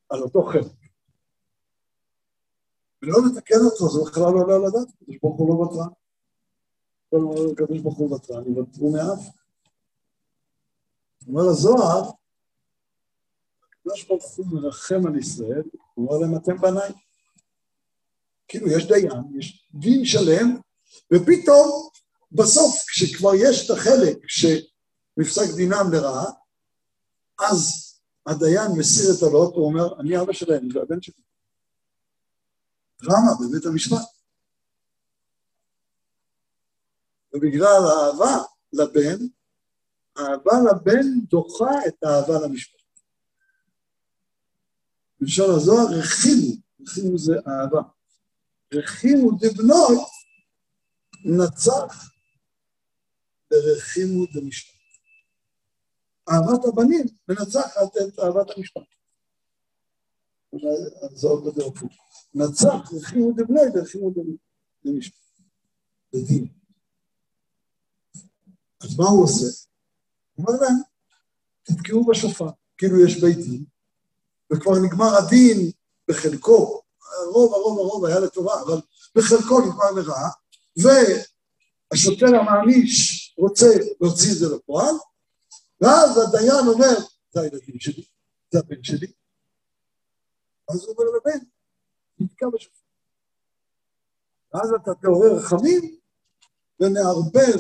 על 0.10 0.22
אותו 0.22 0.44
חלק. 0.44 0.72
ולא 3.02 3.18
לתקן 3.26 3.60
אותו, 3.66 3.90
זה 3.90 4.12
בכלל 4.12 4.24
לא 4.24 4.40
עולה 4.40 4.56
על 4.56 4.66
הדעת, 4.66 4.88
הקדוש 5.02 5.18
ברוך 5.22 5.38
הוא 5.38 5.50
לא 5.50 5.54
ותרן. 5.54 5.94
כל 7.10 7.52
הקדוש 7.52 7.80
ברוך 7.80 7.98
הוא 7.98 8.16
ותרן, 8.16 8.44
יוותרו 8.48 8.92
מאף. 8.92 9.20
אומר 11.28 11.50
הזוהר, 11.50 12.10
הקדוש 13.64 14.04
ברוך 14.04 14.26
הוא 14.38 14.46
מרחם 14.52 15.08
על 15.08 15.16
ישראל, 15.16 15.64
הוא 15.94 16.08
אומר 16.08 16.18
להם 16.18 16.36
אתם 16.36 16.62
בניי. 16.62 16.92
כאילו 18.48 18.68
יש 18.68 18.88
דיין, 18.88 19.12
יש 19.40 19.70
דין 19.74 20.06
שלם, 20.06 20.58
ופתאום 21.14 21.90
בסוף 22.32 22.84
כשכבר 22.88 23.32
יש 23.36 23.66
את 23.66 23.78
החלק 23.78 24.18
שמפסק 24.28 25.56
דינם 25.56 25.86
לרעה, 25.94 26.32
אז 27.40 27.90
הדיין 28.26 28.72
מסיר 28.78 29.06
את 29.18 29.24
הלאות 29.24 29.54
ואומר, 29.54 30.00
אני 30.00 30.22
אבא 30.22 30.34
שלהם, 30.34 30.72
זה 30.72 30.80
הבן 30.82 31.02
שלי. 31.02 31.24
למה? 33.02 33.32
בבית 33.40 33.66
המשפט. 33.66 34.20
ובגלל 37.34 37.82
האהבה 37.90 38.44
לבן, 38.74 39.26
האהבה 40.16 40.54
לבן 40.72 41.20
דוחה 41.30 41.72
את 41.88 42.04
האהבה 42.04 42.48
למשפט. 42.48 42.80
בלשון 45.22 45.56
הזוהר, 45.56 45.86
רחימו, 46.00 46.56
רחימו 46.82 47.18
זה 47.18 47.34
אהבה. 47.48 47.82
רחימו 48.74 49.32
דבנות 49.32 50.08
נצח 51.26 52.10
ורחימו 53.52 54.26
דמשפט. 54.34 54.79
אהבת 56.30 56.66
הבנים 56.66 57.06
מנצחת 57.28 57.98
את 57.98 58.20
אהבת 58.20 58.58
המשפט. 58.58 58.82
זה 61.14 61.28
עוד 61.28 61.46
יותר 61.46 61.68
הפוך. 61.68 61.94
נצח 62.34 62.94
רחימו 62.94 63.32
דבני 63.32 63.62
ורחימו 63.74 64.12
דמשפט. 64.86 65.20
לדין. 66.14 66.48
אז 68.84 69.00
מה 69.00 69.10
הוא 69.10 69.24
עושה? 69.24 69.46
הוא 70.36 70.48
אומר 70.48 70.62
להם, 70.62 70.76
תתקעו 71.64 72.06
בשופר, 72.06 72.50
כאילו 72.78 73.06
יש 73.06 73.22
בית 73.22 73.38
דין, 73.38 73.64
וכבר 74.54 74.72
נגמר 74.84 75.18
הדין 75.18 75.72
בחלקו, 76.08 76.82
הרוב, 77.02 77.54
הרוב, 77.54 77.80
הרוב 77.80 78.06
היה 78.06 78.20
לטובה, 78.20 78.62
אבל 78.62 78.82
בחלקו 79.16 79.60
נגמר 79.60 79.92
לרעה, 79.92 80.30
והשוטר 80.78 82.36
המעניש 82.36 83.36
רוצה 83.38 83.68
להוציא 84.02 84.32
את 84.32 84.38
זה 84.38 84.56
לפועל, 84.56 84.96
ואז 85.82 86.18
הדיין 86.18 86.68
אומר, 86.68 86.96
זה 87.32 87.42
הילדים 87.42 87.80
שלי, 87.80 88.04
זה 88.52 88.60
הבן 88.60 88.84
שלי. 88.84 89.08
אז 90.70 90.84
הוא 90.84 90.96
אומר 90.98 91.04
לבן, 91.18 91.46
נתקע 92.20 92.46
בשופר. 92.54 92.80
ואז 94.54 94.74
אתה 94.82 94.92
תעורר 95.02 95.36
רחמים 95.38 96.00
ונערבב 96.80 97.60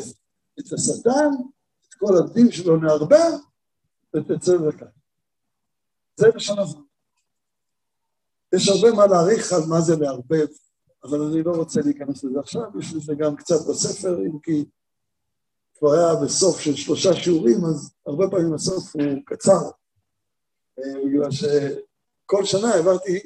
את 0.59 0.73
השטן, 0.73 1.29
את 1.89 1.93
כל 1.93 2.13
הדין 2.17 2.51
שלו 2.51 2.77
נערבב, 2.77 3.31
ותצא 4.15 4.51
לכאן. 4.51 4.87
זה 6.15 6.27
לשון 6.35 6.59
הזמן. 6.59 6.81
יש 8.55 8.69
הרבה 8.69 8.91
מה 8.91 9.07
להעריך 9.07 9.53
על 9.53 9.61
מה 9.69 9.81
זה 9.81 9.95
לערבב, 9.95 10.47
אבל 11.03 11.21
אני 11.21 11.43
לא 11.43 11.51
רוצה 11.51 11.81
להיכנס 11.81 12.23
לזה 12.23 12.39
עכשיו, 12.39 12.79
יש 12.79 12.93
לזה 12.93 13.13
גם 13.19 13.35
קצת 13.35 13.55
בספר, 13.69 14.17
אם 14.19 14.39
כי 14.39 14.65
כבר 15.79 15.93
היה 15.93 16.15
בסוף 16.25 16.59
של 16.59 16.75
שלושה 16.75 17.13
שיעורים, 17.13 17.65
אז 17.65 17.91
הרבה 18.05 18.25
פעמים 18.31 18.53
הסוף 18.53 18.95
הוא 18.95 19.03
קצר, 19.25 19.69
אה, 20.79 20.83
בגלל 21.05 21.31
שכל 21.31 22.45
שנה 22.45 22.73
העברתי 22.73 23.19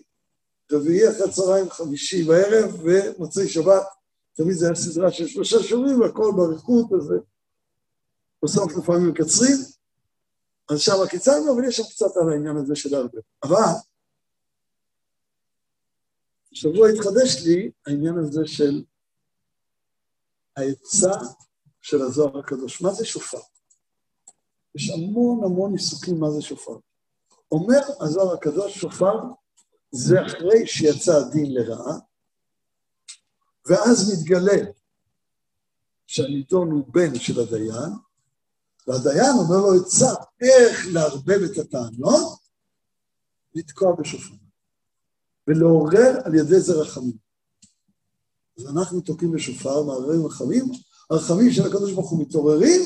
רביעי 0.71 1.09
אחרי 1.09 1.31
צהריים, 1.31 1.69
חמישי 1.69 2.23
בערב 2.23 2.81
ומוצאי 2.83 3.47
שבת, 3.47 3.83
תמיד 4.33 4.55
זה 4.55 4.65
היה 4.65 4.75
סדרה 4.75 5.11
של 5.11 5.27
שלושה 5.27 5.63
שיעורים 5.63 6.01
והכל 6.01 6.31
באריכות, 6.37 6.93
אז 6.93 7.13
בסוף 8.43 8.77
לפעמים 8.77 9.09
מקצרים, 9.09 9.57
אז 10.69 10.79
שם 10.79 10.93
קיצרנו, 11.09 11.53
אבל 11.53 11.67
יש 11.67 11.77
שם 11.77 11.83
קצת 11.83 12.17
על 12.21 12.29
העניין 12.29 12.57
הזה 12.57 12.75
של 12.75 12.95
הרבה. 12.95 13.19
אבל 13.43 13.57
השבוע 16.51 16.89
התחדש 16.89 17.45
לי 17.45 17.71
העניין 17.87 18.17
הזה 18.17 18.41
של 18.45 18.83
העצה 20.57 21.11
של 21.83 22.01
הזוהר 22.01 22.39
הקדוש. 22.39 22.81
מה 22.81 22.93
זה 22.93 23.05
שופר? 23.05 23.37
יש 24.75 24.89
המון 24.89 25.43
המון 25.43 25.73
עיסוקים 25.73 26.19
מה 26.19 26.31
זה 26.31 26.41
שופר. 26.41 26.77
אומר 27.51 27.79
הזוהר 27.99 28.33
הקדוש, 28.33 28.77
שופר 28.77 29.13
זה 29.91 30.25
אחרי 30.25 30.67
שיצא 30.67 31.11
הדין 31.15 31.53
לרעה, 31.53 31.97
ואז 33.65 34.13
מתגלה 34.13 34.71
שהנידון 36.07 36.71
הוא 36.71 36.83
בן 36.87 37.19
של 37.19 37.39
הדיין, 37.39 37.93
והדיין 38.87 39.31
אומר 39.39 39.57
לו 39.57 39.81
עצה 39.81 40.13
איך 40.41 40.87
לערבב 40.93 41.39
את 41.51 41.57
הטענות, 41.57 42.39
לתקוע 43.55 43.95
בשופר. 43.95 44.35
ולעורר 45.47 46.17
על 46.25 46.35
ידי 46.35 46.59
זה 46.59 46.73
רחמים. 46.73 47.17
אז 48.57 48.65
אנחנו 48.65 49.01
תוקעים 49.01 49.31
בשופר, 49.31 49.83
מערערים 49.83 50.25
רחמים, 50.25 50.71
הרחמים 51.11 51.51
של 51.51 51.61
הקדוש 51.61 51.93
ברוך 51.93 52.09
הוא 52.11 52.21
מתעוררים 52.21 52.81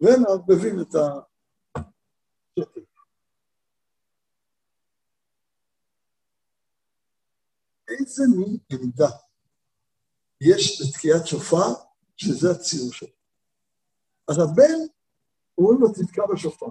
ומערבבים 0.00 0.80
את 0.80 0.94
ה... 0.94 1.20
איזה 7.88 8.22
מין 8.36 8.58
עמדה 8.72 9.08
יש 10.40 10.80
לתקיעת 10.80 11.26
שופר, 11.26 11.72
שזה 12.16 12.50
הציור 12.50 12.92
שלו. 12.92 13.08
אז 14.28 14.38
הבן, 14.38 14.78
אומרים 15.58 15.80
לו, 15.80 15.88
תתקע 15.92 16.22
בשופר. 16.34 16.66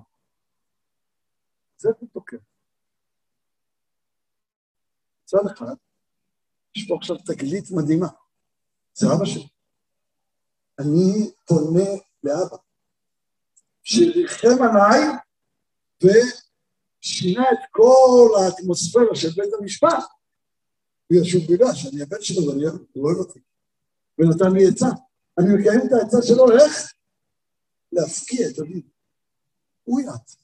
זה 1.78 1.90
אתה 1.90 2.06
תוקע. 2.06 2.38
מצד 5.24 5.52
אחד, 5.54 5.76
יש 6.76 6.88
פה 6.88 6.96
עכשיו 6.98 7.16
תגלית 7.18 7.72
מדהימה. 7.72 8.08
זה 8.94 9.08
אבא 9.16 9.26
שלי. 9.26 9.48
אני 10.82 11.32
פונה 11.48 11.90
לאבא, 12.24 12.58
שריחם 13.84 14.64
עליי 14.64 15.00
ושינה 16.04 17.44
את 17.52 17.60
כל 17.72 18.30
האטמוספירה 18.40 19.16
של 19.16 19.30
בית 19.30 19.54
המשפט. 19.60 20.04
בגלל 21.10 21.24
שהוא 21.24 21.44
גילה 21.48 21.76
שאני 21.76 22.02
הבן 22.02 22.22
שלו 22.22 22.48
ואני 22.48 22.64
אוהב 22.96 23.18
אותי. 23.18 23.40
ונתן 24.20 24.52
לי 24.54 24.68
עצה. 24.68 24.88
אני 25.40 25.54
מקיים 25.54 25.80
את 25.88 25.92
העצה 25.92 26.18
שלו, 26.22 26.52
איך? 26.52 26.94
להפקיע 27.92 28.50
את 28.50 28.60
אביו. 28.60 28.82
הוא 29.84 30.02
יעץ 30.02 30.38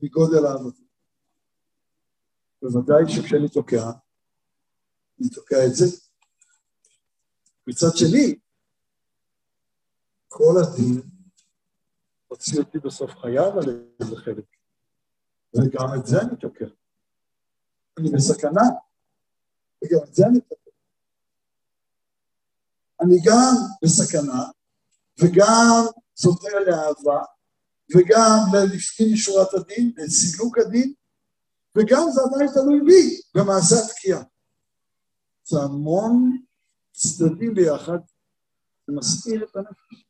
מגודל 0.00 0.46
אהבתי. 0.46 0.82
בוודאי 2.62 3.04
שכשאני 3.08 3.48
תוקע, 3.48 3.90
אני 5.20 5.28
תוקע 5.28 5.66
את 5.66 5.74
זה. 5.74 5.86
מצד 7.66 7.96
שני, 7.96 8.38
כל 10.32 10.54
הדין 10.62 11.02
הוציא 12.28 12.58
אותי 12.58 12.78
בסוף 12.78 13.10
חייו 13.18 13.58
על 13.58 13.84
איזה 14.00 14.16
חלק, 14.16 14.44
וגם 15.56 15.86
את 16.00 16.06
זה 16.06 16.20
אני 16.20 16.36
תוקע. 16.36 16.64
אני 17.98 18.10
בסכנה, 18.10 18.62
וגם 19.84 19.98
את 20.08 20.14
זה 20.14 20.26
אני 20.26 20.40
תוקע. 20.40 20.70
אני 23.00 23.16
גם 23.24 23.54
בסכנה, 23.84 24.44
וגם 25.20 25.84
סותר 26.16 26.58
לאהבה, 26.66 27.24
וגם 27.96 28.38
לפנים 28.74 29.12
משורת 29.12 29.54
הדין, 29.54 29.92
לסילוק 29.96 30.58
הדין, 30.58 30.92
וגם 31.76 32.02
זה 32.10 32.20
עדיין 32.26 32.50
תלוי 32.54 32.80
בי 32.86 33.20
במעשה 33.34 33.74
התקיעה. 33.84 34.22
זה 35.44 35.58
המון 35.60 36.42
צדדים 36.92 37.54
ביחד, 37.54 37.98
זה 38.86 38.92
מסעיר 38.92 39.44
את 39.44 39.56
הנפש. 39.56 40.09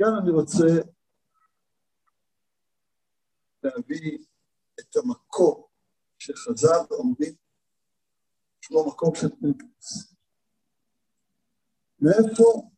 כאן 0.00 0.14
אני 0.22 0.30
רוצה 0.30 0.64
להביא 3.62 4.18
את 4.80 4.96
המקום 4.96 5.62
שחז"ל 6.18 6.86
אומרים 6.90 7.34
שהוא 8.60 8.84
המקום 8.84 9.14
של 9.14 9.28
אונקלוס. 9.42 10.14
מאיפה 12.00 12.68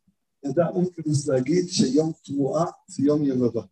ידע 0.44 0.66
אונקלוס 0.68 1.28
להגיד 1.28 1.64
שיום 1.68 2.12
תרועה 2.24 2.64
זה 2.86 3.02
יום 3.02 3.24
יבבה? 3.24 3.62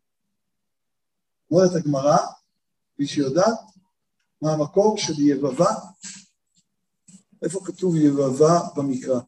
אומרת 1.51 1.71
הגמרא, 1.81 2.19
מי 2.99 3.07
שיודעת, 3.07 3.59
מה 4.43 4.53
המקור 4.53 4.99
של 4.99 5.13
יבבה? 5.19 5.71
איפה 7.43 7.61
כתוב 7.67 7.97
יבבה 7.97 8.61
במקרא? 8.77 9.21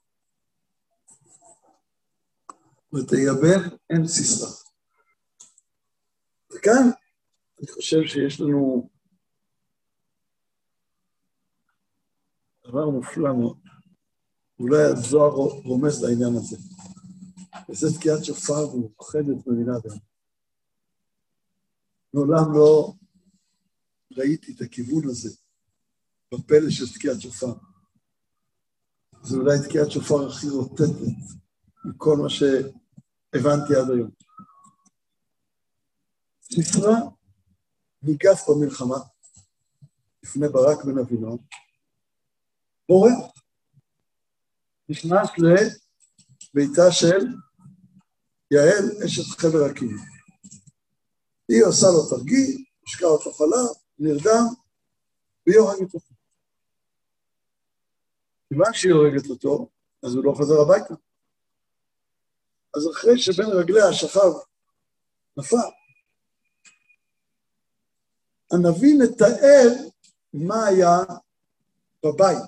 ותייבם 2.95 3.76
אין 3.90 4.07
סיסרא. 4.07 4.49
וכאן 6.53 6.90
אני 7.59 7.66
חושב 7.72 8.03
שיש 8.07 8.40
לנו 8.40 8.90
דבר 12.66 12.90
מופלא 12.90 13.32
מאוד. 13.34 13.59
אולי 14.59 14.82
הזוהר 14.82 15.30
רומז 15.64 16.03
לעניין 16.05 16.34
הזה. 16.36 16.57
וזה 17.68 17.99
תקיעת 17.99 18.24
שופר 18.24 18.74
ומאוחדת 18.74 19.47
במילה 19.47 19.72
אדם. 19.76 19.97
מעולם 22.14 22.53
לא 22.55 22.93
ראיתי 24.12 24.53
את 24.53 24.61
הכיוון 24.61 25.05
הזה 25.05 25.36
בפלא 26.32 26.70
של 26.70 26.93
תקיעת 26.95 27.20
שופר. 27.20 27.53
זה 29.22 29.36
אולי 29.36 29.59
תקיעת 29.68 29.90
שופר 29.90 30.28
הכי 30.28 30.49
רוטטת 30.49 30.84
מכל 31.84 32.16
מה 32.16 32.28
שהבנתי 33.35 33.76
עד 33.76 33.91
היום. 33.91 34.11
סיפרה 36.43 36.97
ניגף 38.03 38.49
במלחמה 38.49 38.97
לפני 40.22 40.49
ברק 40.49 40.85
בן 40.85 40.99
אבינועם, 40.99 41.39
בורח, 42.89 43.33
נכנס 44.89 45.28
לביתה 45.39 46.93
של 46.93 47.26
יעל, 48.51 49.05
אשת 49.07 49.39
חבר 49.39 49.64
הקיני. 49.70 50.01
היא 51.49 51.64
עושה 51.64 51.87
לו 51.87 52.11
תרגיל, 52.11 52.64
השקעה 52.87 53.09
אותו 53.09 53.33
חלב, 53.33 53.68
נרדם, 53.99 54.45
והיא 55.47 55.59
הורגת 55.59 55.95
אותו. 55.95 56.14
כיוון 58.49 58.72
שהיא 58.72 58.93
הורגת 58.93 59.30
אותו, 59.30 59.68
אז 60.03 60.14
הוא 60.14 60.24
לא 60.24 60.35
חזר 60.39 60.61
הביתה. 60.61 60.95
אז 62.77 62.91
אחרי 62.91 63.18
שבין 63.18 63.47
רגליה 63.47 63.93
שכב 63.93 64.33
נפל, 65.37 65.57
הנביא 68.53 68.95
מתאר 68.99 69.68
מה 70.33 70.66
היה 70.66 70.99
בבית. 72.05 72.39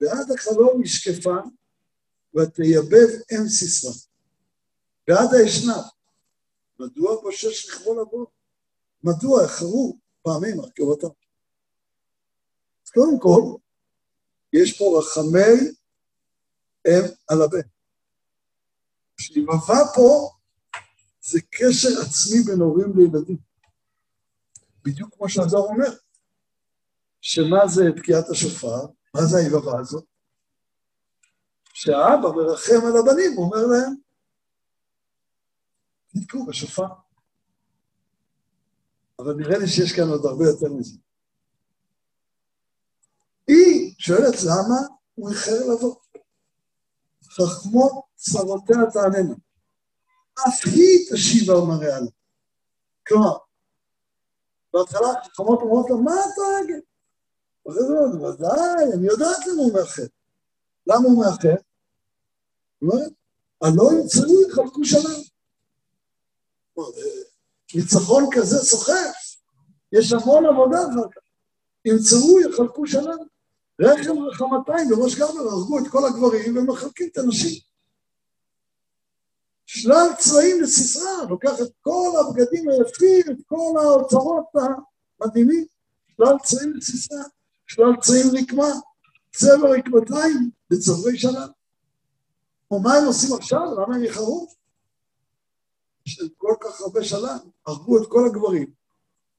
ועד 0.00 0.30
החלום 0.30 0.82
נשקפה, 0.82 1.36
ותייבב 2.34 3.08
אם 3.32 3.48
סיסרא. 3.48 3.92
ועד 5.08 5.28
האשנב. 5.34 5.84
מדוע 6.78 7.20
בושש 7.20 7.68
לכבול 7.68 8.00
לבוא? 8.00 8.26
מדוע 9.04 9.42
איחרו 9.42 9.96
פעמים 10.22 10.60
הרכבתם? 10.60 11.08
אז 12.86 12.90
קודם 12.90 13.18
כל, 13.20 13.56
יש 14.52 14.78
פה 14.78 14.84
רחמי 14.98 15.70
אם 16.88 17.02
על 17.28 17.42
הבן. 17.42 17.77
שנבבה 19.20 19.78
פה 19.94 20.30
זה 21.20 21.40
קשר 21.50 21.88
עצמי 21.88 22.42
בין 22.46 22.60
הורים 22.60 22.92
לילדים. 22.96 23.36
בדיוק 24.84 25.14
כמו 25.14 25.28
שהזוהר 25.28 25.64
אומר, 25.64 25.90
שמה 27.20 27.66
זה 27.66 27.82
תקיעת 27.96 28.28
השופר? 28.30 28.86
מה 29.14 29.20
זה 29.24 29.38
היבבה 29.38 29.80
הזאת? 29.80 30.04
שהאבא 31.74 32.28
מרחם 32.36 32.86
על 32.86 32.96
הבנים, 32.96 33.32
הוא 33.36 33.44
אומר 33.44 33.66
להם, 33.66 33.94
תתקעו 36.08 36.46
בשופר. 36.46 36.88
אבל 39.18 39.34
נראה 39.34 39.58
לי 39.58 39.66
שיש 39.68 39.92
כאן 39.92 40.08
עוד 40.08 40.26
הרבה 40.26 40.44
יותר 40.44 40.72
מזה. 40.72 40.98
היא 43.46 43.94
שואלת 43.98 44.34
למה 44.46 44.96
הוא 45.14 45.30
איחר 45.30 45.74
לבוא. 45.74 45.96
חכמות 47.24 48.07
צרותיה 48.18 48.76
תעננה. 48.92 49.34
אף 50.48 50.66
היא 50.66 51.08
תשיב 51.12 51.50
על 51.50 51.56
מראה 51.56 52.00
לה. 52.00 52.10
כלומר, 53.08 53.36
בהתחלה 54.72 55.08
חכמות 55.24 55.60
אומרות 55.60 55.90
לו, 55.90 55.98
מה 55.98 56.12
אתה 56.12 56.42
רגע? 56.58 56.76
אחרי 57.68 57.82
זה 57.82 57.92
אומרת, 57.92 58.34
ודאי, 58.34 58.92
אני 58.94 59.06
יודעת 59.06 59.46
למה 59.46 59.62
הוא 59.62 59.72
מאחר. 59.74 60.06
למה 60.86 61.04
הוא 61.04 61.24
מאחר? 61.24 61.54
הוא 62.78 62.92
אומר, 62.92 63.04
הלא 63.62 63.90
ימצאו 63.92 64.42
יחלקו 64.48 64.84
שנה. 64.84 65.14
ניצחון 67.74 68.24
כזה 68.32 68.58
סוחף, 68.58 69.36
יש 69.92 70.12
המון 70.12 70.46
עבודה 70.46 70.78
אחר 70.78 71.08
כך. 71.14 71.20
ימצאו, 71.84 72.40
יחלקו 72.40 72.86
שנה. 72.86 73.14
רחם 73.80 74.18
רחמתיים 74.18 74.88
בראש 74.88 75.14
גבר 75.14 75.40
הרגו 75.40 75.78
את 75.78 75.84
כל 75.90 76.06
הגברים 76.06 76.56
ומחלקים 76.56 77.08
את 77.12 77.18
הנשים. 77.18 77.67
שלל 79.70 80.08
צבעים 80.18 80.60
לסיסרא, 80.62 81.24
לוקח 81.28 81.60
את 81.62 81.72
כל 81.80 82.08
הבגדים 82.20 82.68
היפים, 82.68 83.32
את 83.32 83.46
כל 83.46 83.74
האוצרות 83.82 84.44
המדהימים, 85.20 85.66
שלל 86.08 86.36
צבעים 86.44 86.76
לסיסרא, 86.76 87.22
שלל 87.66 87.92
צבעים 88.00 88.26
רקמה, 88.42 88.68
צבע 89.32 89.68
רקמתיים 89.70 90.50
לצווי 90.70 91.18
שנה. 91.18 91.46
ומה 92.70 92.94
הם 92.94 93.04
עושים 93.06 93.36
עכשיו? 93.36 93.60
למה 93.74 93.96
הם 93.96 94.02
איחרו? 94.02 94.48
יש 96.06 96.20
להם 96.20 96.28
כל 96.36 96.54
כך 96.60 96.80
הרבה 96.80 97.04
שנה, 97.04 97.38
הרגו 97.66 98.02
את 98.02 98.08
כל 98.08 98.26
הגברים, 98.26 98.72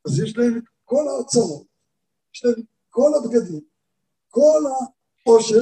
אז 0.05 0.19
יש 0.19 0.37
להם 0.37 0.57
את 0.57 0.63
כל 0.85 1.07
האוצרות, 1.07 1.67
יש 2.35 2.45
להם 2.45 2.55
את 2.59 2.65
כל 2.89 3.11
הבגדים, 3.17 3.61
כל 4.29 4.61
העושר, 5.25 5.61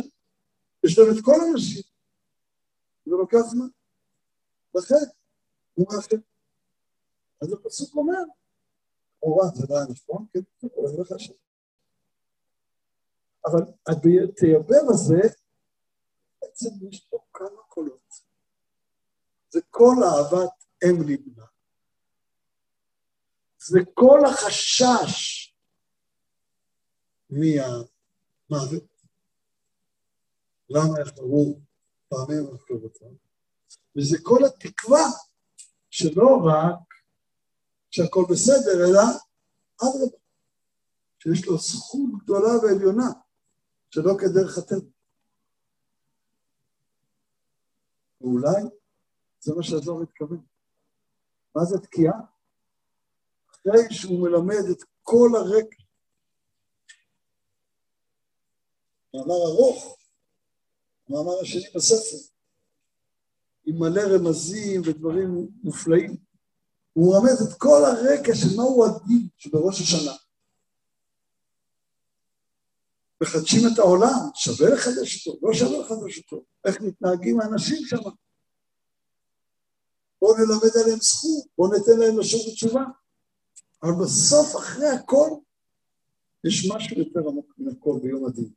יש 0.83 0.99
להם 0.99 1.17
את 1.17 1.23
כל 1.23 1.35
הנשים. 1.41 1.81
זה 3.05 3.15
לוקח 3.15 3.41
זמן. 3.49 3.67
לכן, 4.77 5.05
הוא 5.73 5.87
מאחר. 5.91 6.15
אז 7.41 7.53
הפסוק 7.53 7.95
אומר, 7.95 8.23
לכאורה 9.17 9.47
זה 9.47 9.65
היה 9.69 9.85
נכון, 9.89 10.25
כן, 10.33 10.39
כואב 10.59 10.99
לך 10.99 11.13
שם. 11.17 11.33
אבל 13.45 13.59
התייבב 14.29 14.89
הזה, 14.89 15.21
בעצם 16.41 16.69
יש 16.89 17.07
פה 17.09 17.17
כמה 17.33 17.61
קולות. 17.67 18.13
זה 19.49 19.59
כל 19.69 19.95
אהבת 20.03 20.65
אם 20.83 21.01
לבנה. 21.01 21.45
זה 23.57 23.79
כל 23.93 24.19
החשש 24.25 25.47
מהמוות. 27.29 28.97
למה 30.69 31.01
יחזרו 31.01 31.59
פעמים 32.09 32.55
אחרותם? 32.55 33.26
וזה 33.97 34.17
כל 34.23 34.39
התקווה 34.45 35.05
שלא 35.89 36.39
רק 36.45 36.87
שהכל 37.91 38.23
בסדר, 38.29 38.85
אלא 38.89 39.01
אדרבה, 39.81 40.17
שיש 41.19 41.45
לו 41.45 41.57
זכות 41.57 42.09
גדולה 42.23 42.57
ועליונה, 42.63 43.09
שלא 43.89 44.13
כדרך 44.19 44.57
הטבע. 44.57 44.89
ואולי 48.21 48.63
זה 49.39 49.53
מה 49.55 49.63
שהזוהר 49.63 50.01
מתכוון. 50.01 50.45
מה 51.55 51.65
זה 51.65 51.79
תקיעה? 51.79 52.19
אחרי 53.51 53.93
שהוא 53.93 54.27
מלמד 54.27 54.69
את 54.71 54.83
כל 55.03 55.29
הרקע. 55.35 55.83
מאמר 59.13 59.45
ארוך, 59.47 59.97
המאמר 61.09 61.41
השני 61.41 61.69
בספר, 61.75 62.36
עם 63.67 63.79
מלא 63.79 64.01
רמזים 64.01 64.81
ודברים 64.85 65.47
מופלאים. 65.63 66.17
הוא 66.93 67.15
רמז 67.15 67.41
את 67.41 67.57
כל 67.57 67.81
הרקע 67.85 68.35
של 68.35 68.55
מהו 68.55 68.85
הדין 68.85 69.27
שבראש 69.37 69.81
השנה. 69.81 70.13
מחדשים 73.23 73.61
את 73.73 73.79
העולם, 73.79 74.29
שווה 74.35 74.69
לחדש 74.69 75.27
אותו, 75.27 75.47
לא 75.47 75.53
שווה 75.53 75.79
לחדש 75.79 76.17
אותו, 76.17 76.43
איך 76.65 76.81
מתנהגים 76.81 77.41
האנשים 77.41 77.85
שם. 77.85 77.97
בואו 80.21 80.37
נלמד 80.37 80.71
עליהם 80.83 80.99
זכות, 80.99 81.45
בואו 81.57 81.73
ניתן 81.73 81.99
להם 81.99 82.19
לשוב 82.19 82.41
בתשובה. 82.51 82.83
אבל 83.83 83.91
בסוף, 84.03 84.55
אחרי 84.55 84.87
הכל, 84.87 85.29
יש 86.43 86.71
משהו 86.71 86.99
יותר 86.99 87.19
עמוק 87.19 87.53
מן 87.57 87.71
הכל 87.71 87.99
ביום 88.01 88.25
הדין. 88.25 88.49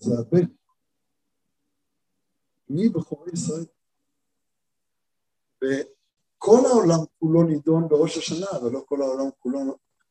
זה 0.00 0.14
הבן. 0.18 0.63
מי 2.68 2.88
בחורי 2.88 3.30
ישראל? 3.32 3.64
וכל 5.56 6.66
העולם 6.66 6.98
כולו 7.18 7.42
נידון 7.42 7.88
בראש 7.88 8.18
השנה, 8.18 8.46
אבל 8.50 8.70
לא 8.70 8.84
כל 8.86 9.02
העולם 9.02 9.30
כולו 9.38 9.58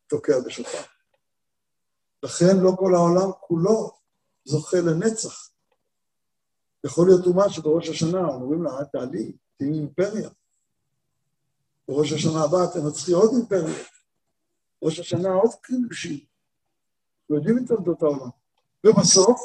תוקע 0.06 0.40
בשופר. 0.46 0.82
לכן 2.22 2.56
לא 2.62 2.72
כל 2.78 2.94
העולם 2.94 3.30
כולו 3.40 3.92
זוכה 4.44 4.76
לנצח. 4.80 5.50
יכול 6.84 7.06
להיות 7.06 7.26
אומה 7.26 7.50
שבראש 7.50 7.88
השנה 7.88 8.28
אומרים 8.28 8.62
לה, 8.62 8.78
אל 8.78 8.84
תעלי, 8.84 9.32
תהיי 9.56 9.72
אימפריה. 9.72 10.30
בראש 11.88 12.12
השנה 12.12 12.44
הבאה 12.44 12.66
תנצחי 12.72 13.12
עוד 13.12 13.30
אימפריה. 13.34 13.84
ראש 14.82 15.00
השנה 15.00 15.28
עוד 15.28 15.50
קשים. 15.90 16.18
יודעים 17.30 17.58
את 17.58 17.68
תולדות 17.68 18.02
העולם. 18.02 18.30
ובסוף, 18.84 19.40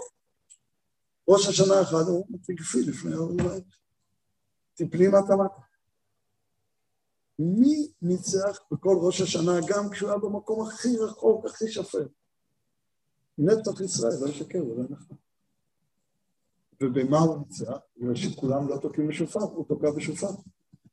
ראש 1.29 1.47
השנה 1.47 1.81
אחד, 1.81 2.03
הוא 2.07 2.25
תגפי 2.43 2.81
לפני 2.81 3.13
האוהל. 3.13 3.61
תפלי 4.73 5.07
מטה 5.07 5.35
מטה. 5.35 5.61
מי 7.39 7.91
ניצח 8.01 8.59
בכל 8.71 8.97
ראש 9.01 9.21
השנה, 9.21 9.51
גם 9.67 9.89
כשהוא 9.89 10.09
היה 10.09 10.19
במקום 10.19 10.67
הכי 10.67 10.97
רחוק, 10.97 11.45
הכי 11.45 11.67
שפל? 11.67 12.07
נצח 13.37 13.81
ישראל, 13.81 14.13
לא 14.21 14.29
ישקר, 14.29 14.59
הוא 14.59 14.77
לא 14.77 14.83
נכון. 14.89 15.17
ובמה 16.83 17.19
הוא 17.19 17.37
ניצח? 17.37 17.77
בגלל 17.97 18.15
שכולם 18.15 18.67
לא 18.67 18.77
תוקעים 18.81 19.07
בשופר, 19.07 19.39
הוא 19.39 19.65
תוקע 19.67 19.91
בשופר. 19.91 20.29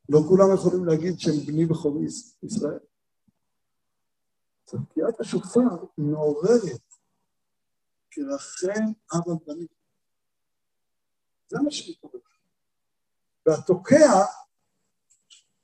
לא 0.09 0.21
כולם 0.29 0.55
יכולים 0.55 0.85
להגיד 0.85 1.19
שהם 1.19 1.47
בני 1.47 1.67
בכור 1.67 2.05
ישראל. 2.43 2.79
תקיעת 4.65 5.21
השופר 5.21 5.61
מעוררת 5.99 6.81
כרחם 8.11 8.85
אב 9.15 9.31
הבנים. 9.31 9.76
זה 11.49 11.59
מה 11.65 11.71
שקורה. 11.71 12.21
והתוקע, 13.47 14.25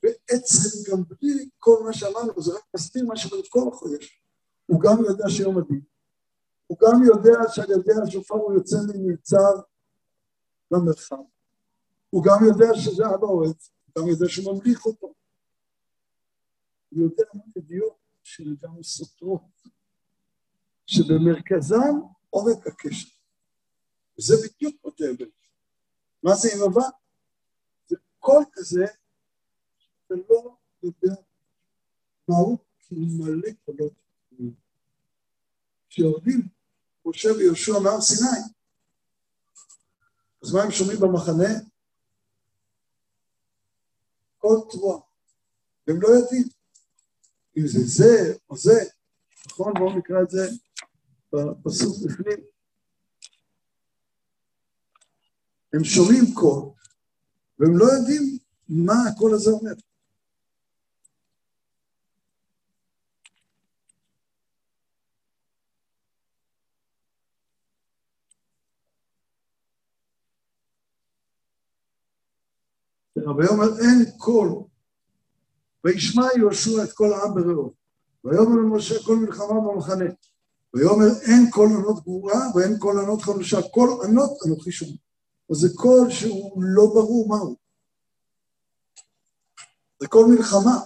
בעצם 0.03 0.91
גם 0.91 1.03
בלי 1.05 1.49
כל 1.59 1.83
מה 1.85 1.93
שאמרנו, 1.93 2.43
זה 2.43 2.53
רק 2.55 2.65
מסתיר 2.77 3.07
מה 3.07 3.17
שבין 3.17 3.41
כל 3.49 3.69
החודש. 3.73 4.23
הוא 4.67 4.81
גם 4.81 5.05
יודע 5.09 5.25
שיום 5.29 5.59
הדין. 5.59 5.81
הוא 6.67 6.79
גם 6.81 7.03
יודע 7.07 7.39
שעל 7.53 7.71
ידי 7.71 7.93
השופר 8.03 8.35
הוא 8.35 8.53
יוצא 8.53 8.77
מנבצר 8.89 9.61
למרחב. 10.71 11.23
הוא 12.11 12.25
גם 12.25 12.45
יודע 12.47 12.75
שזה 12.75 13.03
אבא 13.15 13.27
אוהב, 13.27 13.55
הוא 13.85 14.03
גם 14.03 14.09
יודע 14.09 14.29
שהוא 14.29 14.55
ממליך 14.55 14.87
אותו. 14.87 15.15
הוא 16.91 17.03
יודע 17.03 17.25
מה 17.35 17.43
ידיעות 17.57 17.97
שלגמרי 18.23 18.85
סותרות, 18.85 19.63
שבמרכזם 20.87 21.95
עורק 22.31 22.67
הקשר. 22.67 23.09
וזה 24.19 24.35
בדיוק 24.47 24.77
כותב 24.83 25.15
מה 26.23 26.35
זה 26.35 26.49
ערבה? 26.53 26.85
זה 27.87 27.97
קול 28.19 28.45
כזה 28.53 28.87
שאתה 29.79 30.15
לא 30.31 30.57
יודע 30.83 31.15
מהו, 32.29 32.59
כי 32.79 32.95
הוא 32.95 33.07
מלא 33.19 33.49
קולות. 33.65 33.93
כשיורדים 35.89 36.49
משה 37.07 37.29
ויהושע 37.33 37.79
מהר 37.79 38.01
סיני, 38.01 38.41
אז 40.43 40.55
מה 40.55 40.63
הם 40.63 40.71
שומעים 40.71 41.01
במחנה? 41.01 41.49
קול 44.39 44.61
תרועה. 44.71 45.01
והם 45.87 46.03
לא 46.03 46.09
יודעים 46.09 46.49
אם 47.57 47.67
זה 47.67 47.79
זה 47.85 48.35
או 48.51 48.57
זה, 48.57 48.85
נכון? 49.47 49.73
בואו 49.79 49.99
נקרא 49.99 50.23
את 50.23 50.31
זה 50.31 50.49
בפסוק 51.33 51.97
בפנים. 52.05 52.52
הם 55.73 55.85
שומעים 55.85 56.35
קול, 56.35 56.63
והם 57.59 57.77
לא 57.77 57.85
יודעים 57.85 58.39
מה 58.69 58.95
הקול 59.09 59.35
הזה 59.35 59.51
אומר. 59.51 59.73
ויאמר 73.17 73.79
אין 73.79 74.11
קול, 74.19 74.49
וישמע 75.85 76.27
יהושע 76.37 76.85
את 76.85 76.93
קול 76.93 77.13
העם 77.13 77.35
ברעה. 77.35 77.73
ויאמר 78.25 78.57
למשה 78.57 78.95
קול 79.05 79.17
מלחמה 79.17 79.61
במחנה. 79.61 80.05
ויאמר 80.75 81.21
אין 81.23 81.51
קול 81.51 81.69
ענות 81.69 82.03
גבורה 82.03 82.41
ואין 82.55 82.79
קול 82.79 82.99
ענות 82.99 83.23
חלושה, 83.23 83.63
קול 83.63 83.91
ענות 84.05 84.31
אנוכי 84.47 84.73
שומע. 84.73 85.12
אז 85.53 85.59
זה 85.59 85.69
קול 85.77 86.11
שהוא 86.11 86.63
לא 86.63 86.83
ברור 86.95 87.29
מהו. 87.29 87.57
זה 90.01 90.09
קול 90.09 90.27
מלחמה. 90.27 90.85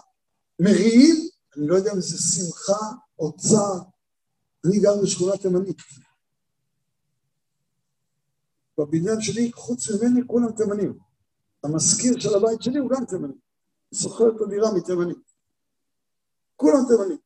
מריעים, 0.61 1.17
אני 1.57 1.67
לא 1.67 1.75
יודע 1.75 1.93
אם 1.93 2.01
זה 2.01 2.19
שמחה 2.19 2.87
או 3.19 3.37
צער. 3.37 3.81
אני 4.67 4.81
גר 4.81 5.03
בשכונה 5.03 5.37
תימנית. 5.37 5.77
בבניין 8.79 9.21
שלי, 9.21 9.53
חוץ 9.53 9.91
ממני, 9.91 10.21
כולם 10.27 10.53
תימנים. 10.53 10.99
המזכיר 11.65 12.19
של 12.19 12.35
הבית 12.35 12.63
שלי 12.63 12.79
הוא 12.79 12.91
גם 12.91 13.05
תימני. 13.05 13.35
הוא 13.89 13.99
שוכר 13.99 14.37
את 14.37 14.41
הדירה 14.41 14.75
מתימני. 14.77 15.15
כולם 16.57 16.81
תימנים. 16.89 17.19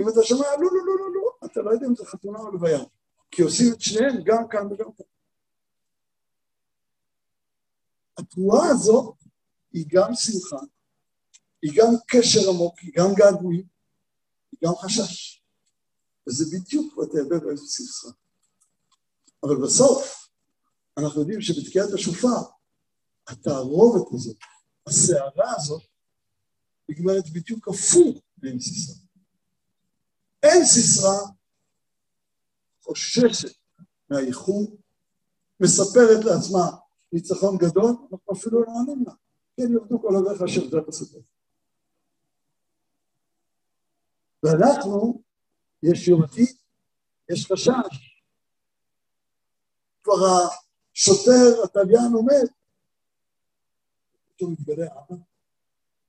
אם 0.00 0.08
אתה 0.08 0.22
שומע, 0.22 0.46
לא, 0.46 0.58
לא, 0.58 0.86
לא, 0.86 0.96
לא, 0.98 1.10
לא, 1.14 1.46
אתה 1.46 1.60
לא 1.60 1.70
יודע 1.70 1.86
אם 1.86 1.96
זה 1.96 2.04
חתונה 2.04 2.38
או 2.38 2.50
לוויה. 2.50 2.80
כי 3.30 3.42
עושים 3.42 3.72
את 3.72 3.80
שניהם 3.80 4.16
גם 4.24 4.48
כאן 4.48 4.66
וגם 4.66 4.92
כאן. 4.96 5.09
התרועה 8.20 8.68
הזו 8.68 9.14
היא 9.72 9.84
גם 9.88 10.14
שמחה, 10.14 10.66
היא 11.62 11.72
גם 11.76 11.92
קשר 12.06 12.50
עמוק, 12.50 12.78
היא 12.78 12.92
גם 12.96 13.14
געגועים, 13.14 13.66
היא 14.52 14.58
גם 14.64 14.72
חשש. 14.76 15.42
וזה 16.28 16.44
בדיוק 16.56 16.98
ותאבד 16.98 17.44
באיזה 17.44 17.66
שמחה. 17.66 18.16
אבל 19.42 19.56
בסוף, 19.64 20.28
אנחנו 20.98 21.20
יודעים 21.20 21.40
שבתקיעת 21.40 21.92
השופר, 21.94 22.42
התערובת 23.28 24.12
הזאת, 24.14 24.36
הסערה 24.86 25.54
הזאת, 25.56 25.82
נגמרת 26.88 27.30
בדיוק 27.32 27.68
הפוך 27.68 28.22
מאין 28.42 28.60
סיסרא. 28.60 28.94
אין 30.42 30.64
סיסרא 30.64 31.18
חוששת 32.84 33.54
מהאיחור, 34.10 34.76
מספרת 35.60 36.24
לעצמה 36.24 36.70
ניצחון 37.12 37.56
גדול, 37.58 37.90
אנחנו 38.12 38.32
אפילו 38.32 38.62
לא 38.62 38.70
עונים 38.72 39.04
לה. 39.06 39.12
כן 39.56 39.72
ירדו 39.72 40.02
כל 40.02 40.16
אביך 40.16 40.42
אשר 40.42 40.68
זה 40.70 40.78
הפסוק 40.78 41.24
ואנחנו, 44.42 45.22
יש 45.82 46.08
יומתי, 46.08 46.46
יש 47.30 47.52
חשש. 47.52 48.22
כבר 50.02 50.12
השוטר, 50.92 51.62
התליין 51.64 52.12
עומד, 52.14 52.46
פתאום 54.28 54.52
מתגלה 54.52 54.86
אבא, 54.86 55.16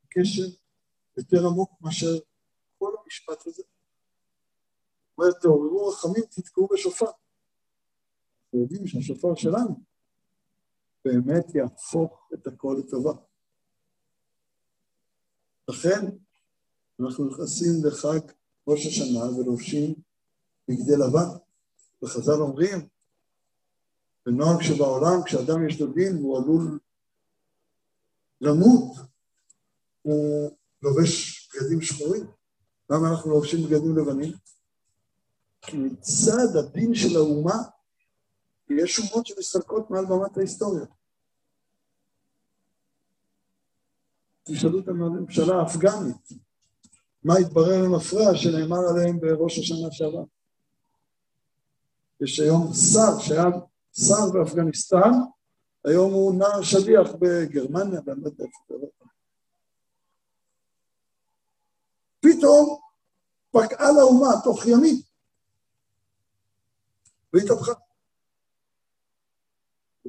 קשר 0.10 0.57
יותר 1.18 1.48
עמוק 1.48 1.72
מאשר 1.82 2.19
כל 2.80 2.94
המשפט 3.03 3.48
הזה. 3.48 3.64
אומר, 5.18 5.32
תעוררו 5.41 5.88
רחמים, 5.88 6.23
תתקעו 6.30 6.68
בשופר. 6.73 7.06
אנחנו 7.06 8.60
יודעים 8.60 8.88
שהשופר 8.88 9.36
שלנו 9.36 9.91
באמת 11.06 11.56
יהפוך 11.56 12.30
את 12.34 12.48
הכל 12.48 12.76
לטובה. 12.80 13.14
לכן 15.68 16.07
אנחנו 16.99 17.26
נכנסים 17.26 17.86
לחג 17.86 18.19
ראש 18.68 18.86
השנה 18.86 19.38
ולובשים 19.38 19.94
בגדי 20.68 20.95
לבן. 20.95 21.38
וחז"ל 22.03 22.41
אומרים, 22.41 22.88
בנוהג 24.26 24.61
שבעולם, 24.61 25.23
כשאדם 25.26 25.68
יש 25.68 25.82
לו 25.82 25.94
דין 25.94 26.18
והוא 26.18 26.38
עלול 26.38 26.80
למות, 28.41 28.98
הוא 30.02 30.52
לובש 30.82 31.49
בגדים 31.53 31.82
שחורים. 31.82 32.28
למה 32.90 33.10
אנחנו 33.10 33.32
לובשים 33.32 33.60
בגדים 33.68 33.98
לבנים? 33.98 34.34
כי 35.61 35.78
מצד 35.78 36.56
הדין 36.60 36.95
של 36.95 37.15
האומה, 37.15 37.57
יש 38.80 38.99
אומות 38.99 39.26
שמסתלקות 39.26 39.89
מעל 39.89 40.06
במת 40.06 40.38
ההיסטוריה. 40.38 40.85
תשאלו 44.43 44.80
את 44.80 44.88
הממשלה 44.88 45.56
האפגנית, 45.56 46.30
מה 47.23 47.34
התברר 47.38 47.81
למפרע 47.84 48.35
שנאמר 48.35 48.80
עליהם 48.89 49.19
בראש 49.19 49.60
השנה 49.60 49.91
שעבר. 49.91 50.23
יש 52.22 52.39
היום 52.39 52.73
שר 52.73 53.19
שהיה 53.19 53.45
שר 53.93 54.31
באפגניסטן, 54.34 55.11
היום 55.85 56.14
הוא 56.14 56.39
נער 56.39 56.61
שליח 56.61 57.11
בגרמניה, 57.19 57.99
ואני 58.06 58.22
לא 58.22 58.27
יודע 58.27 58.43
איפה 58.43 58.77
זה 58.80 58.85
פתאום 62.19 62.80
פקעה 63.52 63.91
לאומה 63.91 64.27
תוך 64.43 64.65
ימים, 64.65 65.02
והתהפכה. 67.34 67.91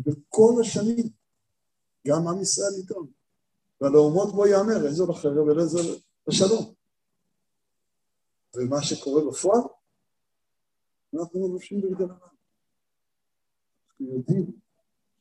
ובכל 0.07 0.53
השנים, 0.61 1.09
גם 2.09 2.29
עם 2.29 2.41
ישראל 2.41 2.73
איתו, 2.83 3.03
ועל 3.81 3.95
האומות 3.95 4.35
בו 4.35 4.47
יאמר, 4.47 4.87
איזו 4.87 5.07
לחרב 5.11 5.47
ואיזו 5.47 5.79
לשלום. 6.27 6.74
ומה 8.57 8.83
שקורה 8.83 9.23
בפועל, 9.31 9.61
אנחנו 11.15 11.49
מבקשים 11.49 11.81
בגדול 11.81 12.11
אנחנו 14.03 14.16
יודעים 14.16 14.53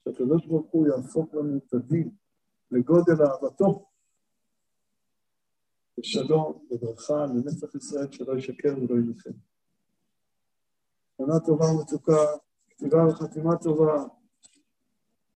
שהקדוש 0.04 0.46
ברוך 0.46 0.72
הוא 0.72 0.88
יהפוך 0.88 1.34
לנו 1.34 1.58
את 1.58 1.74
הדין 1.74 2.12
לגודל 2.72 3.24
אהבתו, 3.24 3.86
לשלום, 5.98 6.66
לברכה, 6.72 7.26
לנצח 7.26 7.76
ישראל 7.76 8.12
שלא 8.12 8.38
ישקר 8.38 8.74
ולא 8.78 8.96
ינחם. 9.00 9.32
שנה 11.18 11.40
טובה 11.46 11.66
ומתוקה, 11.66 12.18
כתיבה 12.70 13.08
וחתימה 13.08 13.58
טובה. 13.58 14.04